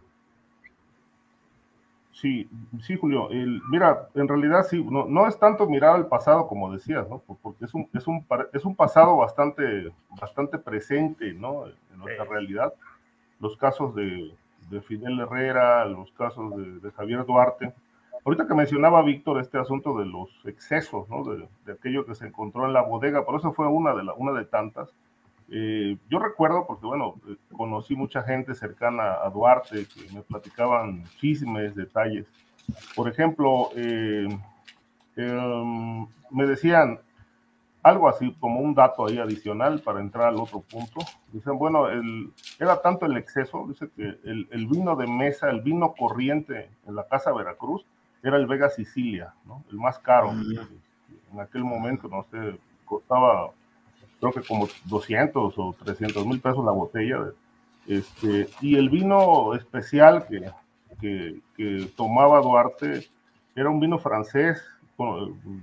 Sí, 2.11 2.47
sí, 2.81 2.95
Julio. 2.95 3.27
mira, 3.69 4.07
en 4.13 4.27
realidad 4.27 4.65
sí, 4.69 4.85
no, 4.87 5.27
es 5.27 5.37
tanto 5.39 5.67
mirar 5.67 5.95
al 5.95 6.07
pasado 6.07 6.47
como 6.47 6.71
decías, 6.71 7.09
¿no? 7.09 7.21
Porque 7.41 7.65
es 7.65 7.73
un, 7.73 7.89
es 7.91 8.07
un, 8.07 8.25
es 8.53 8.63
un 8.63 8.75
pasado 8.75 9.17
bastante, 9.17 9.91
bastante 10.21 10.59
presente, 10.59 11.33
¿no? 11.33 11.65
En 11.65 11.97
nuestra 11.97 12.25
realidad. 12.25 12.73
Los 13.39 13.57
casos 13.57 13.95
de, 13.95 14.31
Fidel 14.87 15.19
Herrera, 15.19 15.85
los 15.85 16.11
casos 16.13 16.55
de, 16.55 16.79
de 16.79 16.91
Javier 16.91 17.25
Duarte, 17.25 17.73
Ahorita 18.25 18.47
que 18.47 18.53
mencionaba 18.53 19.01
Víctor 19.01 19.39
este 19.41 19.57
asunto 19.57 19.97
de 19.97 20.05
los 20.05 20.29
excesos, 20.45 21.09
¿no? 21.09 21.23
de, 21.25 21.47
aquello 21.71 22.05
que 22.05 22.15
se 22.15 22.25
encontró 22.25 22.65
en 22.65 22.73
la 22.73 22.81
bodega, 22.81 23.25
por 23.25 23.35
eso 23.35 23.51
fue 23.51 23.67
una 23.67 23.93
de, 23.93 24.03
la, 24.03 24.13
una 24.13 24.31
de 24.31 24.45
tantas. 24.45 24.93
Eh, 25.49 25.97
yo 26.09 26.19
recuerdo, 26.19 26.65
porque 26.65 26.85
bueno, 26.85 27.15
eh, 27.27 27.35
conocí 27.51 27.95
mucha 27.95 28.23
gente 28.23 28.55
cercana 28.55 29.15
a 29.23 29.29
Duarte 29.29 29.85
que 29.87 30.13
me 30.13 30.21
platicaban 30.21 31.03
chismes, 31.19 31.75
detalles. 31.75 32.25
Por 32.95 33.09
ejemplo, 33.09 33.71
eh, 33.75 34.27
em, 35.17 36.07
me 36.31 36.45
decían 36.45 36.99
algo 37.83 38.07
así 38.07 38.33
como 38.39 38.61
un 38.61 38.73
dato 38.73 39.05
ahí 39.05 39.17
adicional 39.19 39.81
para 39.81 39.99
entrar 39.99 40.29
al 40.29 40.39
otro 40.39 40.61
punto. 40.61 41.01
Dicen, 41.33 41.57
bueno, 41.57 41.89
el, 41.89 42.31
era 42.57 42.81
tanto 42.81 43.05
el 43.05 43.17
exceso, 43.17 43.65
dice 43.67 43.89
que 43.97 44.03
el, 44.23 44.47
el, 44.49 44.67
vino 44.67 44.95
de 44.95 45.07
mesa, 45.07 45.49
el 45.49 45.59
vino 45.59 45.93
corriente 45.93 46.69
en 46.87 46.95
la 46.95 47.05
Casa 47.05 47.33
Veracruz, 47.33 47.85
era 48.23 48.37
el 48.37 48.47
Vega 48.47 48.69
Sicilia, 48.69 49.33
¿no? 49.45 49.63
el 49.69 49.77
más 49.77 49.99
caro. 49.99 50.31
En 50.31 51.39
aquel 51.39 51.63
momento, 51.63 52.07
no 52.07 52.23
sé, 52.31 52.57
costaba 52.85 53.51
creo 54.19 54.31
que 54.31 54.47
como 54.47 54.67
200 54.85 55.53
o 55.57 55.75
300 55.83 56.25
mil 56.25 56.39
pesos 56.39 56.63
la 56.63 56.71
botella. 56.71 57.17
Este, 57.85 58.47
y 58.61 58.75
el 58.75 58.89
vino 58.89 59.53
especial 59.53 60.25
que, 60.99 61.41
que, 61.57 61.91
tomaba 61.97 62.39
Duarte 62.39 63.09
era 63.55 63.69
un 63.69 63.79
vino 63.79 63.99
francés. 63.99 64.63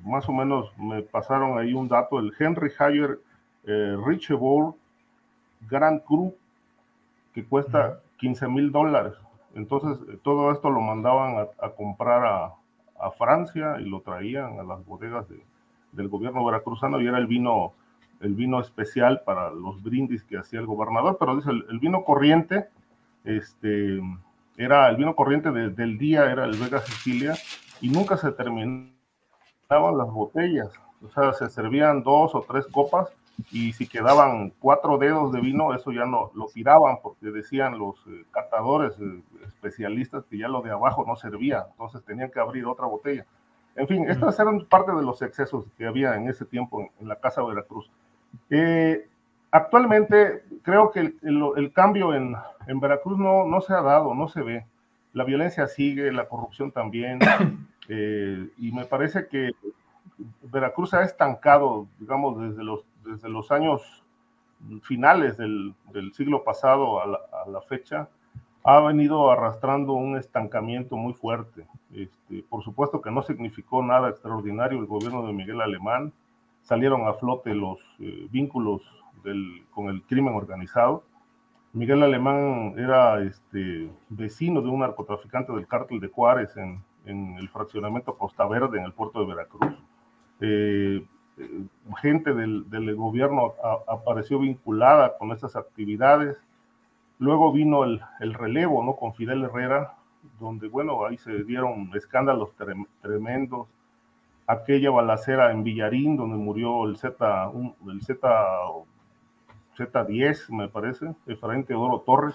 más 0.05 0.29
o 0.29 0.33
menos 0.33 0.71
me 0.77 1.03
pasaron 1.03 1.59
ahí 1.59 1.73
un 1.73 1.89
dato, 1.89 2.19
el 2.19 2.33
Henry 2.39 2.71
Hayer 2.79 3.19
eh, 3.65 3.97
Richebourg 4.05 4.75
Grand 5.71 6.03
Cru, 6.05 6.35
que 7.33 7.45
cuesta 7.45 8.01
15 8.19 8.49
mil 8.49 8.71
dólares. 8.71 9.15
Entonces, 9.55 9.98
eh, 10.09 10.18
todo 10.22 10.53
esto 10.53 10.70
lo 10.70 10.80
mandaban 10.80 11.48
a, 11.61 11.68
comprar 11.70 12.24
a, 12.26 12.57
Francia 13.16 13.76
y 13.80 13.88
lo 13.88 14.03
traían 14.03 14.61
a 14.61 14.62
las 14.62 14.84
bodegas 14.84 15.26
del 15.92 16.09
gobierno 16.09 16.44
veracruzano 16.44 17.01
y 17.01 17.07
era 17.07 17.16
el 17.16 17.26
vino, 17.26 17.72
el 18.20 18.34
vino 18.34 18.61
especial 18.61 19.22
para 19.24 19.48
los 19.48 19.82
brindis 19.82 20.22
que 20.22 20.36
hacía 20.36 20.61
el 20.61 20.66
gobernador. 20.66 21.16
Pero 21.18 21.34
dice, 21.36 21.48
el, 21.51 21.78
vino 21.78 22.05
corriente, 22.05 22.68
este, 23.24 24.03
era 24.59 24.90
el 24.90 24.96
vino 24.96 25.16
corriente 25.16 25.51
del 25.51 25.96
día, 25.96 26.30
era 26.30 26.44
el 26.44 26.59
Vega 26.59 26.80
Sicilia, 26.80 27.34
y 27.80 27.88
nunca 27.88 28.18
se 28.18 28.32
terminaban 28.32 28.92
las 29.70 30.11
botellas. 30.11 30.70
O 31.03 31.09
sea, 31.09 31.32
se 31.32 31.48
servían 31.48 32.03
dos 32.03 32.34
o 32.34 32.44
tres 32.46 32.66
copas 32.66 33.09
y 33.51 33.72
si 33.72 33.86
quedaban 33.86 34.53
cuatro 34.59 34.99
dedos 34.99 35.32
de 35.32 35.41
vino, 35.41 35.74
eso 35.74 35.93
ya 35.93 36.05
no 36.05 36.30
lo 36.34 36.47
tiraban 36.47 36.99
porque 37.03 37.26
decían 37.26 37.78
los 37.78 37.97
eh, 38.07 38.24
catadores 38.30 38.99
eh, 39.01 39.22
especialistas 39.47 40.24
que 40.24 40.38
ya 40.38 40.49
lo 40.49 40.62
de 40.62 40.70
abajo 40.70 41.05
no 41.07 41.16
servía, 41.16 41.66
entonces 41.70 42.03
tenían 42.05 42.30
que 42.30 42.41
abrir 42.41 42.66
otra 42.66 42.86
botella. 42.86 43.24
En 43.76 43.86
fin, 43.86 44.09
estas 44.09 44.38
eran 44.38 44.64
parte 44.64 44.93
de 44.93 45.03
los 45.03 45.22
excesos 45.22 45.64
que 45.78 45.86
había 45.86 46.16
en 46.16 46.28
ese 46.28 46.45
tiempo 46.45 46.91
en, 46.99 47.09
la 47.09 47.16
Casa 47.16 47.43
Veracruz. 47.43 47.91
Eh, 48.51 49.09
actualmente 49.51 50.45
creo 50.62 50.91
que 50.91 51.01
el, 51.22 51.72
cambio 51.72 52.14
en, 52.14 52.34
en, 52.66 52.80
Veracruz 52.80 53.18
no, 53.18 53.47
no 53.47 53.61
se 53.61 53.72
ha 53.72 53.80
dado, 53.80 54.14
no 54.14 54.28
se 54.28 54.43
ve. 54.43 54.66
La 55.12 55.24
violencia 55.24 55.66
sigue, 55.66 56.12
la 56.12 56.28
corrupción 56.28 56.72
también, 56.72 57.20
y 57.88 58.72
me 58.72 58.84
parece 58.84 59.26
que 59.26 59.51
Veracruz 60.43 60.95
ha 60.95 61.03
estancado, 61.03 61.86
digamos, 61.99 62.41
desde 62.41 62.62
los 62.62 62.84
desde 63.05 63.28
los 63.28 63.51
años 63.51 63.82
finales 64.82 65.36
del, 65.36 65.74
siglo 66.12 66.44
pasado 66.44 67.01
a 67.03 67.07
la, 67.48 67.61
fecha, 67.62 68.09
ha 68.62 68.80
venido 68.80 69.30
arrastrando 69.30 69.94
un 69.94 70.16
estancamiento 70.16 70.96
muy 70.96 71.14
fuerte. 71.14 71.66
Este, 71.94 72.42
por 72.48 72.62
supuesto 72.62 73.01
que 73.01 73.11
no 73.11 73.22
significó 73.22 73.82
nada 73.82 74.11
extraordinario 74.11 74.78
el 74.78 74.86
gobierno 74.86 75.26
de 75.26 75.32
Miguel 75.32 75.61
Alemán, 75.61 76.12
salieron 76.62 77.07
a 77.07 77.14
flote 77.14 77.55
los 77.55 77.78
eh, 78.01 78.28
vínculos 78.30 78.82
con 79.70 79.88
el 79.88 80.03
crimen 80.03 80.34
organizado. 80.34 81.05
Miguel 81.72 82.03
Alemán 82.03 82.74
era 82.76 83.22
este, 83.22 83.90
vecino 84.09 84.61
de 84.61 84.68
un 84.68 84.80
narcotraficante 84.80 85.53
del 85.53 85.66
cártel 85.66 86.01
de 86.01 86.09
Juárez 86.09 86.57
en, 86.57 86.82
el 87.07 87.48
fraccionamiento 87.48 88.16
Costa 88.16 88.46
Verde 88.46 88.78
en 88.78 88.84
el 88.84 88.92
puerto 88.92 89.20
de 89.20 89.26
Veracruz. 89.26 89.74
Eh, 90.40 91.05
gente 92.01 92.34
del, 92.34 92.95
gobierno 92.97 93.55
apareció 93.86 94.38
vinculada 94.38 95.16
con 95.18 95.32
estas 95.32 95.57
actividades. 95.57 96.36
Luego 97.18 97.53
vino 97.53 97.84
el, 97.84 98.01
relevo, 98.34 98.82
¿no? 98.84 98.97
Con 98.97 99.14
Fidel 99.14 99.45
Herrera, 99.45 99.95
donde, 100.38 100.68
bueno, 100.68 101.05
ahí 101.05 101.18
se 101.18 101.45
dieron 101.45 101.91
escándalos 101.95 102.51
tremendos. 103.03 103.68
Aquella 104.47 104.91
balacera 104.91 105.53
en 105.53 105.62
Villarín, 105.62 106.16
donde 106.16 106.36
murió 106.36 106.84
el 106.86 106.97
Z, 106.97 107.53
el 107.86 108.03
Z, 108.03 108.28
Z10, 109.76 110.51
me 110.51 110.68
parece, 110.68 111.14
frente 111.41 111.74
Oro 111.74 112.01
Torres, 112.01 112.34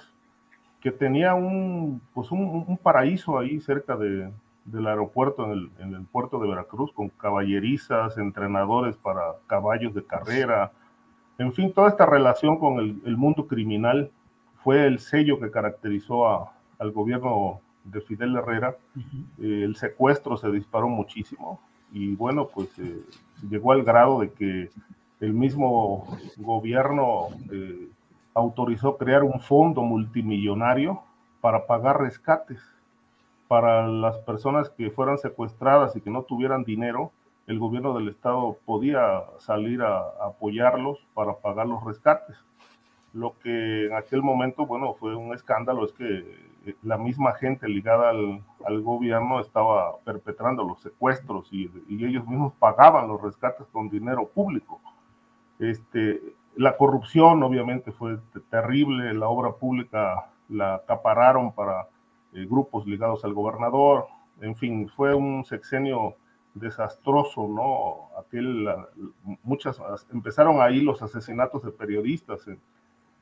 que 0.80 0.92
tenía 0.92 1.34
un, 1.34 2.02
pues 2.14 2.32
un, 2.32 2.78
paraíso 2.82 3.38
ahí 3.38 3.60
cerca 3.60 3.96
de, 3.98 4.32
del 4.66 4.88
aeropuerto 4.88 5.46
en 5.46 5.52
el, 5.52 5.72
en 5.80 5.94
el, 5.94 6.06
puerto 6.06 6.40
de 6.40 6.50
Veracruz, 6.50 6.92
con 6.92 7.10
caballerizas, 7.10 8.18
entrenadores 8.18 8.98
para 8.98 9.36
caballos 9.48 9.94
de 9.94 10.04
carrera, 10.04 10.72
en 11.38 11.54
fin, 11.54 11.74
toda 11.74 11.90
esta 11.90 12.06
relación 12.06 12.58
con 12.58 12.80
el, 12.80 13.02
el 13.06 13.18
mundo 13.18 13.48
criminal 13.48 14.10
fue 14.64 14.86
el 14.88 15.00
sello 15.00 15.40
que 15.40 15.52
caracterizó 15.52 16.28
a, 16.28 16.54
al 16.80 16.92
gobierno 16.92 17.62
de 17.84 18.02
Fidel 18.02 18.36
Herrera. 18.36 18.76
Eh, 19.40 19.62
el 19.64 19.76
secuestro 19.76 20.38
se 20.38 20.52
disparó 20.52 20.90
muchísimo 20.90 21.60
y 21.92 22.16
bueno, 22.16 22.48
pues 22.48 22.68
eh, 22.80 23.02
llegó 23.50 23.72
al 23.72 23.84
grado 23.84 24.22
de 24.22 24.32
que 24.32 24.70
el 25.20 25.34
mismo 25.34 26.08
gobierno 26.38 27.28
eh, 27.52 27.90
autorizó 28.34 28.98
crear 28.98 29.24
un 29.24 29.40
fondo 29.40 29.82
multimillonario 29.82 31.02
para 31.42 31.68
pagar 31.68 32.02
rescates 32.02 32.60
para 33.48 33.88
las 33.88 34.18
personas 34.20 34.70
que 34.70 34.90
fueran 34.90 35.18
secuestradas 35.18 35.96
y 35.96 36.02
que 36.02 36.10
no 36.10 36.24
tuvieran 36.24 36.64
dinero, 36.64 37.12
el 37.48 37.60
gobierno 37.60 37.94
del 37.94 38.10
estado 38.10 38.58
podía 38.66 39.24
salir 39.40 39.82
a, 39.82 40.00
apoyarlos 40.22 41.00
para 41.14 41.36
pagar 41.36 41.68
los 41.68 41.84
rescates. 41.84 42.38
Lo 43.14 43.38
que 43.40 43.86
en 43.86 43.94
aquel 43.94 44.22
momento, 44.24 44.66
bueno, 44.66 44.94
fue 44.96 45.16
un 45.16 45.34
escándalo 45.34 45.86
es 45.86 45.94
que 45.94 46.06
eh, 46.66 46.76
la 46.84 46.98
misma 46.98 47.34
gente 47.34 47.68
ligada 47.70 48.10
al, 48.10 48.42
gobierno 48.82 49.40
estaba 49.40 49.98
perpetrando 50.00 50.64
los 50.64 50.82
secuestros 50.82 51.48
y, 51.52 51.70
y, 51.88 52.04
ellos 52.04 52.28
mismos 52.28 52.54
pagaban 52.58 53.08
los 53.08 53.22
rescates 53.22 53.68
con 53.68 53.90
dinero 53.90 54.28
público. 54.28 54.82
Este, 55.60 56.20
la 56.56 56.76
corrupción 56.78 57.44
obviamente 57.44 57.92
fue 57.92 58.18
terrible, 58.50 59.14
la 59.14 59.28
obra 59.28 59.52
pública 59.52 60.30
la 60.50 60.76
acapararon 60.76 61.54
para 61.54 61.88
eh, 62.36 62.46
grupos 62.46 62.86
ligados 62.86 63.24
al 63.24 63.34
gobernador, 63.34 64.08
en 64.42 64.56
fin, 64.56 64.90
fue 64.90 65.16
un 65.16 65.46
sexenio 65.46 66.16
desastroso, 66.54 67.48
¿no? 67.48 68.10
Aquel, 68.20 68.68
muchas, 69.44 69.80
empezaron 70.12 70.62
ahí 70.62 70.82
los 70.82 71.02
asesinatos 71.02 71.64
de 71.64 71.72
periodistas 71.72 72.46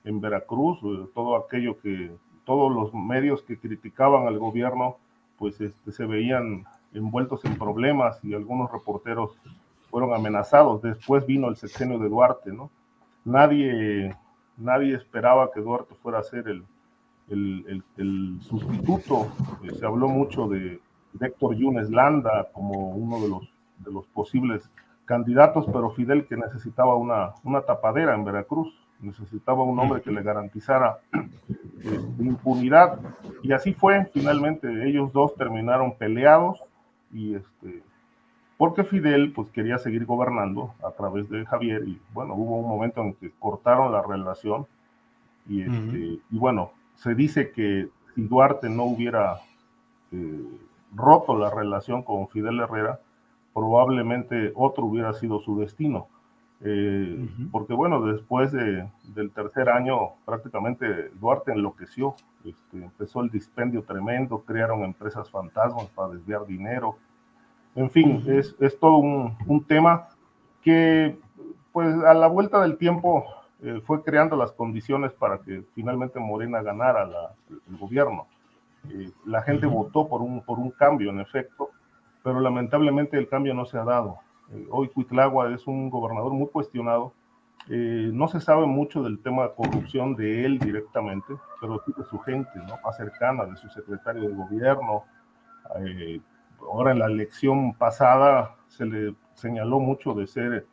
en, 0.03 0.19
Veracruz, 0.19 0.79
eh, 0.83 1.07
todo 1.13 1.35
aquello 1.35 1.79
que, 1.79 2.11
todos 2.43 2.73
los 2.73 2.93
medios 2.93 3.43
que 3.43 3.57
criticaban 3.57 4.27
al 4.27 4.39
gobierno, 4.39 4.97
pues 5.37 5.61
este, 5.61 5.91
se 5.91 6.05
veían 6.05 6.65
envueltos 6.93 7.45
en 7.45 7.57
problemas 7.57 8.19
y 8.23 8.33
algunos 8.33 8.71
reporteros 8.71 9.37
fueron 9.89 10.13
amenazados. 10.13 10.81
Después 10.81 11.25
vino 11.25 11.49
el 11.49 11.55
sexenio 11.55 11.99
de 11.99 12.09
Duarte, 12.09 12.51
¿no? 12.51 12.71
Nadie, 13.23 14.15
nadie 14.57 14.95
esperaba 14.95 15.51
que 15.51 15.61
Duarte 15.61 15.95
fuera 15.95 16.19
a 16.19 16.23
ser 16.23 16.47
el, 16.47 16.65
el, 17.33 17.83
el, 17.97 18.37
sustituto. 18.41 19.27
Eh, 19.63 19.71
se 19.77 19.85
habló 19.85 20.07
mucho 20.07 20.47
de, 20.47 20.79
Héctor 21.19 21.55
Yunes 21.55 21.91
Landa 21.91 22.49
como 22.53 22.89
uno 22.89 23.21
de 23.21 23.29
los, 23.29 23.43
de 23.79 23.91
los 23.91 24.05
posibles 24.07 24.69
candidatos, 25.05 25.65
pero 25.71 25.91
Fidel 25.91 26.25
que 26.25 26.35
necesitaba 26.35 26.95
una, 26.95 27.33
una 27.43 27.61
tapadera 27.61 28.15
en 28.15 28.25
Veracruz, 28.25 28.73
necesitaba 28.99 29.63
un 29.63 29.77
hombre 29.77 30.01
que 30.01 30.11
le 30.11 30.23
garantizara 30.23 30.97
este, 31.13 32.23
impunidad. 32.23 32.99
Y 33.43 33.51
así 33.51 33.73
fue, 33.73 34.05
finalmente 34.13 34.87
ellos 34.87 35.11
dos 35.13 35.35
terminaron 35.35 35.95
peleados 35.97 36.63
y 37.11 37.35
este, 37.35 37.83
porque 38.57 38.83
Fidel 38.83 39.33
pues 39.33 39.49
quería 39.49 39.77
seguir 39.77 40.05
gobernando 40.05 40.73
a 40.83 40.91
través 40.91 41.29
de 41.29 41.45
Javier 41.45 41.83
y 41.87 41.99
bueno, 42.13 42.33
hubo 42.33 42.57
un 42.57 42.67
momento 42.67 43.01
en 43.01 43.13
que 43.13 43.31
cortaron 43.37 43.91
la 43.91 44.01
relación 44.01 44.65
y, 45.47 45.61
este, 45.61 46.19
y 46.31 46.37
bueno, 46.37 46.71
se 46.95 47.15
dice 47.15 47.51
que 47.51 47.89
si 48.13 48.21
Duarte 48.23 48.69
no 48.69 48.83
hubiera 48.83 49.37
eh, 50.11 50.45
roto 50.95 51.37
la 51.37 51.49
relación 51.49 52.03
con 52.03 52.27
Fidel 52.29 52.59
Herrera, 52.59 52.99
probablemente 53.53 54.51
otro 54.55 54.85
hubiera 54.85 55.13
sido 55.13 55.39
su 55.39 55.59
destino. 55.59 56.07
Eh, 56.65 57.27
porque 57.51 57.73
bueno, 57.73 58.01
después 58.05 58.53
de, 58.53 58.89
del 59.15 59.31
tercer 59.31 59.69
año 59.69 60.13
prácticamente 60.25 61.09
Duarte 61.19 61.51
enloqueció, 61.51 62.15
este, 62.45 62.83
empezó 62.83 63.21
el 63.21 63.29
dispendio 63.29 63.83
tremendo, 63.83 64.39
crearon 64.45 64.83
empresas 64.83 65.29
fantasmas 65.29 65.87
para 65.87 66.13
desviar 66.13 66.45
dinero, 66.45 66.97
en 67.75 67.89
fin, 67.89 68.23
es, 68.27 68.55
es, 68.59 68.79
todo 68.79 68.97
un, 68.97 69.35
un, 69.47 69.63
tema 69.63 70.07
que 70.61 71.17
pues 71.71 71.95
a 72.03 72.13
la 72.13 72.27
vuelta 72.27 72.61
del 72.61 72.77
tiempo 72.77 73.25
eh, 73.65 73.81
fue 73.85 74.03
creando 74.03 74.35
las 74.35 74.51
condiciones 74.51 75.13
para 75.13 75.39
que 75.39 75.63
finalmente 75.73 76.19
Morena 76.19 76.61
ganara 76.61 77.05
la, 77.05 77.33
el 77.49 77.77
gobierno. 77.77 78.27
Eh, 78.89 79.09
la 79.25 79.41
gente 79.41 79.65
votó 79.65 80.09
por 80.09 80.21
un, 80.21 80.41
por 80.41 80.59
un 80.59 80.71
cambio, 80.71 81.11
en 81.11 81.21
efecto, 81.21 81.69
pero 82.23 82.41
lamentablemente 82.41 83.17
el 83.17 83.29
cambio 83.29 83.53
no 83.53 83.65
se 83.65 83.77
ha 83.77 83.85
dado. 83.85 84.19
Eh, 84.51 84.67
hoy 84.69 84.89
Cuitlagua 84.89 85.53
es 85.53 85.65
un 85.65 85.89
gobernador 85.89 86.33
muy 86.33 86.47
cuestionado. 86.47 87.13
no 87.69 88.27
se 88.27 88.41
sabe 88.41 88.65
mucho 88.65 89.01
del 89.01 89.19
tema 89.19 89.43
de 89.43 89.53
corrupción 89.55 90.17
de 90.17 90.43
él 90.43 90.59
directamente, 90.59 91.33
pero 91.61 91.81
sí 91.85 91.93
de 91.95 92.03
su 92.03 92.19
gente, 92.19 92.51
¿no? 92.67 92.77
más 92.83 92.97
cercana, 92.97 93.45
de 93.45 93.55
su 93.55 93.69
secretario 93.69 94.27
de 94.27 94.35
gobierno. 94.35 95.05
ahora 96.59 96.91
en 96.91 96.99
la 96.99 97.05
elección 97.05 97.73
pasada 97.75 98.55
se 98.67 98.85
le 98.85 99.15
señaló 99.35 99.79
mucho 99.79 100.13
de 100.13 100.27
ser 100.27 100.67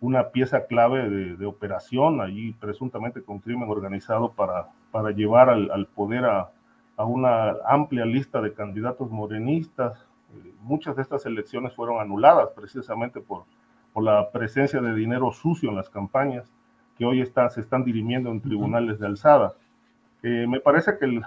una 0.00 0.30
pieza 0.30 0.66
clave 0.66 1.08
de, 1.10 1.46
operación 1.46 2.20
allí 2.20 2.52
presuntamente 2.52 3.22
con 3.22 3.38
crimen 3.38 3.68
organizado 3.68 4.32
para, 4.32 4.68
para 4.90 5.10
llevar 5.10 5.50
al, 5.50 5.70
al 5.70 5.86
poder 5.86 6.24
a, 6.24 6.50
a, 6.96 7.04
una 7.04 7.56
amplia 7.66 8.06
lista 8.06 8.40
de 8.40 8.54
candidatos 8.54 9.10
morenistas. 9.10 10.06
Eh, 10.34 10.52
muchas 10.62 10.96
de 10.96 11.02
estas 11.02 11.26
elecciones 11.26 11.74
fueron 11.74 12.00
anuladas 12.00 12.48
precisamente 12.56 13.20
por, 13.20 13.44
por 13.92 14.02
la 14.02 14.30
presencia 14.30 14.80
de 14.80 14.94
dinero 14.94 15.32
sucio 15.32 15.68
en 15.68 15.76
las 15.76 15.90
campañas 15.90 16.50
que 16.96 17.04
hoy 17.04 17.20
está, 17.20 17.48
se 17.50 17.60
están 17.60 17.84
dirimiendo 17.84 18.30
en 18.30 18.40
tribunales 18.40 18.98
de 18.98 19.06
alzada. 19.06 19.54
Eh, 20.22 20.46
me 20.48 20.60
parece 20.60 20.98
que 20.98 21.06
el, 21.06 21.22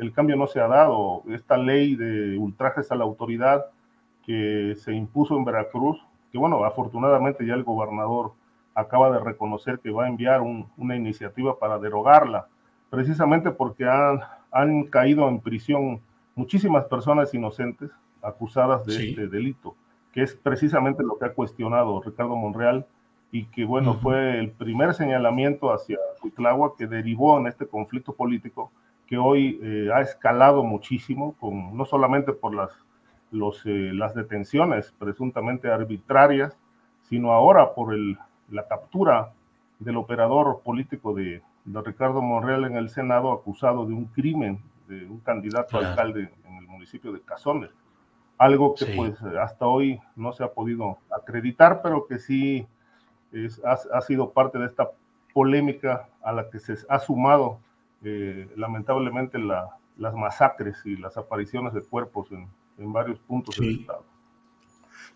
el, 0.00 0.12
cambio 0.12 0.36
no 0.36 0.46
se 0.46 0.60
ha 0.60 0.68
dado. 0.68 1.22
Esta 1.28 1.56
ley 1.56 1.94
de 1.96 2.38
ultrajes 2.38 2.90
a 2.90 2.96
la 2.96 3.04
autoridad 3.04 3.66
que 4.24 4.74
se 4.76 4.92
impuso 4.92 5.36
en 5.36 5.44
Veracruz 5.44 6.00
que 6.36 6.40
bueno, 6.40 6.62
afortunadamente 6.66 7.46
ya 7.46 7.54
el 7.54 7.64
gobernador 7.64 8.32
acaba 8.74 9.10
de 9.10 9.20
reconocer 9.20 9.78
que 9.78 9.90
va 9.90 10.04
a 10.04 10.08
enviar 10.08 10.42
una 10.42 10.94
iniciativa 10.94 11.58
para 11.58 11.78
derogarla, 11.78 12.46
precisamente 12.90 13.50
porque 13.50 13.86
han, 13.86 14.20
han 14.52 14.84
caído 14.84 15.26
en 15.28 15.40
prisión 15.40 15.98
muchísimas 16.34 16.84
personas 16.84 17.32
inocentes 17.32 17.90
acusadas 18.20 18.84
de 18.84 19.08
este 19.08 19.28
delito, 19.28 19.76
que 20.12 20.24
es 20.24 20.34
precisamente 20.34 21.02
lo 21.02 21.16
que 21.16 21.24
ha 21.24 21.32
cuestionado 21.32 22.02
Ricardo 22.02 22.36
Monreal 22.36 22.84
y 23.32 23.46
que, 23.46 23.64
bueno, 23.64 23.94
fue 23.94 24.38
el 24.38 24.50
primer 24.50 24.92
señalamiento 24.92 25.72
hacia 25.72 25.96
Cuitlagua 26.20 26.74
que 26.76 26.86
derivó 26.86 27.38
en 27.38 27.46
este 27.46 27.66
conflicto 27.66 28.12
político 28.12 28.70
que 29.06 29.16
hoy 29.16 29.58
eh, 29.62 29.88
ha 29.94 30.02
escalado 30.02 30.62
muchísimo, 30.62 31.34
con, 31.40 31.74
no 31.74 31.86
solamente 31.86 32.34
por 32.34 32.54
las 32.54 32.72
los, 33.36 33.64
eh, 33.66 33.90
las 33.92 34.14
detenciones 34.14 34.92
presuntamente 34.98 35.70
arbitrarias, 35.70 36.56
sino 37.02 37.32
ahora 37.32 37.74
por 37.74 37.94
el, 37.94 38.18
la 38.50 38.66
captura 38.66 39.32
del 39.78 39.96
operador 39.96 40.60
político 40.64 41.14
de, 41.14 41.42
de, 41.64 41.82
Ricardo 41.82 42.22
Monreal 42.22 42.64
en 42.64 42.76
el 42.76 42.88
Senado 42.88 43.32
acusado 43.32 43.86
de 43.86 43.92
un 43.92 44.06
crimen 44.06 44.60
de 44.88 45.04
un 45.06 45.20
candidato 45.20 45.76
a 45.76 45.88
alcalde 45.88 46.30
en 46.46 46.56
el 46.56 46.66
municipio 46.66 47.12
de 47.12 47.20
Cazones. 47.20 47.70
Algo 48.38 48.74
que 48.74 48.86
pues 48.86 49.20
hasta 49.40 49.66
hoy 49.66 50.00
no 50.14 50.32
se 50.32 50.44
ha 50.44 50.48
podido 50.48 50.98
acreditar, 51.10 51.80
pero 51.82 52.06
que 52.06 52.18
sí 52.18 52.66
es, 53.32 53.62
ha, 53.64 53.78
ha, 53.96 54.00
sido 54.02 54.30
parte 54.30 54.58
de 54.58 54.66
esta 54.66 54.90
polémica 55.32 56.08
a 56.22 56.32
la 56.32 56.50
que 56.50 56.58
se 56.58 56.76
ha 56.88 56.98
sumado 56.98 57.58
eh, 58.04 58.48
lamentablemente 58.56 59.38
la, 59.38 59.76
las 59.96 60.14
masacres 60.14 60.84
y 60.84 60.96
las 60.96 61.16
apariciones 61.16 61.72
de 61.72 61.82
cuerpos 61.82 62.30
en, 62.30 62.48
en 62.78 62.92
varios 62.92 63.18
puntos 63.20 63.56
del 63.56 63.80
estado. 63.80 64.04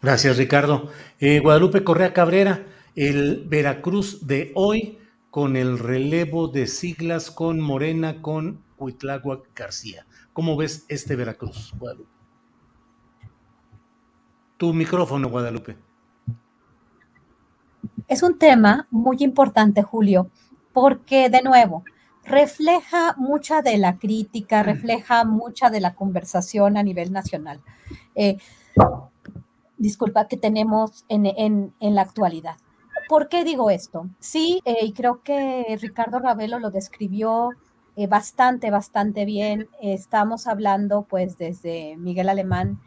Gracias, 0.02 0.36
Ricardo. 0.38 0.90
Eh, 1.18 1.40
Guadalupe 1.40 1.84
Correa 1.84 2.12
Cabrera, 2.12 2.64
el 2.94 3.44
Veracruz 3.46 4.26
de 4.26 4.52
hoy 4.54 4.98
con 5.30 5.56
el 5.56 5.78
relevo 5.78 6.48
de 6.48 6.66
siglas 6.66 7.30
con 7.30 7.61
Morena, 7.61 8.22
con 8.22 8.62
Huitlagua 8.78 9.42
García. 9.54 10.06
¿Cómo 10.32 10.56
ves 10.56 10.86
este 10.88 11.16
Veracruz, 11.16 11.72
Guadalupe? 11.78 12.11
Tu 14.56 14.72
micrófono, 14.74 15.28
Guadalupe. 15.28 15.76
Es 18.08 18.22
un 18.22 18.38
tema 18.38 18.86
muy 18.90 19.18
importante, 19.20 19.82
Julio, 19.82 20.30
porque 20.72 21.30
de 21.30 21.42
nuevo, 21.42 21.84
refleja 22.24 23.14
mucha 23.16 23.62
de 23.62 23.78
la 23.78 23.98
crítica, 23.98 24.62
refleja 24.62 25.24
mucha 25.24 25.70
de 25.70 25.80
la 25.80 25.94
conversación 25.94 26.76
a 26.76 26.82
nivel 26.82 27.12
nacional. 27.12 27.60
Eh, 28.14 28.38
disculpa, 29.78 30.28
que 30.28 30.36
tenemos 30.36 31.04
en, 31.08 31.72
la 31.80 32.02
actualidad. 32.02 32.56
¿Por 33.08 33.28
qué 33.28 33.44
digo 33.44 33.70
esto? 33.70 34.08
Sí, 34.18 34.60
eh, 34.64 34.84
y 34.84 34.92
creo 34.92 35.22
que 35.22 35.76
Ricardo 35.80 36.18
Ravelo 36.18 36.58
lo 36.58 36.70
describió 36.70 37.50
eh, 37.96 38.06
bastante, 38.06 38.70
bastante 38.70 39.24
bien. 39.24 39.68
estamos 39.80 40.46
hablando 40.46 41.02
pues 41.02 41.36
desde 41.38 41.96
Miguel 41.96 42.28
Alemán 42.28 42.80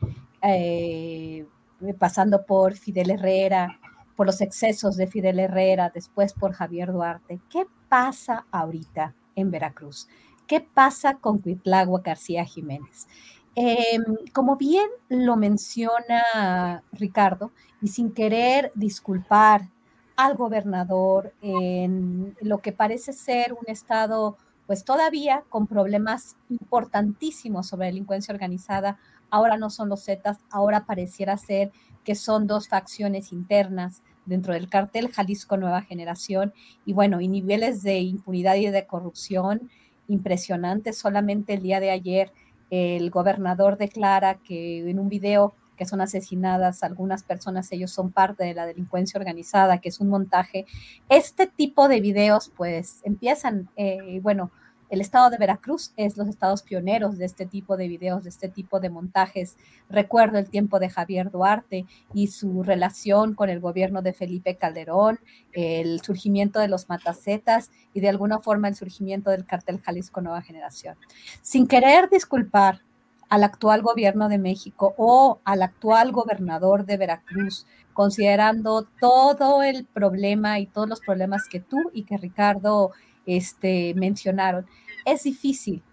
pasando 2.00 2.46
por 2.46 2.76
Fidel 2.76 3.12
Herrera, 3.12 3.80
por 4.16 4.26
los 4.26 4.42
excesos 4.42 4.96
de 4.98 5.08
Fidel 5.08 5.40
Herrera, 5.40 5.92
después 5.94 6.34
por 6.34 6.54
Javier 6.54 6.92
Duarte. 6.92 7.40
¿Qué 7.50 7.66
pasa 7.90 8.46
ahorita 8.52 9.16
en 9.36 9.52
Veracruz? 9.52 10.08
¿Qué 10.48 10.62
pasa 10.62 11.16
con 11.16 11.40
Cuitlagua 11.40 12.02
García 12.04 12.46
Jiménez? 12.46 13.08
Em, 13.56 14.04
como 14.34 14.56
bien 14.58 14.88
lo 15.10 15.36
menciona 15.36 16.84
Ricardo, 16.92 17.52
y 17.82 17.90
sin 17.90 18.12
querer 18.12 18.72
disculpar 18.76 19.70
al 20.16 20.36
gobernador 20.36 21.34
en 21.42 22.36
lo 22.42 22.60
que 22.60 22.72
parece 22.72 23.14
ser 23.14 23.54
un 23.54 23.68
estado, 23.68 24.38
pues 24.68 24.86
todavía 24.86 25.44
con 25.50 25.68
problemas 25.68 26.36
importantísimos 26.50 27.68
sobre 27.68 27.88
delincuencia 27.88 28.34
organizada, 28.34 28.98
ahora 29.30 29.58
no 29.58 29.70
son 29.70 29.90
los 29.90 30.06
Zetas, 30.06 30.38
ahora 30.50 30.86
pareciera 30.86 31.38
ser 31.38 31.72
que 32.04 32.16
son 32.16 32.48
dos 32.48 32.68
facciones 32.68 33.32
internas 33.32 34.02
dentro 34.26 34.54
del 34.54 34.70
cartel 34.70 35.12
Jalisco 35.12 35.58
Nueva 35.58 35.82
Generación 35.82 36.54
y 36.86 36.94
bueno, 36.94 37.22
y 37.22 37.28
niveles 37.28 37.84
de 37.84 38.00
impunidad 38.00 38.56
y 38.56 38.68
de 38.68 38.86
corrupción 38.86 39.70
impresionantes. 40.08 40.98
Solamente 40.98 41.54
el 41.54 41.64
día 41.64 41.80
de 41.80 41.92
ayer 41.92 42.32
el 42.70 43.10
gobernador 43.10 43.78
declara 43.78 44.36
que 44.36 44.90
en 44.90 45.00
un 45.00 45.10
video 45.10 45.54
que 45.78 45.86
son 45.86 46.02
asesinadas 46.02 46.84
algunas 46.84 47.24
personas, 47.24 47.72
ellos 47.72 47.92
son 47.92 48.12
parte 48.12 48.44
de 48.44 48.54
la 48.54 48.66
delincuencia 48.66 49.20
organizada, 49.20 49.80
que 49.80 49.90
es 49.90 50.00
un 50.00 50.10
montaje. 50.10 50.66
Este 51.10 51.48
tipo 51.48 51.88
de 51.88 52.00
videos 52.00 52.52
pues 52.56 53.02
empiezan, 53.04 53.70
eh, 53.76 54.20
bueno, 54.22 54.52
el 54.94 55.02
estado 55.02 55.32
de 55.32 55.40
Veracruz 55.40 55.92
es 55.98 56.18
los 56.18 56.28
estados 56.28 56.62
pioneros 56.62 57.18
de 57.18 57.26
este 57.26 57.48
tipo 57.48 57.78
de 57.78 57.88
videos, 57.88 58.24
de 58.24 58.30
este 58.30 58.48
tipo 58.48 58.80
de 58.80 58.92
montajes. 58.92 59.58
Recuerdo 59.90 60.38
el 60.38 60.52
tiempo 60.52 60.78
de 60.78 60.88
Javier 60.88 61.32
Duarte 61.32 61.88
y 62.14 62.28
su 62.28 62.62
relación 62.62 63.34
con 63.34 63.50
el 63.50 63.60
gobierno 63.60 64.04
de 64.04 64.14
Felipe 64.14 64.56
Calderón, 64.56 65.20
el 65.52 66.00
surgimiento 66.02 66.60
de 66.60 66.68
los 66.68 66.90
matacetas 66.90 67.72
y 67.96 68.02
de 68.02 68.10
alguna 68.10 68.38
forma 68.38 68.68
el 68.68 68.76
surgimiento 68.76 69.32
del 69.32 69.48
cartel 69.48 69.82
Jalisco 69.82 70.22
Nueva 70.22 70.44
Generación. 70.44 70.96
Sin 71.42 71.66
querer 71.66 72.08
disculpar 72.12 72.82
al 73.30 73.44
actual 73.44 73.82
gobierno 73.82 74.30
de 74.30 74.38
México 74.38 74.94
o 74.98 75.40
al 75.44 75.64
actual 75.64 76.12
gobernador 76.12 76.86
de 76.86 76.98
Veracruz, 76.98 77.66
considerando 77.94 78.86
todo 79.02 79.64
el 79.64 79.86
problema 79.86 80.60
y 80.60 80.68
todos 80.68 80.88
los 80.88 81.00
problemas 81.00 81.50
que 81.50 81.60
tú 81.60 81.80
y 81.94 82.04
que 82.04 82.18
Ricardo 82.18 82.92
este, 83.26 83.94
mencionaron 83.96 84.68
es 85.06 85.24
difícil 85.24 85.84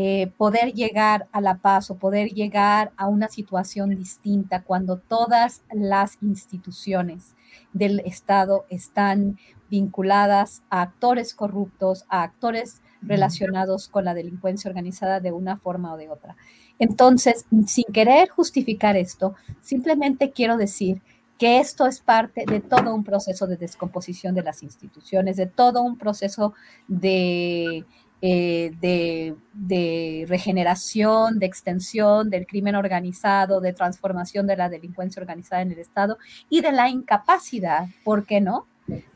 eh, 0.00 0.30
poder 0.36 0.74
llegar 0.74 1.26
a 1.32 1.40
la 1.40 1.56
paz 1.56 1.90
o 1.90 1.96
poder 1.96 2.28
llegar 2.28 2.92
a 2.96 3.08
una 3.08 3.28
situación 3.28 3.90
distinta 3.96 4.62
cuando 4.62 4.98
todas 4.98 5.62
las 5.72 6.18
instituciones 6.22 7.34
del 7.72 8.00
Estado 8.00 8.64
están 8.68 9.38
vinculadas 9.70 10.62
a 10.70 10.82
actores 10.82 11.34
corruptos, 11.34 12.04
a 12.08 12.22
actores 12.22 12.80
relacionados 13.02 13.88
con 13.88 14.04
la 14.04 14.14
delincuencia 14.14 14.68
organizada 14.68 15.20
de 15.20 15.32
una 15.32 15.56
forma 15.56 15.92
o 15.92 15.96
de 15.96 16.08
otra. 16.08 16.36
Entonces, 16.78 17.46
sin 17.66 17.84
querer 17.92 18.28
justificar 18.28 18.96
esto, 18.96 19.34
simplemente 19.60 20.30
quiero 20.30 20.56
decir 20.56 21.02
que 21.38 21.58
esto 21.58 21.86
es 21.86 22.00
parte 22.00 22.44
de 22.46 22.60
todo 22.60 22.94
un 22.94 23.04
proceso 23.04 23.46
de 23.46 23.56
descomposición 23.56 24.34
de 24.34 24.42
las 24.42 24.62
instituciones, 24.62 25.36
de 25.36 25.46
todo 25.46 25.82
un 25.82 25.96
proceso 25.96 26.54
de 26.88 27.84
eh, 28.20 28.72
de, 28.80 30.26
regeneración, 30.28 31.38
de 31.38 31.46
extensión 31.46 32.30
del 32.30 32.48
crimen 32.48 32.74
organizado, 32.74 33.60
de 33.60 33.72
transformación 33.72 34.48
de 34.48 34.56
la 34.56 34.68
delincuencia 34.68 35.20
organizada 35.20 35.62
en 35.62 35.70
el 35.70 35.78
Estado 35.78 36.18
y 36.50 36.60
de 36.60 36.72
la 36.72 36.88
incapacidad, 36.88 37.86
¿por 38.04 38.26
qué 38.26 38.40
no?, 38.40 38.66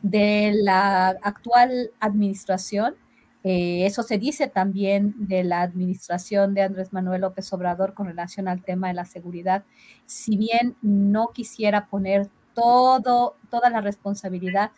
de 0.01 0.53
la 0.55 1.09
actual 1.21 1.91
administración. 1.99 2.95
Eh, 3.43 3.85
eso 3.85 4.03
se 4.03 4.17
dice 4.17 4.47
también 4.47 5.15
de 5.17 5.43
la 5.43 5.63
administración 5.63 6.53
de 6.53 6.61
Andrés 6.61 6.93
Manuel 6.93 7.21
López 7.21 7.51
Obrador 7.51 7.93
con 7.93 8.07
relación 8.07 8.47
al 8.47 8.63
tema 8.63 8.87
de 8.87 8.93
la 8.93 9.05
seguridad. 9.05 9.65
Si 10.05 10.37
bien 10.37 10.77
no 10.81 11.31
quisiera 11.33 11.87
poner 11.87 12.29
todo, 12.53 13.35
toda 13.49 13.69
la 13.69 13.81
responsabilidad, 13.81 14.71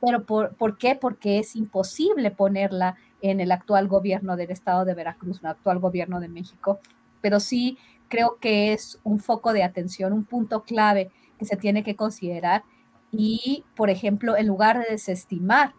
pero 0.00 0.24
¿por 0.24 0.78
qué? 0.78 0.96
Porque 0.96 1.38
es 1.38 1.56
imposible 1.56 2.30
ponerla 2.30 2.96
en 3.22 3.40
el 3.40 3.52
actual 3.52 3.88
gobierno 3.88 4.36
del 4.36 4.50
estado 4.50 4.84
de 4.84 4.94
Veracruz, 4.94 5.40
el 5.40 5.46
actual 5.46 5.78
gobierno 5.78 6.20
de 6.20 6.28
México, 6.28 6.80
pero 7.20 7.40
sí 7.40 7.78
creo 8.08 8.36
que 8.40 8.72
es 8.74 8.98
un 9.04 9.20
foco 9.20 9.54
de 9.54 9.62
atención, 9.62 10.12
un 10.12 10.24
punto 10.24 10.64
clave 10.64 11.10
que 11.38 11.46
se 11.46 11.56
tiene 11.56 11.82
que 11.82 11.96
considerar 11.96 12.64
y, 13.10 13.64
por 13.74 13.88
ejemplo, 13.88 14.36
en 14.36 14.46
lugar 14.46 14.78
de 14.78 14.90
desestimar, 14.90 15.72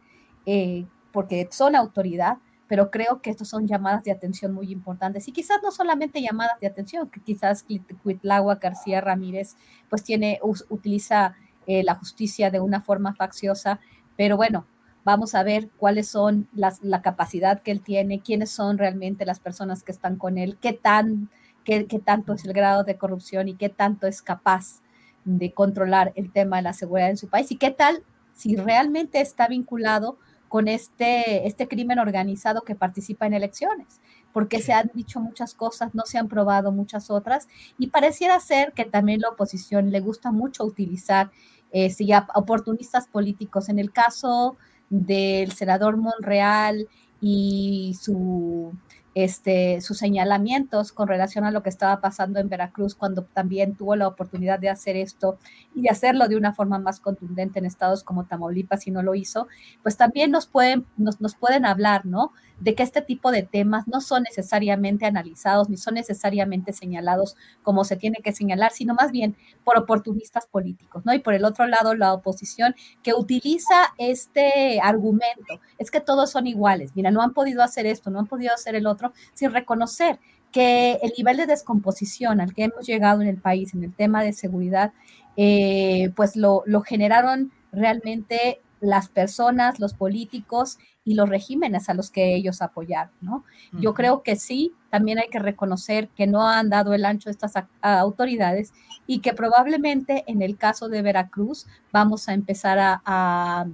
eh, 0.46 0.86
porque 1.12 1.48
son 1.52 1.76
autoridad, 1.76 2.38
pero 2.68 2.90
creo 2.90 3.22
que 3.22 3.30
estos 3.30 3.50
son 3.50 3.68
llamadas 3.68 4.04
de 4.04 4.12
atención 4.12 4.54
muy 4.54 4.72
importantes. 4.72 5.28
Y 5.28 5.32
quizás 5.32 5.60
no 5.62 5.72
solamente 5.72 6.22
llamadas 6.22 6.60
de 6.60 6.68
atención, 6.68 7.10
que 7.10 7.22
quizás 7.22 7.66
Cuitlagua 8.02 8.56
García 8.56 9.02
Ramírez 9.02 9.56
pues 9.90 10.04
tiene, 10.04 10.40
utiliza 10.42 11.36
eh, 11.68 11.84
la 11.84 11.96
justicia 11.96 12.50
de 12.50 12.60
una 12.60 12.82
forma 12.82 13.14
facciosa, 13.14 13.80
pero 14.18 14.38
bueno, 14.38 14.66
vamos 15.04 15.36
a 15.36 15.44
ver 15.44 15.70
cuáles 15.78 16.08
son 16.08 16.48
las, 16.54 16.82
la 16.82 17.02
capacidad 17.02 17.62
que 17.62 17.72
él 17.72 17.82
tiene, 17.82 18.22
quiénes 18.22 18.52
son 18.52 18.78
realmente 18.78 19.26
las 19.26 19.40
personas 19.40 19.84
que 19.84 19.92
están 19.92 20.18
con 20.18 20.38
él, 20.38 20.58
qué, 20.62 20.74
tan, 20.74 21.30
qué, 21.64 21.86
qué 21.88 22.00
tanto 22.00 22.34
es 22.34 22.46
el 22.46 22.54
grado 22.54 22.84
de 22.84 22.98
corrupción 22.98 23.48
y 23.48 23.56
qué 23.56 23.70
tanto 23.70 24.08
es 24.08 24.22
capaz 24.22 24.82
de 25.26 25.54
controlar 25.54 26.12
el 26.16 26.32
tema 26.32 26.58
de 26.58 26.64
la 26.64 26.74
seguridad 26.74 27.10
en 27.10 27.18
su 27.18 27.28
país 27.28 27.52
y 27.52 27.58
qué 27.58 27.72
tal 27.72 28.04
si 28.34 28.56
realmente 28.56 29.22
está 29.22 29.48
vinculado 29.48 30.18
con 30.54 30.68
este, 30.68 31.48
este 31.48 31.68
crimen 31.68 31.98
organizado 31.98 32.62
que 32.62 32.76
participa 32.76 33.26
en 33.26 33.34
elecciones, 33.34 34.02
porque 34.32 34.62
se 34.62 34.72
han 34.72 34.92
dicho 34.94 35.20
muchas 35.20 35.56
cosas, 35.56 35.96
no 35.96 36.04
se 36.06 36.20
han 36.20 36.28
probado 36.28 36.72
muchas 36.72 37.10
otras, 37.10 37.48
y 37.80 37.88
pareciera 37.88 38.40
ser 38.40 38.72
que 38.74 38.86
también 38.86 39.22
la 39.22 39.30
oposición 39.30 39.90
le 39.90 40.00
gusta 40.00 40.32
mucho 40.32 40.64
utilizar 40.64 41.32
eh, 41.72 41.92
oportunistas 42.36 43.08
políticos. 43.08 43.68
En 43.68 43.80
el 43.80 43.92
caso 43.92 44.56
del 44.90 45.52
senador 45.52 45.98
Monreal 45.98 46.88
y 47.22 47.96
su 48.00 48.74
este, 49.16 49.80
sus 49.82 49.98
señalamientos 49.98 50.92
con 50.92 51.08
relación 51.08 51.46
a 51.46 51.52
lo 51.52 51.62
que 51.62 51.70
estaba 51.70 52.02
pasando 52.02 52.40
en 52.40 52.50
Veracruz 52.50 52.96
cuando 52.96 53.24
también 53.24 53.76
tuvo 53.76 53.96
la 53.96 54.08
oportunidad 54.08 54.60
de 54.60 54.70
hacer 54.70 54.96
esto 54.96 55.38
y 55.76 55.82
de 55.82 55.90
hacerlo 55.90 56.28
de 56.28 56.36
una 56.36 56.54
forma 56.54 56.80
más 56.80 57.00
contundente 57.00 57.60
en 57.60 57.66
estados 57.66 58.04
como 58.04 58.26
Tamaulipas 58.26 58.88
y 58.88 58.92
no 58.92 59.04
lo 59.04 59.14
hizo, 59.16 59.48
pues 59.84 59.98
también 59.98 60.32
nos 60.32 60.48
pueden, 60.48 60.86
nos, 60.98 61.22
nos 61.22 61.36
pueden 61.36 61.66
hablar, 61.66 62.06
¿no? 62.06 62.32
De 62.60 62.76
que 62.76 62.84
este 62.84 63.02
tipo 63.02 63.32
de 63.32 63.44
temas 63.44 63.88
no 63.88 64.02
son 64.02 64.24
necesariamente 64.24 65.06
analizados 65.06 65.70
ni 65.70 65.78
son 65.78 65.96
necesariamente 65.96 66.74
señalados 66.74 67.36
como 67.62 67.84
se 67.84 67.98
tiene 67.98 68.18
que 68.24 68.32
señalar, 68.32 68.72
sino 68.72 68.94
más 68.96 69.12
bien 69.12 69.36
por 69.64 69.78
oportunistas 69.78 70.48
políticos, 70.48 71.06
¿no? 71.06 71.14
Y 71.14 71.20
por 71.20 71.34
el 71.34 71.46
otro 71.46 71.68
lado, 71.68 71.96
la 71.96 72.14
oposición 72.14 72.76
que 73.02 73.14
utiliza 73.14 73.94
este 73.98 74.80
argumento, 74.82 75.60
es 75.78 75.92
que 75.92 76.00
todos 76.00 76.32
son 76.32 76.48
iguales, 76.48 76.92
mira, 76.96 77.12
no 77.12 77.22
han 77.22 77.34
podido 77.34 77.64
hacer 77.64 77.86
esto, 77.86 78.10
no 78.10 78.20
han 78.20 78.28
podido 78.28 78.54
hacer 78.54 78.76
el 78.76 78.88
otro 78.88 79.03
sin 79.34 79.52
reconocer 79.52 80.20
que 80.54 81.00
el 81.02 81.12
nivel 81.18 81.38
de 81.38 81.48
descomposición 81.48 82.40
al 82.40 82.54
que 82.54 82.66
hemos 82.66 82.86
llegado 82.86 83.22
en 83.22 83.28
el 83.28 83.38
país 83.38 83.74
en 83.74 83.84
el 83.84 83.94
tema 83.94 84.24
de 84.24 84.32
seguridad, 84.34 84.94
eh, 85.36 86.12
pues 86.16 86.36
lo, 86.36 86.64
generaron 86.86 87.52
realmente 87.72 88.62
las 88.80 89.10
personas, 89.10 89.80
los 89.80 89.96
políticos 89.96 90.78
y 91.04 91.16
los 91.16 91.28
regímenes 91.28 91.90
a 91.90 91.96
los 91.96 92.12
que 92.12 92.36
ellos 92.36 92.62
apoyaron, 92.62 93.14
¿no? 93.20 93.44
Yo 93.74 93.94
creo 93.94 94.22
que 94.22 94.36
sí, 94.36 94.74
también 94.92 95.18
hay 95.18 95.30
que 95.30 95.40
reconocer 95.40 96.10
que 96.10 96.28
no 96.28 96.48
han 96.48 96.70
dado 96.70 96.94
el 96.94 97.04
ancho 97.04 97.30
estas 97.30 97.54
autoridades 97.82 98.74
y 99.08 99.20
que 99.20 99.34
probablemente 99.34 100.24
en 100.28 100.42
el 100.42 100.58
caso 100.58 100.88
de 100.88 101.02
Veracruz 101.02 101.66
vamos 101.92 102.30
a 102.30 102.34
empezar 102.34 102.78
a 102.80 103.68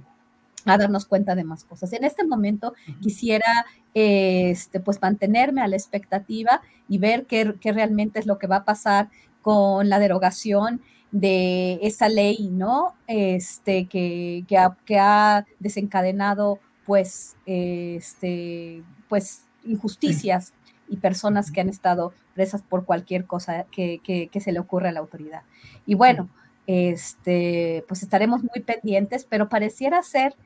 a 0.64 0.78
darnos 0.78 1.06
cuenta 1.06 1.34
de 1.34 1.44
más 1.44 1.64
cosas. 1.64 1.92
En 1.92 2.04
este 2.04 2.24
momento 2.24 2.74
quisiera 3.00 3.66
este, 3.94 4.80
pues 4.80 5.00
mantenerme 5.02 5.62
a 5.62 5.68
la 5.68 5.76
expectativa 5.76 6.62
y 6.88 6.98
ver 6.98 7.26
qué, 7.26 7.54
realmente 7.62 8.18
es 8.18 8.26
lo 8.26 8.38
que 8.38 8.46
va 8.46 8.56
a 8.56 8.64
pasar 8.64 9.08
con 9.42 9.88
la 9.88 9.98
derogación 9.98 10.80
de 11.10 11.78
esa 11.82 12.08
ley, 12.08 12.50
¿no? 12.52 12.94
Este, 13.06 13.86
que, 13.86 14.44
que, 14.46 14.98
ha, 14.98 15.46
desencadenado 15.58 16.60
pues, 16.86 17.36
este, 17.46 18.82
pues 19.08 19.44
injusticias 19.64 20.52
y 20.88 20.96
personas 20.96 21.50
que 21.50 21.60
han 21.60 21.68
estado 21.68 22.12
presas 22.34 22.62
por 22.62 22.84
cualquier 22.84 23.26
cosa 23.26 23.66
que, 23.70 24.00
que, 24.02 24.40
se 24.40 24.52
le 24.52 24.60
ocurra 24.60 24.90
a 24.90 24.92
la 24.92 25.00
autoridad. 25.00 25.42
Y 25.86 25.94
bueno, 25.94 26.28
este, 26.66 27.84
pues 27.88 28.02
estaremos 28.02 28.42
muy 28.42 28.62
pendientes, 28.64 29.26
pero 29.28 29.48
pareciera 29.48 30.02
ser 30.02 30.36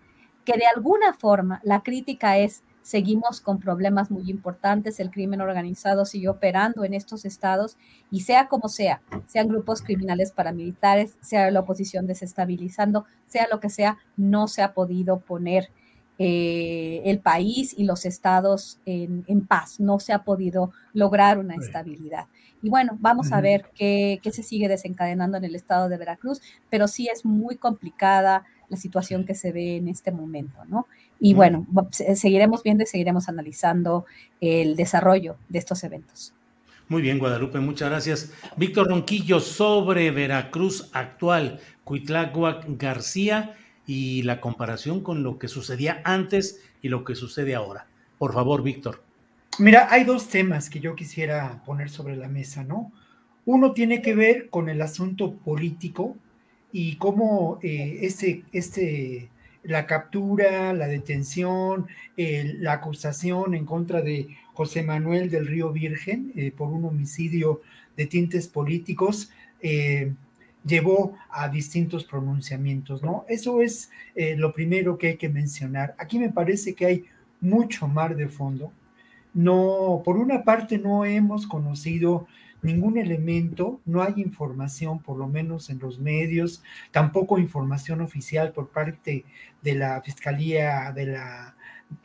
que 0.45 0.55
de 0.59 0.67
alguna 0.67 1.13
forma 1.15 1.61
la 1.65 1.83
crítica 1.83 2.39
es 2.39 2.63
seguimos 2.85 3.41
con 3.41 3.59
problemas 3.59 4.11
muy 4.11 4.31
importantes, 4.31 5.01
el 5.01 5.11
crimen 5.11 5.41
organizado 5.41 6.05
sigue 6.05 6.29
operando 6.29 6.85
en 6.85 6.93
estos 6.93 7.25
estados 7.25 7.79
y 8.11 8.21
sea 8.21 8.47
como 8.47 8.69
sea, 8.69 9.01
sean 9.27 9.49
grupos 9.49 9.81
criminales 9.81 10.33
paramilitares, 10.33 11.17
sea 11.23 11.51
la 11.51 11.61
oposición 11.61 12.07
desestabilizando, 12.07 13.07
sea 13.27 13.49
lo 13.51 13.59
que 13.59 13.71
sea, 13.71 13.97
no 14.19 14.49
se 14.49 14.61
ha 14.61 14.75
podido 14.75 15.21
poner 15.21 15.71
eh, 16.19 17.01
el 17.07 17.21
país 17.21 17.75
y 17.77 17.85
los 17.85 18.05
estados 18.05 18.79
en, 18.85 19.47
paz. 19.49 19.81
No 19.81 19.99
se 19.99 20.13
ha 20.13 20.23
podido 20.23 20.71
lograr 20.93 21.39
una 21.39 21.57
estabilidad. 21.57 22.27
Y 22.63 22.69
bueno, 22.69 22.99
vamos 23.01 23.33
a 23.33 23.41
ver 23.41 23.71
qué, 23.75 24.21
qué, 24.23 24.31
se 24.31 24.43
sigue 24.43 24.69
desencadenando 24.69 25.39
en 25.39 25.45
el 25.45 25.57
estado 25.57 25.89
de 25.89 25.97
Veracruz, 25.97 26.41
pero 26.71 26.87
sí 26.87 27.09
es 27.09 27.25
muy 27.25 27.57
complicada 27.57 28.45
la 28.69 28.77
situación 28.77 29.25
que 29.25 29.35
se 29.35 29.53
ve 29.53 29.77
en 29.77 29.89
este 29.89 30.13
momento, 30.13 30.65
¿no? 30.67 30.87
Y 31.21 31.35
bueno, 31.35 31.67
seguiremos 31.91 32.63
viendo 32.63 32.85
y 32.85 32.87
seguiremos 32.87 33.29
analizando 33.29 34.07
el 34.41 34.77
desarrollo 34.77 35.37
de 35.49 35.59
estos 35.59 35.85
eventos. 35.85 36.35
Muy 36.89 37.01
bien, 37.01 37.19
Guadalupe, 37.19 37.61
muchas 37.61 37.89
gracias. 37.89 38.33
Víctor 38.57 38.89
Ronquillo, 38.89 39.41
sobre 39.41 40.11
Veracruz 40.11 40.91
actual, 40.93 41.61
Cuitláhuac 41.85 42.67
García 42.77 43.55
y 43.87 44.23
la 44.23 44.41
comparación 44.41 45.03
con 45.03 45.23
lo 45.23 45.39
que 45.39 45.49
sucedía 45.49 46.03
antes 46.05 46.63
y 46.83 46.89
lo 46.89 47.05
que 47.05 47.15
sucede 47.15 47.55
ahora. 47.55 47.87
Por 48.19 48.35
favor, 48.35 48.63
Víctor. 48.63 49.03
Mira, 49.59 49.89
hay 49.91 50.05
dos 50.05 50.29
temas 50.29 50.69
que 50.69 50.81
yo 50.81 50.95
quisiera 50.95 51.63
poner 51.65 51.89
sobre 51.89 52.17
la 52.17 52.29
mesa, 52.29 52.65
¿no? 52.65 52.93
Uno 53.47 53.73
tiene 53.73 54.03
que 54.03 54.15
ver 54.15 54.51
con 54.51 54.69
el 54.69 54.83
asunto 54.83 55.35
político 55.37 56.17
y 56.75 56.97
cómo 56.97 57.59
eh, 57.63 58.01
este, 58.03 58.45
este, 58.53 59.31
la 59.63 59.87
captura, 59.87 60.75
la 60.75 60.89
detención, 60.89 61.87
la 62.17 62.75
acusación 62.75 63.55
en 63.55 63.65
contra 63.65 64.03
de 64.03 64.29
José 64.55 64.83
Manuel 64.83 65.31
del 65.31 65.47
Río 65.47 65.73
Virgen 65.73 66.33
eh, 66.37 66.53
por 66.57 66.69
un 66.69 66.85
homicidio 66.85 67.61
de 67.97 68.07
tintes 68.07 68.49
políticos, 68.49 69.31
eh, 69.61 70.13
llevó 70.65 71.17
a 71.29 71.49
distintos 71.49 72.05
pronunciamientos, 72.05 73.03
¿no? 73.03 73.25
Eso 73.29 73.61
es 73.61 73.91
eh, 74.15 74.37
lo 74.37 74.53
primero 74.53 74.97
que 74.97 75.09
hay 75.09 75.17
que 75.17 75.29
mencionar. 75.29 75.95
Aquí 75.99 76.19
me 76.19 76.31
parece 76.31 76.75
que 76.75 76.87
hay 76.87 77.05
mucho 77.41 77.89
mar 77.89 78.17
de 78.17 78.29
fondo. 78.29 78.73
No, 79.35 80.03
por 80.05 80.17
una 80.17 80.45
parte 80.45 80.79
no 80.79 81.05
hemos 81.05 81.47
conocido 81.47 82.29
ningún 82.65 82.99
elemento, 82.99 83.81
no 83.85 84.03
hay 84.03 84.15
información, 84.17 84.99
por 85.01 85.19
lo 85.19 85.29
menos 85.29 85.71
en 85.71 85.79
los 85.79 85.99
medios, 85.99 86.63
tampoco 86.91 87.39
información 87.39 88.01
oficial 88.01 88.53
por 88.53 88.69
parte 88.69 89.25
de 89.63 89.75
la 89.75 90.01
Fiscalía 90.03 90.93
de 90.93 91.07
la 91.07 91.55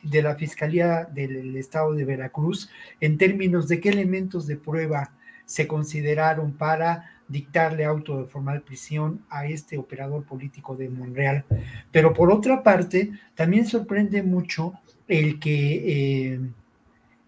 de 0.03 0.21
la 0.21 0.35
Fiscalía 0.35 1.05
del 1.05 1.55
Estado 1.55 1.93
de 1.93 2.05
Veracruz 2.05 2.69
en 2.99 3.17
términos 3.17 3.67
de 3.67 3.79
qué 3.79 3.89
elementos 3.89 4.45
de 4.45 4.57
prueba 4.57 5.11
se 5.45 5.67
consideraron 5.67 6.51
para 6.51 7.11
dictarle 7.27 7.85
auto 7.85 8.19
de 8.19 8.25
formal 8.25 8.61
prisión 8.61 9.21
a 9.29 9.45
este 9.45 9.77
operador 9.77 10.23
político 10.25 10.75
de 10.75 10.89
Monreal. 10.89 11.45
Pero 11.91 12.13
por 12.13 12.31
otra 12.31 12.63
parte, 12.63 13.11
también 13.35 13.65
sorprende 13.65 14.23
mucho 14.23 14.73
el 15.07 15.39
que, 15.39 16.33
eh, 16.33 16.39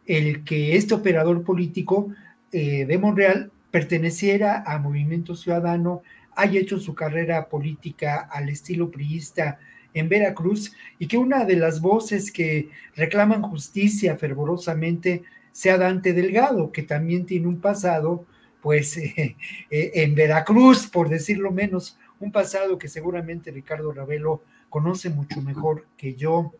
el 0.05 0.43
que 0.43 0.75
este 0.75 0.93
operador 0.93 1.43
político 1.43 2.09
eh, 2.52 2.86
de 2.86 2.97
Monreal 2.97 3.52
perteneciera 3.72 4.64
a 4.66 4.78
Movimiento 4.78 5.36
Ciudadano, 5.36 6.02
haya 6.36 6.60
hecho 6.60 6.80
su 6.80 6.93
carrera 6.93 7.47
política 7.47 8.28
al 8.30 8.49
estilo 8.49 8.91
priista 8.91 9.60
en 9.93 10.10
Veracruz 10.10 10.74
y 10.99 11.08
que 11.08 11.18
una 11.18 11.45
de 11.45 11.56
las 11.56 11.80
voces 11.80 12.32
que 12.32 12.70
reclaman 12.95 13.41
justicia 13.41 14.18
fervorosamente 14.18 15.24
sea 15.54 15.78
Dante 15.78 16.14
Delgado, 16.14 16.72
que 16.72 16.84
también 16.84 17.26
tiene 17.26 17.47
un 17.47 17.62
pasado 17.62 18.26
pues 18.62 18.97
eh, 18.97 19.36
eh, 19.70 19.91
en 19.95 20.14
Veracruz, 20.14 20.88
por 20.88 21.08
decirlo 21.08 21.52
menos, 21.52 21.97
un 22.20 22.32
pasado 22.32 22.78
que 22.78 22.89
seguramente 22.89 23.52
Ricardo 23.52 23.93
Ravelo 23.93 24.43
conoce 24.70 25.10
mucho 25.10 25.41
mejor 25.41 25.86
que 25.97 26.16
yo, 26.16 26.54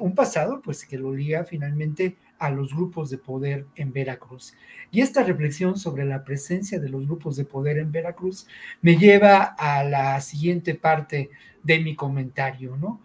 un 0.00 0.14
pasado 0.16 0.60
pues 0.60 0.84
que 0.84 0.98
lo 0.98 1.14
liga 1.14 1.44
finalmente 1.44 2.16
a 2.38 2.50
los 2.50 2.74
grupos 2.74 3.10
de 3.10 3.18
poder 3.18 3.66
en 3.76 3.92
Veracruz. 3.92 4.54
Y 4.90 5.00
esta 5.00 5.22
reflexión 5.22 5.76
sobre 5.76 6.04
la 6.04 6.24
presencia 6.24 6.80
de 6.80 6.88
los 6.88 7.06
grupos 7.06 7.36
de 7.36 7.44
poder 7.44 7.78
en 7.78 7.92
Veracruz 7.92 8.46
me 8.80 8.96
lleva 8.96 9.42
a 9.42 9.84
la 9.84 10.20
siguiente 10.20 10.74
parte 10.74 11.30
de 11.62 11.80
mi 11.80 11.94
comentario, 11.94 12.76
¿no? 12.76 13.00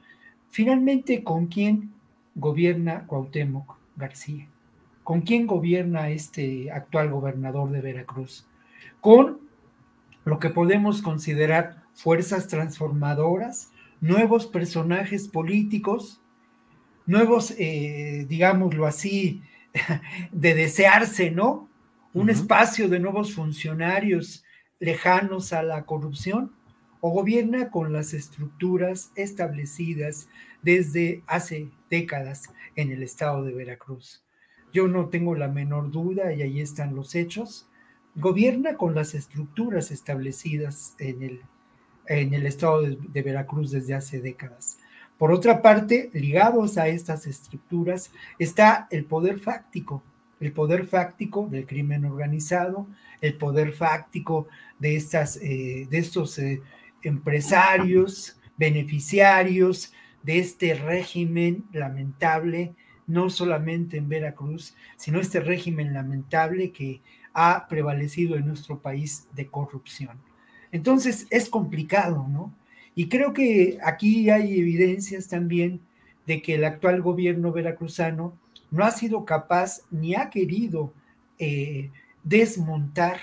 Finalmente, 0.50 1.24
¿con 1.24 1.48
quién 1.48 1.94
gobierna 2.36 3.06
Cuauhtémoc 3.08 3.76
García? 3.96 4.48
¿Con 5.04 5.22
quién 5.22 5.48
gobierna 5.48 6.10
este 6.10 6.72
actual 6.72 7.10
gobernador 7.10 7.72
de 7.72 7.82
Veracruz? 7.82 8.48
Con 9.02 9.40
lo 10.26 10.40
que 10.40 10.50
podemos 10.50 11.02
considerar 11.02 11.84
fuerzas 11.94 12.48
transformadoras, 12.48 13.72
nuevos 14.00 14.48
personajes 14.48 15.28
políticos, 15.28 16.22
nuevos, 17.06 17.54
eh, 17.58 18.26
digámoslo 18.28 18.86
así, 18.86 19.42
de 20.32 20.54
desearse, 20.54 21.32
¿no? 21.32 21.70
Un 22.14 22.30
espacio 22.30 22.90
de 22.90 23.00
nuevos 23.00 23.34
funcionarios 23.34 24.44
lejanos 24.80 25.54
a 25.54 25.64
la 25.64 25.86
corrupción, 25.86 26.52
o 27.06 27.10
gobierna 27.10 27.70
con 27.70 27.92
las 27.92 28.14
estructuras 28.14 29.12
establecidas 29.16 30.30
desde 30.62 31.22
hace 31.28 31.70
décadas 31.90 32.44
en 32.76 32.92
el 32.92 33.04
estado 33.04 33.44
de 33.44 33.54
Veracruz 33.54 34.24
yo 34.74 34.88
no 34.88 35.08
tengo 35.10 35.36
la 35.36 35.48
menor 35.48 35.92
duda 35.92 36.34
y 36.34 36.42
ahí 36.42 36.60
están 36.60 36.96
los 36.96 37.14
hechos, 37.14 37.68
gobierna 38.16 38.76
con 38.76 38.96
las 38.96 39.14
estructuras 39.14 39.92
establecidas 39.92 40.96
en 40.98 41.22
el, 41.22 41.42
en 42.08 42.34
el 42.34 42.48
estado 42.48 42.82
de, 42.82 43.22
Veracruz 43.22 43.72
desde 43.72 43.94
hace 43.94 44.20
décadas. 44.20 44.80
Por 45.18 45.32
otra 45.32 45.62
parte, 45.62 46.10
ligados 46.14 46.78
a 46.78 46.88
estas 46.88 47.28
estructuras 47.28 48.12
está 48.40 48.88
el 48.92 49.06
poder 49.06 49.40
fáctico, 49.40 50.04
el 50.40 50.52
poder 50.52 50.86
fáctico 50.86 51.48
del 51.50 51.66
crimen 51.66 52.06
organizado, 52.06 52.88
el 53.22 53.36
poder 53.38 53.74
fáctico 53.74 54.48
de, 54.80 54.96
estas, 54.96 55.38
eh, 55.38 55.88
de 55.90 55.98
estos 55.98 56.38
eh, 56.40 56.62
empresarios, 57.04 58.38
beneficiarios 58.58 59.94
de 60.24 60.40
este 60.40 60.74
régimen 60.74 61.66
lamentable 61.72 62.74
no 63.08 63.30
solamente 63.30 63.98
en 63.98 64.10
Veracruz, 64.10 64.76
sino 64.96 65.20
este 65.20 65.40
régimen 65.40 65.94
lamentable 65.94 66.72
que 66.72 67.02
ha 67.34 67.68
prevalecido 67.68 68.36
en 68.36 68.48
nuestro 68.48 68.80
país 68.80 69.28
de 69.34 69.48
corrupción. 69.48 70.18
Entonces 70.72 71.28
es 71.30 71.50
complicado, 71.50 72.26
¿no? 72.30 72.54
Y 72.96 73.10
creo 73.10 73.34
que 73.34 73.78
aquí 73.84 74.30
hay 74.30 74.60
evidencias 74.60 75.28
también 75.28 75.82
de 76.28 76.42
que 76.42 76.56
el 76.56 76.64
actual 76.64 77.02
gobierno 77.02 77.52
veracruzano 77.52 78.38
no 78.72 78.84
ha 78.86 78.92
sido 78.92 79.26
capaz 79.26 79.82
ni 79.92 80.16
ha 80.16 80.30
querido 80.30 80.94
eh, 81.40 81.92
desmontar 82.24 83.20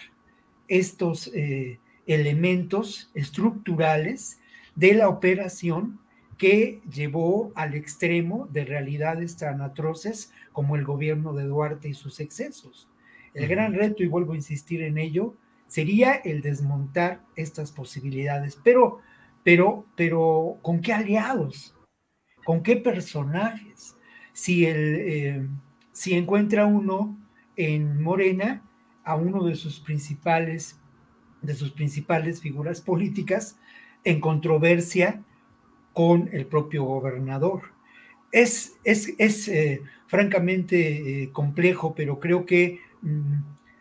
estos 0.69 1.31
eh, 1.35 1.79
elementos 2.07 3.11
estructurales 3.15 4.39
de 4.75 4.95
la 4.95 5.09
operación 5.09 5.99
que 6.39 6.81
llevó 6.91 7.53
al 7.55 7.75
extremo 7.75 8.49
de 8.51 8.65
realidades 8.65 9.37
tan 9.37 9.61
atroces 9.61 10.33
como 10.53 10.75
el 10.77 10.85
gobierno 10.85 11.35
de 11.35 11.45
Duarte 11.45 11.89
y 11.89 11.95
sus 11.95 12.19
excesos. 12.19 12.89
El 13.35 13.47
gran 13.47 13.75
reto, 13.75 14.03
y 14.03 14.07
vuelvo 14.07 14.33
a 14.33 14.37
insistir 14.37 14.83
en 14.83 14.99
ello, 14.99 15.35
sería 15.67 16.15
el 16.15 16.41
desmontar 16.41 17.21
estas 17.37 17.73
posibilidades. 17.73 18.59
Pero, 18.65 19.01
pero, 19.43 19.87
pero, 19.97 20.59
¿con 20.63 20.81
qué 20.81 20.93
aliados? 20.93 21.75
¿Con 22.45 22.63
qué 22.63 22.77
personajes? 22.77 23.97
Si, 24.33 24.67
el, 24.67 24.97
eh, 25.01 25.49
si 25.93 26.15
encuentra 26.15 26.67
uno 26.67 27.19
en 27.57 28.03
Morena 28.03 28.63
a 29.05 29.15
uno 29.15 29.45
de 29.45 29.55
sus 29.55 29.81
principales, 29.81 30.79
de 31.43 31.55
sus 31.55 31.73
principales 31.73 32.41
figuras 32.41 32.81
políticas 32.81 33.59
en 34.05 34.21
controversia 34.21 35.23
con 35.93 36.29
el 36.33 36.47
propio 36.47 36.85
gobernador. 36.85 37.73
Es, 38.33 38.79
es, 38.85 39.49
eh, 39.49 39.83
francamente 40.07 41.23
eh, 41.23 41.33
complejo, 41.33 41.95
pero 41.95 42.21
creo 42.21 42.47
que 42.47 42.81
mm, 43.03 43.35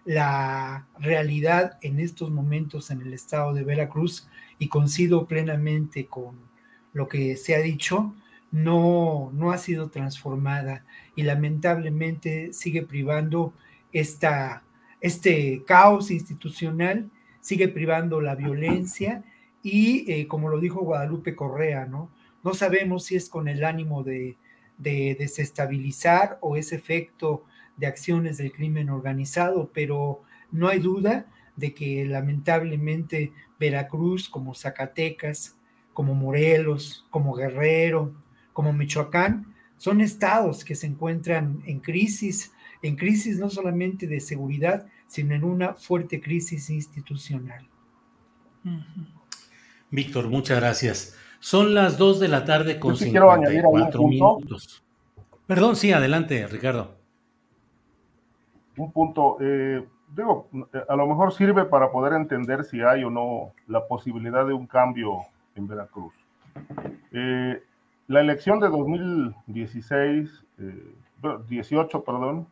la 0.05 0.87
realidad 0.97 1.77
en 1.81 1.99
estos 1.99 2.31
momentos 2.31 2.89
en 2.89 3.01
el 3.01 3.13
estado 3.13 3.53
de 3.53 3.63
Veracruz, 3.63 4.27
y 4.59 4.67
coincido 4.67 5.25
plenamente 5.25 6.05
con 6.05 6.35
lo 6.93 7.07
que 7.07 7.37
se 7.37 7.55
ha 7.55 7.59
dicho, 7.59 8.13
no, 8.51 9.31
no 9.33 9.51
ha 9.51 9.57
sido 9.57 9.89
transformada 9.89 10.85
y 11.15 11.23
lamentablemente 11.23 12.53
sigue 12.53 12.83
privando 12.83 13.53
esta, 13.93 14.63
este 15.01 15.63
caos 15.65 16.11
institucional, 16.11 17.09
sigue 17.41 17.69
privando 17.69 18.21
la 18.21 18.35
violencia 18.35 19.23
y 19.63 20.11
eh, 20.11 20.27
como 20.27 20.49
lo 20.49 20.59
dijo 20.59 20.81
Guadalupe 20.81 21.35
Correa, 21.35 21.85
¿no? 21.85 22.09
No 22.43 22.53
sabemos 22.53 23.05
si 23.05 23.15
es 23.15 23.29
con 23.29 23.47
el 23.47 23.63
ánimo 23.63 24.03
de, 24.03 24.37
de 24.77 25.15
desestabilizar 25.19 26.37
o 26.41 26.55
es 26.55 26.71
efecto 26.71 27.43
de 27.77 27.87
acciones 27.87 28.37
del 28.37 28.51
crimen 28.51 28.89
organizado, 28.89 29.69
pero 29.73 30.21
no 30.51 30.67
hay 30.67 30.79
duda 30.79 31.27
de 31.59 31.73
que 31.73 32.05
lamentablemente 32.05 33.33
Veracruz, 33.59 34.29
como 34.29 34.55
Zacatecas, 34.55 35.57
como 35.93 36.15
Morelos, 36.15 37.05
como 37.09 37.35
Guerrero, 37.35 38.13
como 38.53 38.73
Michoacán, 38.73 39.53
son 39.77 40.01
estados 40.01 40.63
que 40.63 40.75
se 40.75 40.87
encuentran 40.87 41.61
en 41.65 41.79
crisis, 41.79 42.53
en 42.81 42.95
crisis 42.95 43.37
no 43.39 43.49
solamente 43.49 44.07
de 44.07 44.19
seguridad, 44.19 44.87
sino 45.07 45.35
en 45.35 45.43
una 45.43 45.73
fuerte 45.73 46.21
crisis 46.21 46.69
institucional. 46.69 47.67
Víctor, 49.89 50.29
muchas 50.29 50.59
gracias. 50.59 51.15
Son 51.39 51.73
las 51.73 51.97
2 51.97 52.19
de 52.19 52.27
la 52.27 52.45
tarde 52.45 52.79
con 52.79 52.95
54 52.95 54.03
minutos. 54.07 54.83
Perdón, 55.47 55.75
sí, 55.75 55.91
adelante, 55.91 56.45
Ricardo. 56.47 56.95
Un 58.77 58.91
punto, 58.91 59.37
eh, 59.41 59.83
digo, 60.15 60.47
a 60.87 60.95
lo 60.95 61.07
mejor 61.07 61.33
sirve 61.33 61.65
para 61.65 61.91
poder 61.91 62.13
entender 62.13 62.63
si 62.63 62.81
hay 62.81 63.03
o 63.03 63.09
no 63.09 63.51
la 63.67 63.87
posibilidad 63.87 64.45
de 64.45 64.53
un 64.53 64.67
cambio 64.67 65.21
en 65.55 65.67
Veracruz. 65.67 66.13
Eh, 67.11 67.61
la 68.07 68.21
elección 68.21 68.59
de 68.59 68.69
2016, 68.69 70.43
18, 71.47 71.97
eh, 71.97 72.01
perdón, 72.05 72.47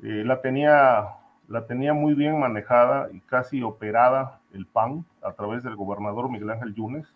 la 0.00 0.40
tenía 0.40 1.20
la 1.50 1.66
tenía 1.66 1.92
muy 1.92 2.14
bien 2.14 2.38
manejada 2.38 3.08
y 3.12 3.18
casi 3.20 3.60
operada 3.62 4.38
el 4.54 4.66
PAN 4.66 5.04
a 5.20 5.32
través 5.32 5.64
del 5.64 5.74
gobernador 5.74 6.30
Miguel 6.30 6.50
Ángel 6.50 6.74
Yunes 6.74 7.12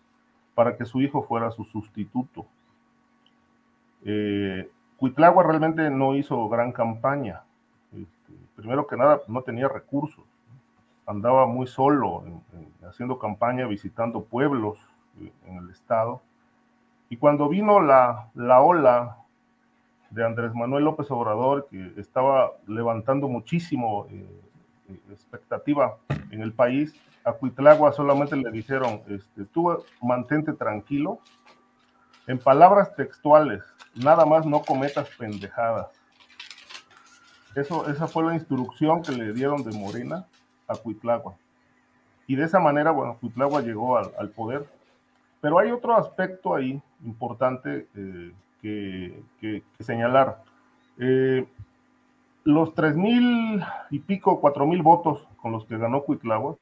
para 0.53 0.75
que 0.75 0.85
su 0.85 1.01
hijo 1.01 1.23
fuera 1.23 1.51
su 1.51 1.63
sustituto. 1.63 2.45
Eh, 4.03 4.69
Cuitlagua 4.97 5.43
realmente 5.43 5.89
no 5.89 6.15
hizo 6.15 6.49
gran 6.49 6.73
campaña. 6.73 7.43
Primero 8.55 8.87
que 8.87 8.95
nada, 8.95 9.21
no 9.27 9.41
tenía 9.41 9.67
recursos. 9.67 10.23
Andaba 11.05 11.45
muy 11.45 11.67
solo 11.67 12.23
haciendo 12.87 13.19
campaña, 13.19 13.67
visitando 13.67 14.23
pueblos 14.23 14.77
eh, 15.21 15.31
en 15.45 15.57
el 15.57 15.69
estado. 15.69 16.21
Y 17.09 17.17
cuando 17.17 17.47
vino 17.47 17.79
la, 17.79 18.29
la 18.33 18.61
ola 18.61 19.17
de 20.09 20.25
Andrés 20.25 20.53
Manuel 20.53 20.85
López 20.85 21.11
Obrador, 21.11 21.67
que 21.69 21.93
estaba 21.97 22.51
levantando 22.67 23.27
muchísimo 23.27 24.07
eh, 24.09 24.25
eh, 24.89 24.99
expectativa 25.11 25.97
en 26.31 26.41
el 26.41 26.53
país, 26.53 26.93
a 27.23 27.33
Cuitlagua 27.33 27.91
solamente 27.91 28.35
le 28.35 28.51
dijeron, 28.51 29.01
este, 29.07 29.45
tú 29.45 29.83
mantente 30.01 30.53
tranquilo, 30.53 31.19
en 32.27 32.39
palabras 32.39 32.95
textuales, 32.95 33.63
nada 33.95 34.25
más 34.25 34.45
no 34.45 34.61
cometas 34.61 35.09
pendejadas. 35.17 35.87
Eso, 37.55 37.89
esa 37.89 38.07
fue 38.07 38.25
la 38.25 38.33
instrucción 38.33 39.01
que 39.01 39.13
le 39.13 39.33
dieron 39.33 39.63
de 39.63 39.77
Morena 39.77 40.27
a 40.67 40.75
Cuitlagua. 40.75 41.35
Y 42.27 42.35
de 42.35 42.43
esa 42.43 42.59
manera, 42.59 42.91
bueno, 42.91 43.17
Cuitlagua 43.19 43.61
llegó 43.61 43.97
al, 43.97 44.29
poder. 44.29 44.65
Pero 45.39 45.59
hay 45.59 45.71
otro 45.71 45.95
aspecto 45.95 46.53
ahí 46.53 46.81
importante 47.05 47.87
eh, 47.95 48.33
que, 48.61 49.63
señalar. 49.79 50.43
Eh, 50.97 51.47
los 52.43 52.75
tres 52.75 52.95
mil 52.95 53.63
y 53.89 53.99
pico, 53.99 54.39
cuatro 54.41 54.65
mil 54.65 54.81
votos 54.81 55.25
con 55.37 55.51
los 55.51 55.65
que 55.65 55.77
ganó 55.77 56.03
Cuitlagua, 56.03 56.57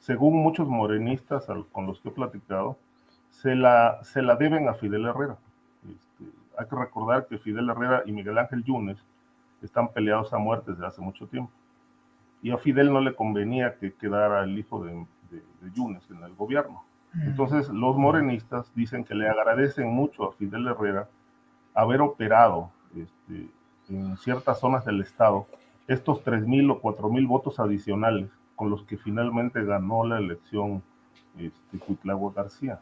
según 0.00 0.42
muchos 0.42 0.68
morenistas 0.68 1.46
con 1.72 1.86
los 1.86 2.00
que 2.00 2.08
he 2.08 2.12
platicado, 2.12 2.76
se 3.30 3.54
la, 3.54 3.98
se 4.02 4.22
la 4.22 4.36
deben 4.36 4.68
a 4.68 4.74
Fidel 4.74 5.06
Herrera. 5.06 5.36
Este, 5.84 6.24
hay 6.58 6.66
que 6.66 6.76
recordar 6.76 7.26
que 7.26 7.38
Fidel 7.38 7.68
Herrera 7.68 8.02
y 8.06 8.12
Miguel 8.12 8.38
Ángel 8.38 8.64
Yunes 8.64 8.98
están 9.62 9.92
peleados 9.92 10.32
a 10.32 10.38
muerte 10.38 10.72
desde 10.72 10.86
hace 10.86 11.00
mucho 11.00 11.26
tiempo. 11.26 11.52
Y 12.42 12.50
a 12.50 12.58
Fidel 12.58 12.92
no 12.92 13.00
le 13.00 13.14
convenía 13.14 13.76
que 13.78 13.92
quedara 13.92 14.44
el 14.44 14.58
hijo 14.58 14.82
de, 14.84 15.06
de 15.30 15.70
Yunes 15.74 16.08
en 16.10 16.22
el 16.22 16.34
gobierno. 16.34 16.82
Mm. 17.12 17.22
Entonces 17.22 17.68
los 17.68 17.96
morenistas 17.96 18.72
dicen 18.74 19.04
que 19.04 19.14
le 19.14 19.28
agradecen 19.28 19.88
mucho 19.88 20.24
a 20.28 20.32
Fidel 20.32 20.66
Herrera 20.66 21.08
haber 21.74 22.00
operado 22.00 22.70
este, 22.96 23.48
en 23.88 24.16
ciertas 24.16 24.60
zonas 24.60 24.84
del 24.84 25.00
estado 25.00 25.46
estos 25.86 26.24
3.000 26.24 26.70
o 26.70 26.80
4.000 26.80 27.26
votos 27.26 27.58
adicionales 27.58 28.30
con 28.54 28.70
los 28.70 28.84
que 28.84 28.96
finalmente 28.96 29.64
ganó 29.64 30.04
la 30.04 30.18
elección 30.18 30.82
este, 31.36 31.80
García. 32.34 32.80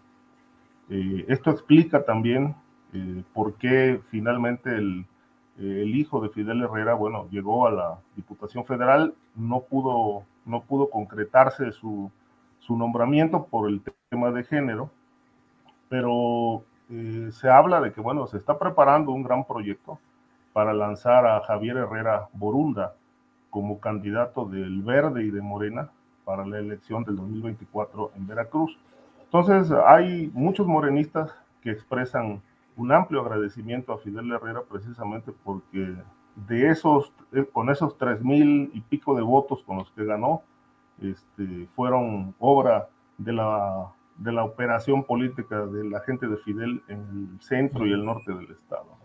Eh, 0.90 1.24
esto 1.28 1.50
explica 1.50 2.04
también 2.04 2.54
eh, 2.92 3.22
por 3.32 3.54
qué 3.54 4.00
finalmente 4.10 4.74
el, 4.74 5.06
el, 5.58 5.94
hijo 5.94 6.20
de 6.20 6.28
Fidel 6.28 6.62
Herrera, 6.62 6.94
bueno, 6.94 7.26
llegó 7.30 7.66
a 7.66 7.70
la 7.70 7.98
Diputación 8.16 8.64
Federal, 8.64 9.14
no 9.34 9.60
pudo, 9.60 10.22
no 10.44 10.62
pudo 10.62 10.90
concretarse 10.90 11.72
su, 11.72 12.10
su 12.60 12.76
nombramiento 12.76 13.44
por 13.46 13.68
el 13.68 13.82
tema 14.08 14.30
de 14.30 14.44
género, 14.44 14.90
pero 15.88 16.62
eh, 16.90 17.30
se 17.32 17.50
habla 17.50 17.80
de 17.80 17.92
que, 17.92 18.00
bueno, 18.00 18.26
se 18.26 18.38
está 18.38 18.58
preparando 18.58 19.12
un 19.12 19.22
gran 19.22 19.44
proyecto 19.44 19.98
para 20.52 20.72
lanzar 20.72 21.26
a 21.26 21.40
Javier 21.40 21.76
Herrera 21.76 22.28
Borunda 22.32 22.94
como 23.50 23.80
candidato 23.80 24.44
del 24.44 24.82
Verde 24.82 25.24
y 25.24 25.30
de 25.30 25.40
Morena 25.40 25.90
para 26.24 26.46
la 26.46 26.58
elección 26.58 27.04
del 27.04 27.16
2024 27.16 28.12
en 28.16 28.26
Veracruz. 28.26 28.78
Entonces, 29.24 29.70
hay 29.86 30.30
muchos 30.34 30.66
morenistas 30.66 31.34
que 31.62 31.70
expresan 31.70 32.40
un 32.78 32.92
amplio 32.92 33.20
agradecimiento 33.20 33.92
a 33.92 33.98
Fidel 33.98 34.32
Herrera 34.32 34.62
precisamente 34.62 35.32
porque 35.44 35.94
de 36.46 36.68
esos, 36.70 37.12
eh, 37.32 37.44
con 37.52 37.68
esos 37.68 37.98
tres 37.98 38.22
mil 38.22 38.70
y 38.72 38.80
pico 38.80 39.14
de 39.14 39.22
votos 39.22 39.62
con 39.64 39.78
los 39.78 39.90
que 39.90 40.04
ganó, 40.04 40.42
este, 41.02 41.68
fueron 41.74 42.34
obra 42.38 42.88
de 43.18 43.32
la 43.32 43.92
de 44.16 44.32
la 44.32 44.44
operación 44.44 45.04
política 45.04 45.64
de 45.66 45.84
la 45.84 46.00
gente 46.00 46.26
de 46.26 46.36
Fidel 46.38 46.82
en 46.88 46.98
el 46.98 47.40
centro 47.40 47.86
y 47.86 47.92
el 47.92 48.04
norte 48.04 48.32
del 48.32 48.50
estado. 48.50 48.98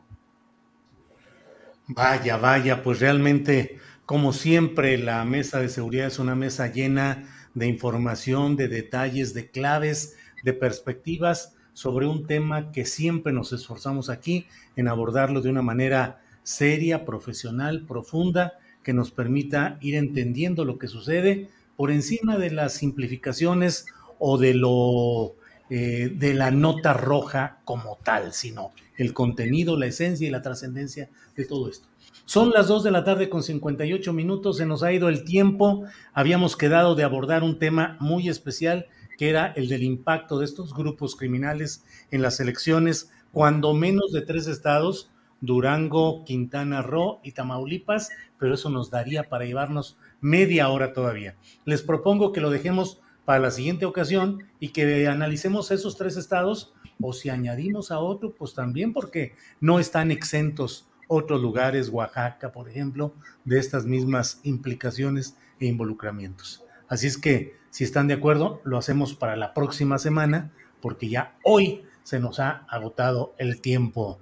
Vaya, 1.87 2.37
vaya, 2.37 2.81
pues 2.83 2.99
realmente, 2.99 3.77
como 4.05 4.33
siempre, 4.33 4.97
la 4.97 5.23
mesa 5.23 5.59
de 5.59 5.69
seguridad 5.69 6.07
es 6.07 6.17
una 6.17 6.33
mesa 6.33 6.67
llena 6.67 7.25
de 7.53 7.67
información, 7.67 8.55
de 8.55 8.67
detalles, 8.67 9.35
de 9.35 9.51
claves, 9.51 10.17
de 10.43 10.53
perspectivas 10.53 11.55
sobre 11.73 12.07
un 12.07 12.25
tema 12.25 12.71
que 12.71 12.85
siempre 12.85 13.33
nos 13.33 13.53
esforzamos 13.53 14.09
aquí 14.09 14.45
en 14.75 14.87
abordarlo 14.87 15.41
de 15.41 15.49
una 15.49 15.61
manera 15.61 16.21
seria, 16.43 17.05
profesional, 17.05 17.85
profunda, 17.87 18.53
que 18.83 18.93
nos 18.93 19.11
permita 19.11 19.77
ir 19.81 19.95
entendiendo 19.95 20.65
lo 20.65 20.77
que 20.77 20.87
sucede 20.87 21.49
por 21.75 21.91
encima 21.91 22.37
de 22.37 22.51
las 22.51 22.73
simplificaciones 22.73 23.87
o 24.19 24.37
de 24.37 24.53
lo 24.53 25.35
eh, 25.69 26.11
de 26.13 26.33
la 26.33 26.51
nota 26.51 26.93
roja 26.93 27.61
como 27.63 27.97
tal, 28.03 28.33
sino 28.33 28.71
el 28.97 29.13
contenido, 29.13 29.77
la 29.77 29.87
esencia 29.87 30.27
y 30.27 30.31
la 30.31 30.41
trascendencia 30.41 31.09
de 31.35 31.45
todo 31.45 31.69
esto. 31.69 31.87
Son 32.25 32.51
las 32.51 32.67
2 32.67 32.83
de 32.83 32.91
la 32.91 33.03
tarde 33.03 33.29
con 33.29 33.43
58 33.43 34.13
minutos, 34.13 34.57
se 34.57 34.65
nos 34.65 34.83
ha 34.83 34.93
ido 34.93 35.09
el 35.09 35.23
tiempo, 35.23 35.83
habíamos 36.13 36.55
quedado 36.55 36.95
de 36.95 37.03
abordar 37.03 37.43
un 37.43 37.59
tema 37.59 37.97
muy 37.99 38.29
especial 38.29 38.87
que 39.17 39.29
era 39.29 39.53
el 39.55 39.69
del 39.69 39.83
impacto 39.83 40.39
de 40.39 40.45
estos 40.45 40.73
grupos 40.73 41.15
criminales 41.15 41.85
en 42.11 42.21
las 42.21 42.39
elecciones, 42.39 43.11
cuando 43.31 43.73
menos 43.73 44.11
de 44.11 44.21
tres 44.21 44.47
estados, 44.47 45.09
Durango, 45.41 46.23
Quintana 46.23 46.81
Roo 46.81 47.19
y 47.23 47.33
Tamaulipas, 47.33 48.09
pero 48.39 48.53
eso 48.53 48.69
nos 48.69 48.89
daría 48.89 49.29
para 49.29 49.45
llevarnos 49.45 49.97
media 50.21 50.69
hora 50.69 50.93
todavía. 50.93 51.35
Les 51.65 51.81
propongo 51.81 52.31
que 52.31 52.41
lo 52.41 52.49
dejemos 52.49 53.01
para 53.25 53.39
la 53.39 53.51
siguiente 53.51 53.85
ocasión 53.85 54.43
y 54.59 54.69
que 54.69 55.07
analicemos 55.07 55.71
esos 55.71 55.97
tres 55.97 56.17
estados 56.17 56.73
o 57.01 57.11
si 57.11 57.29
añadimos 57.29 57.91
a 57.91 57.99
otro, 57.99 58.33
pues 58.33 58.53
también 58.53 58.93
porque 58.93 59.35
no 59.59 59.79
están 59.79 60.11
exentos 60.11 60.87
otros 61.07 61.41
lugares, 61.41 61.89
Oaxaca, 61.89 62.51
por 62.51 62.69
ejemplo, 62.69 63.13
de 63.43 63.59
estas 63.59 63.85
mismas 63.85 64.39
implicaciones 64.43 65.37
e 65.59 65.65
involucramientos. 65.65 66.63
Así 66.87 67.07
es 67.07 67.17
que, 67.17 67.55
si 67.73 67.83
están 67.83 68.07
de 68.07 68.13
acuerdo, 68.13 68.61
lo 68.65 68.77
hacemos 68.77 69.15
para 69.15 69.35
la 69.35 69.55
próxima 69.55 69.97
semana, 69.97 70.51
porque 70.79 71.09
ya 71.09 71.33
hoy 71.43 71.83
se 72.03 72.19
nos 72.19 72.39
ha 72.39 72.67
agotado 72.69 73.33
el 73.39 73.61
tiempo. 73.61 74.19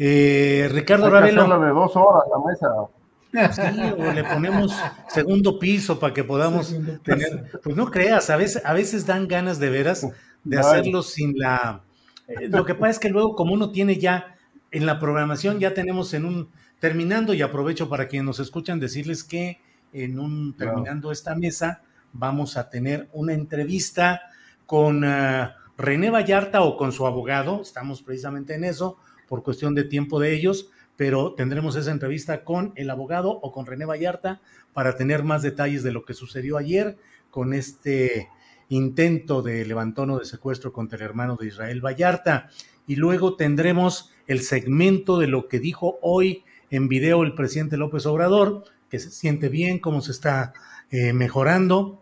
Eh, 0.00 0.68
Ricardo 0.68 1.08
Ravelo. 1.08 1.60
de 1.60 1.68
dos 1.68 1.92
horas 1.94 2.24
la 2.28 2.44
mesa. 2.44 3.54
Sí, 3.54 3.80
o 3.96 4.12
le 4.12 4.24
ponemos 4.24 4.76
segundo 5.06 5.60
piso 5.60 6.00
para 6.00 6.12
que 6.12 6.24
podamos 6.24 6.76
tener. 7.04 7.52
Pues 7.62 7.76
no 7.76 7.88
creas, 7.88 8.30
a 8.30 8.36
veces, 8.36 8.60
a 8.64 8.72
veces 8.72 9.06
dan 9.06 9.28
ganas 9.28 9.60
de 9.60 9.70
veras 9.70 10.08
de 10.42 10.58
hacerlo 10.58 11.02
sin 11.02 11.38
la. 11.38 11.84
Eh, 12.26 12.48
lo 12.48 12.64
que 12.64 12.74
pasa 12.74 12.90
es 12.90 12.98
que 12.98 13.10
luego, 13.10 13.36
como 13.36 13.54
uno 13.54 13.70
tiene 13.70 13.96
ya 13.96 14.34
en 14.72 14.86
la 14.86 14.98
programación, 14.98 15.60
ya 15.60 15.72
tenemos 15.72 16.14
en 16.14 16.24
un. 16.24 16.48
Terminando, 16.80 17.32
y 17.32 17.42
aprovecho 17.42 17.88
para 17.88 18.08
quienes 18.08 18.26
nos 18.26 18.40
escuchan 18.40 18.80
decirles 18.80 19.22
que 19.22 19.60
en 19.92 20.18
un. 20.18 20.56
Terminando 20.56 21.12
esta 21.12 21.36
mesa, 21.36 21.82
vamos 22.12 22.56
a 22.56 22.70
tener 22.70 23.08
una 23.12 23.32
entrevista 23.32 24.22
con 24.66 25.04
uh, 25.04 25.48
René 25.76 26.10
Vallarta 26.10 26.62
o 26.62 26.76
con 26.76 26.92
su 26.92 27.06
abogado, 27.06 27.62
estamos 27.62 28.02
precisamente 28.02 28.54
en 28.54 28.64
eso, 28.64 28.98
por 29.28 29.42
cuestión 29.42 29.74
de 29.74 29.84
tiempo 29.84 30.20
de 30.20 30.34
ellos, 30.34 30.70
pero 30.96 31.34
tendremos 31.34 31.74
esa 31.76 31.90
entrevista 31.90 32.44
con 32.44 32.72
el 32.76 32.90
abogado 32.90 33.30
o 33.30 33.50
con 33.50 33.66
René 33.66 33.86
Vallarta 33.86 34.40
para 34.72 34.96
tener 34.96 35.24
más 35.24 35.42
detalles 35.42 35.82
de 35.82 35.92
lo 35.92 36.04
que 36.04 36.14
sucedió 36.14 36.58
ayer 36.58 36.98
con 37.30 37.54
este 37.54 38.28
intento 38.68 39.42
de 39.42 39.64
levantón 39.64 40.10
o 40.10 40.18
de 40.18 40.24
secuestro 40.24 40.72
contra 40.72 40.96
el 40.96 41.04
hermano 41.04 41.36
de 41.36 41.48
Israel 41.48 41.84
Vallarta. 41.84 42.48
Y 42.86 42.96
luego 42.96 43.36
tendremos 43.36 44.12
el 44.26 44.40
segmento 44.42 45.18
de 45.18 45.26
lo 45.26 45.48
que 45.48 45.58
dijo 45.58 45.98
hoy 46.02 46.44
en 46.70 46.88
video 46.88 47.22
el 47.22 47.34
presidente 47.34 47.76
López 47.76 48.06
Obrador, 48.06 48.64
que 48.88 48.98
se 48.98 49.10
siente 49.10 49.48
bien, 49.48 49.78
cómo 49.78 50.00
se 50.00 50.12
está 50.12 50.52
eh, 50.90 51.12
mejorando, 51.12 52.01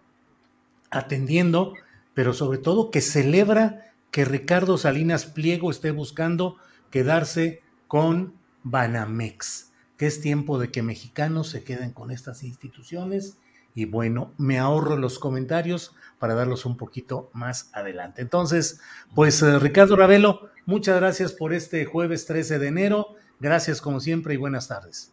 atendiendo, 0.90 1.74
pero 2.14 2.32
sobre 2.32 2.58
todo 2.58 2.90
que 2.90 3.00
celebra 3.00 3.92
que 4.10 4.24
Ricardo 4.24 4.76
Salinas 4.76 5.26
Pliego 5.26 5.70
esté 5.70 5.90
buscando 5.90 6.56
quedarse 6.90 7.62
con 7.86 8.34
Banamex, 8.62 9.72
que 9.96 10.06
es 10.06 10.20
tiempo 10.20 10.58
de 10.58 10.70
que 10.70 10.82
mexicanos 10.82 11.48
se 11.48 11.64
queden 11.64 11.92
con 11.92 12.10
estas 12.10 12.42
instituciones. 12.42 13.38
Y 13.74 13.84
bueno, 13.84 14.34
me 14.36 14.58
ahorro 14.58 14.96
los 14.96 15.18
comentarios 15.18 15.94
para 16.18 16.34
darlos 16.34 16.66
un 16.66 16.76
poquito 16.76 17.30
más 17.32 17.70
adelante. 17.72 18.20
Entonces, 18.20 18.80
pues 19.14 19.42
eh, 19.42 19.58
Ricardo 19.60 19.94
Ravelo, 19.94 20.50
muchas 20.66 20.96
gracias 20.96 21.32
por 21.32 21.52
este 21.52 21.84
jueves 21.84 22.26
13 22.26 22.58
de 22.58 22.66
enero. 22.66 23.14
Gracias 23.38 23.80
como 23.80 24.00
siempre 24.00 24.34
y 24.34 24.38
buenas 24.38 24.66
tardes. 24.66 25.12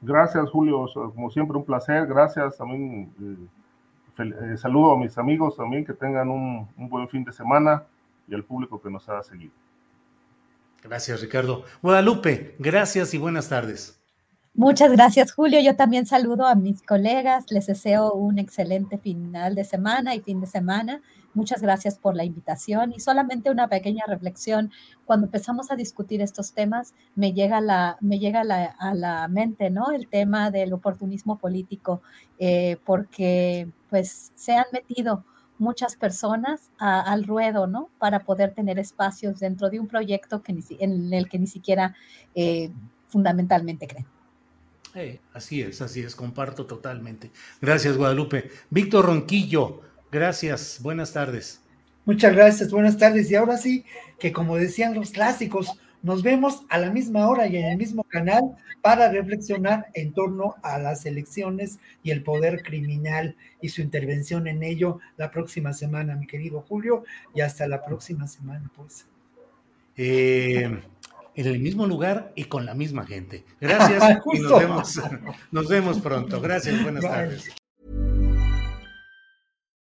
Gracias, 0.00 0.50
Julio. 0.50 0.86
Como 0.94 1.30
siempre, 1.30 1.56
un 1.56 1.64
placer. 1.64 2.06
Gracias 2.06 2.56
también. 2.56 3.12
Eh, 3.20 3.44
eh, 4.18 4.56
saludo 4.56 4.92
a 4.92 4.98
mis 4.98 5.16
amigos 5.16 5.56
también 5.56 5.84
que 5.84 5.92
tengan 5.92 6.28
un, 6.28 6.68
un, 6.76 6.88
buen 6.88 7.08
fin 7.08 7.24
de 7.24 7.32
semana 7.32 7.84
y 8.26 8.34
al 8.34 8.44
público 8.44 8.80
que 8.80 8.90
nos 8.90 9.08
ha 9.08 9.22
seguido. 9.22 9.52
Gracias, 10.82 11.20
Ricardo. 11.20 11.64
Guadalupe, 11.82 12.56
gracias 12.58 13.14
y 13.14 13.18
buenas 13.18 13.48
tardes. 13.48 13.98
Muchas 14.54 14.90
gracias, 14.90 15.32
Julio. 15.32 15.60
Yo 15.60 15.76
también 15.76 16.04
saludo 16.04 16.44
a 16.44 16.56
mis 16.56 16.82
colegas. 16.82 17.44
Les 17.50 17.66
deseo 17.66 18.12
un 18.14 18.40
excelente 18.40 18.98
final 18.98 19.54
de 19.54 19.62
semana 19.62 20.16
y 20.16 20.20
fin 20.20 20.40
de 20.40 20.48
semana. 20.48 21.00
Muchas 21.38 21.62
gracias 21.62 21.96
por 21.96 22.16
la 22.16 22.24
invitación 22.24 22.92
y 22.92 22.98
solamente 22.98 23.48
una 23.48 23.68
pequeña 23.68 24.02
reflexión. 24.08 24.72
Cuando 25.04 25.26
empezamos 25.26 25.70
a 25.70 25.76
discutir 25.76 26.20
estos 26.20 26.52
temas, 26.52 26.94
me 27.14 27.32
llega, 27.32 27.60
la, 27.60 27.96
me 28.00 28.18
llega 28.18 28.42
la, 28.42 28.64
a 28.64 28.92
la 28.92 29.28
mente, 29.28 29.70
¿no? 29.70 29.92
El 29.92 30.08
tema 30.08 30.50
del 30.50 30.72
oportunismo 30.72 31.38
político, 31.38 32.02
eh, 32.40 32.78
porque 32.84 33.68
pues 33.88 34.32
se 34.34 34.56
han 34.56 34.66
metido 34.72 35.24
muchas 35.58 35.94
personas 35.94 36.72
al 36.78 37.22
ruedo, 37.22 37.68
¿no? 37.68 37.88
Para 38.00 38.24
poder 38.24 38.52
tener 38.52 38.80
espacios 38.80 39.38
dentro 39.38 39.70
de 39.70 39.78
un 39.78 39.86
proyecto 39.86 40.42
que 40.42 40.52
en 40.80 41.14
el 41.14 41.28
que 41.28 41.38
ni 41.38 41.46
siquiera 41.46 41.94
eh, 42.34 42.72
fundamentalmente 43.06 43.86
creen 43.86 44.06
así 45.32 45.62
es, 45.62 45.80
así 45.82 46.00
es, 46.00 46.14
comparto 46.14 46.66
totalmente. 46.66 47.30
Gracias, 47.60 47.96
Guadalupe. 47.96 48.50
Víctor 48.70 49.06
Ronquillo, 49.06 49.80
gracias, 50.10 50.78
buenas 50.82 51.12
tardes. 51.12 51.60
Muchas 52.04 52.34
gracias, 52.34 52.70
buenas 52.70 52.96
tardes. 52.96 53.30
Y 53.30 53.34
ahora 53.34 53.58
sí, 53.58 53.84
que 54.18 54.32
como 54.32 54.56
decían 54.56 54.94
los 54.94 55.10
clásicos, 55.10 55.78
nos 56.02 56.22
vemos 56.22 56.62
a 56.68 56.78
la 56.78 56.90
misma 56.90 57.28
hora 57.28 57.46
y 57.46 57.56
en 57.56 57.66
el 57.66 57.76
mismo 57.76 58.04
canal 58.04 58.56
para 58.82 59.10
reflexionar 59.10 59.86
en 59.94 60.12
torno 60.12 60.54
a 60.62 60.78
las 60.78 61.04
elecciones 61.06 61.78
y 62.02 62.10
el 62.10 62.22
poder 62.22 62.62
criminal 62.62 63.36
y 63.60 63.68
su 63.70 63.82
intervención 63.82 64.46
en 64.46 64.62
ello 64.62 65.00
la 65.16 65.30
próxima 65.30 65.72
semana, 65.72 66.14
mi 66.16 66.26
querido 66.26 66.64
Julio, 66.68 67.04
y 67.34 67.40
hasta 67.40 67.66
la 67.66 67.84
próxima 67.84 68.26
semana, 68.26 68.70
pues. 68.74 69.06
Eh, 69.96 70.80
en 71.34 71.46
el 71.46 71.58
mismo 71.60 71.86
lugar 71.86 72.32
y 72.34 72.44
con 72.44 72.64
la 72.64 72.74
misma 72.74 73.04
gente. 73.04 73.44
Gracias 73.60 74.02
y 74.32 74.38
nos 74.38 74.58
vemos, 74.58 75.00
nos 75.50 75.68
vemos 75.68 76.00
pronto. 76.00 76.40
Gracias, 76.40 76.82
buenas 76.82 77.04
tardes. 77.04 77.57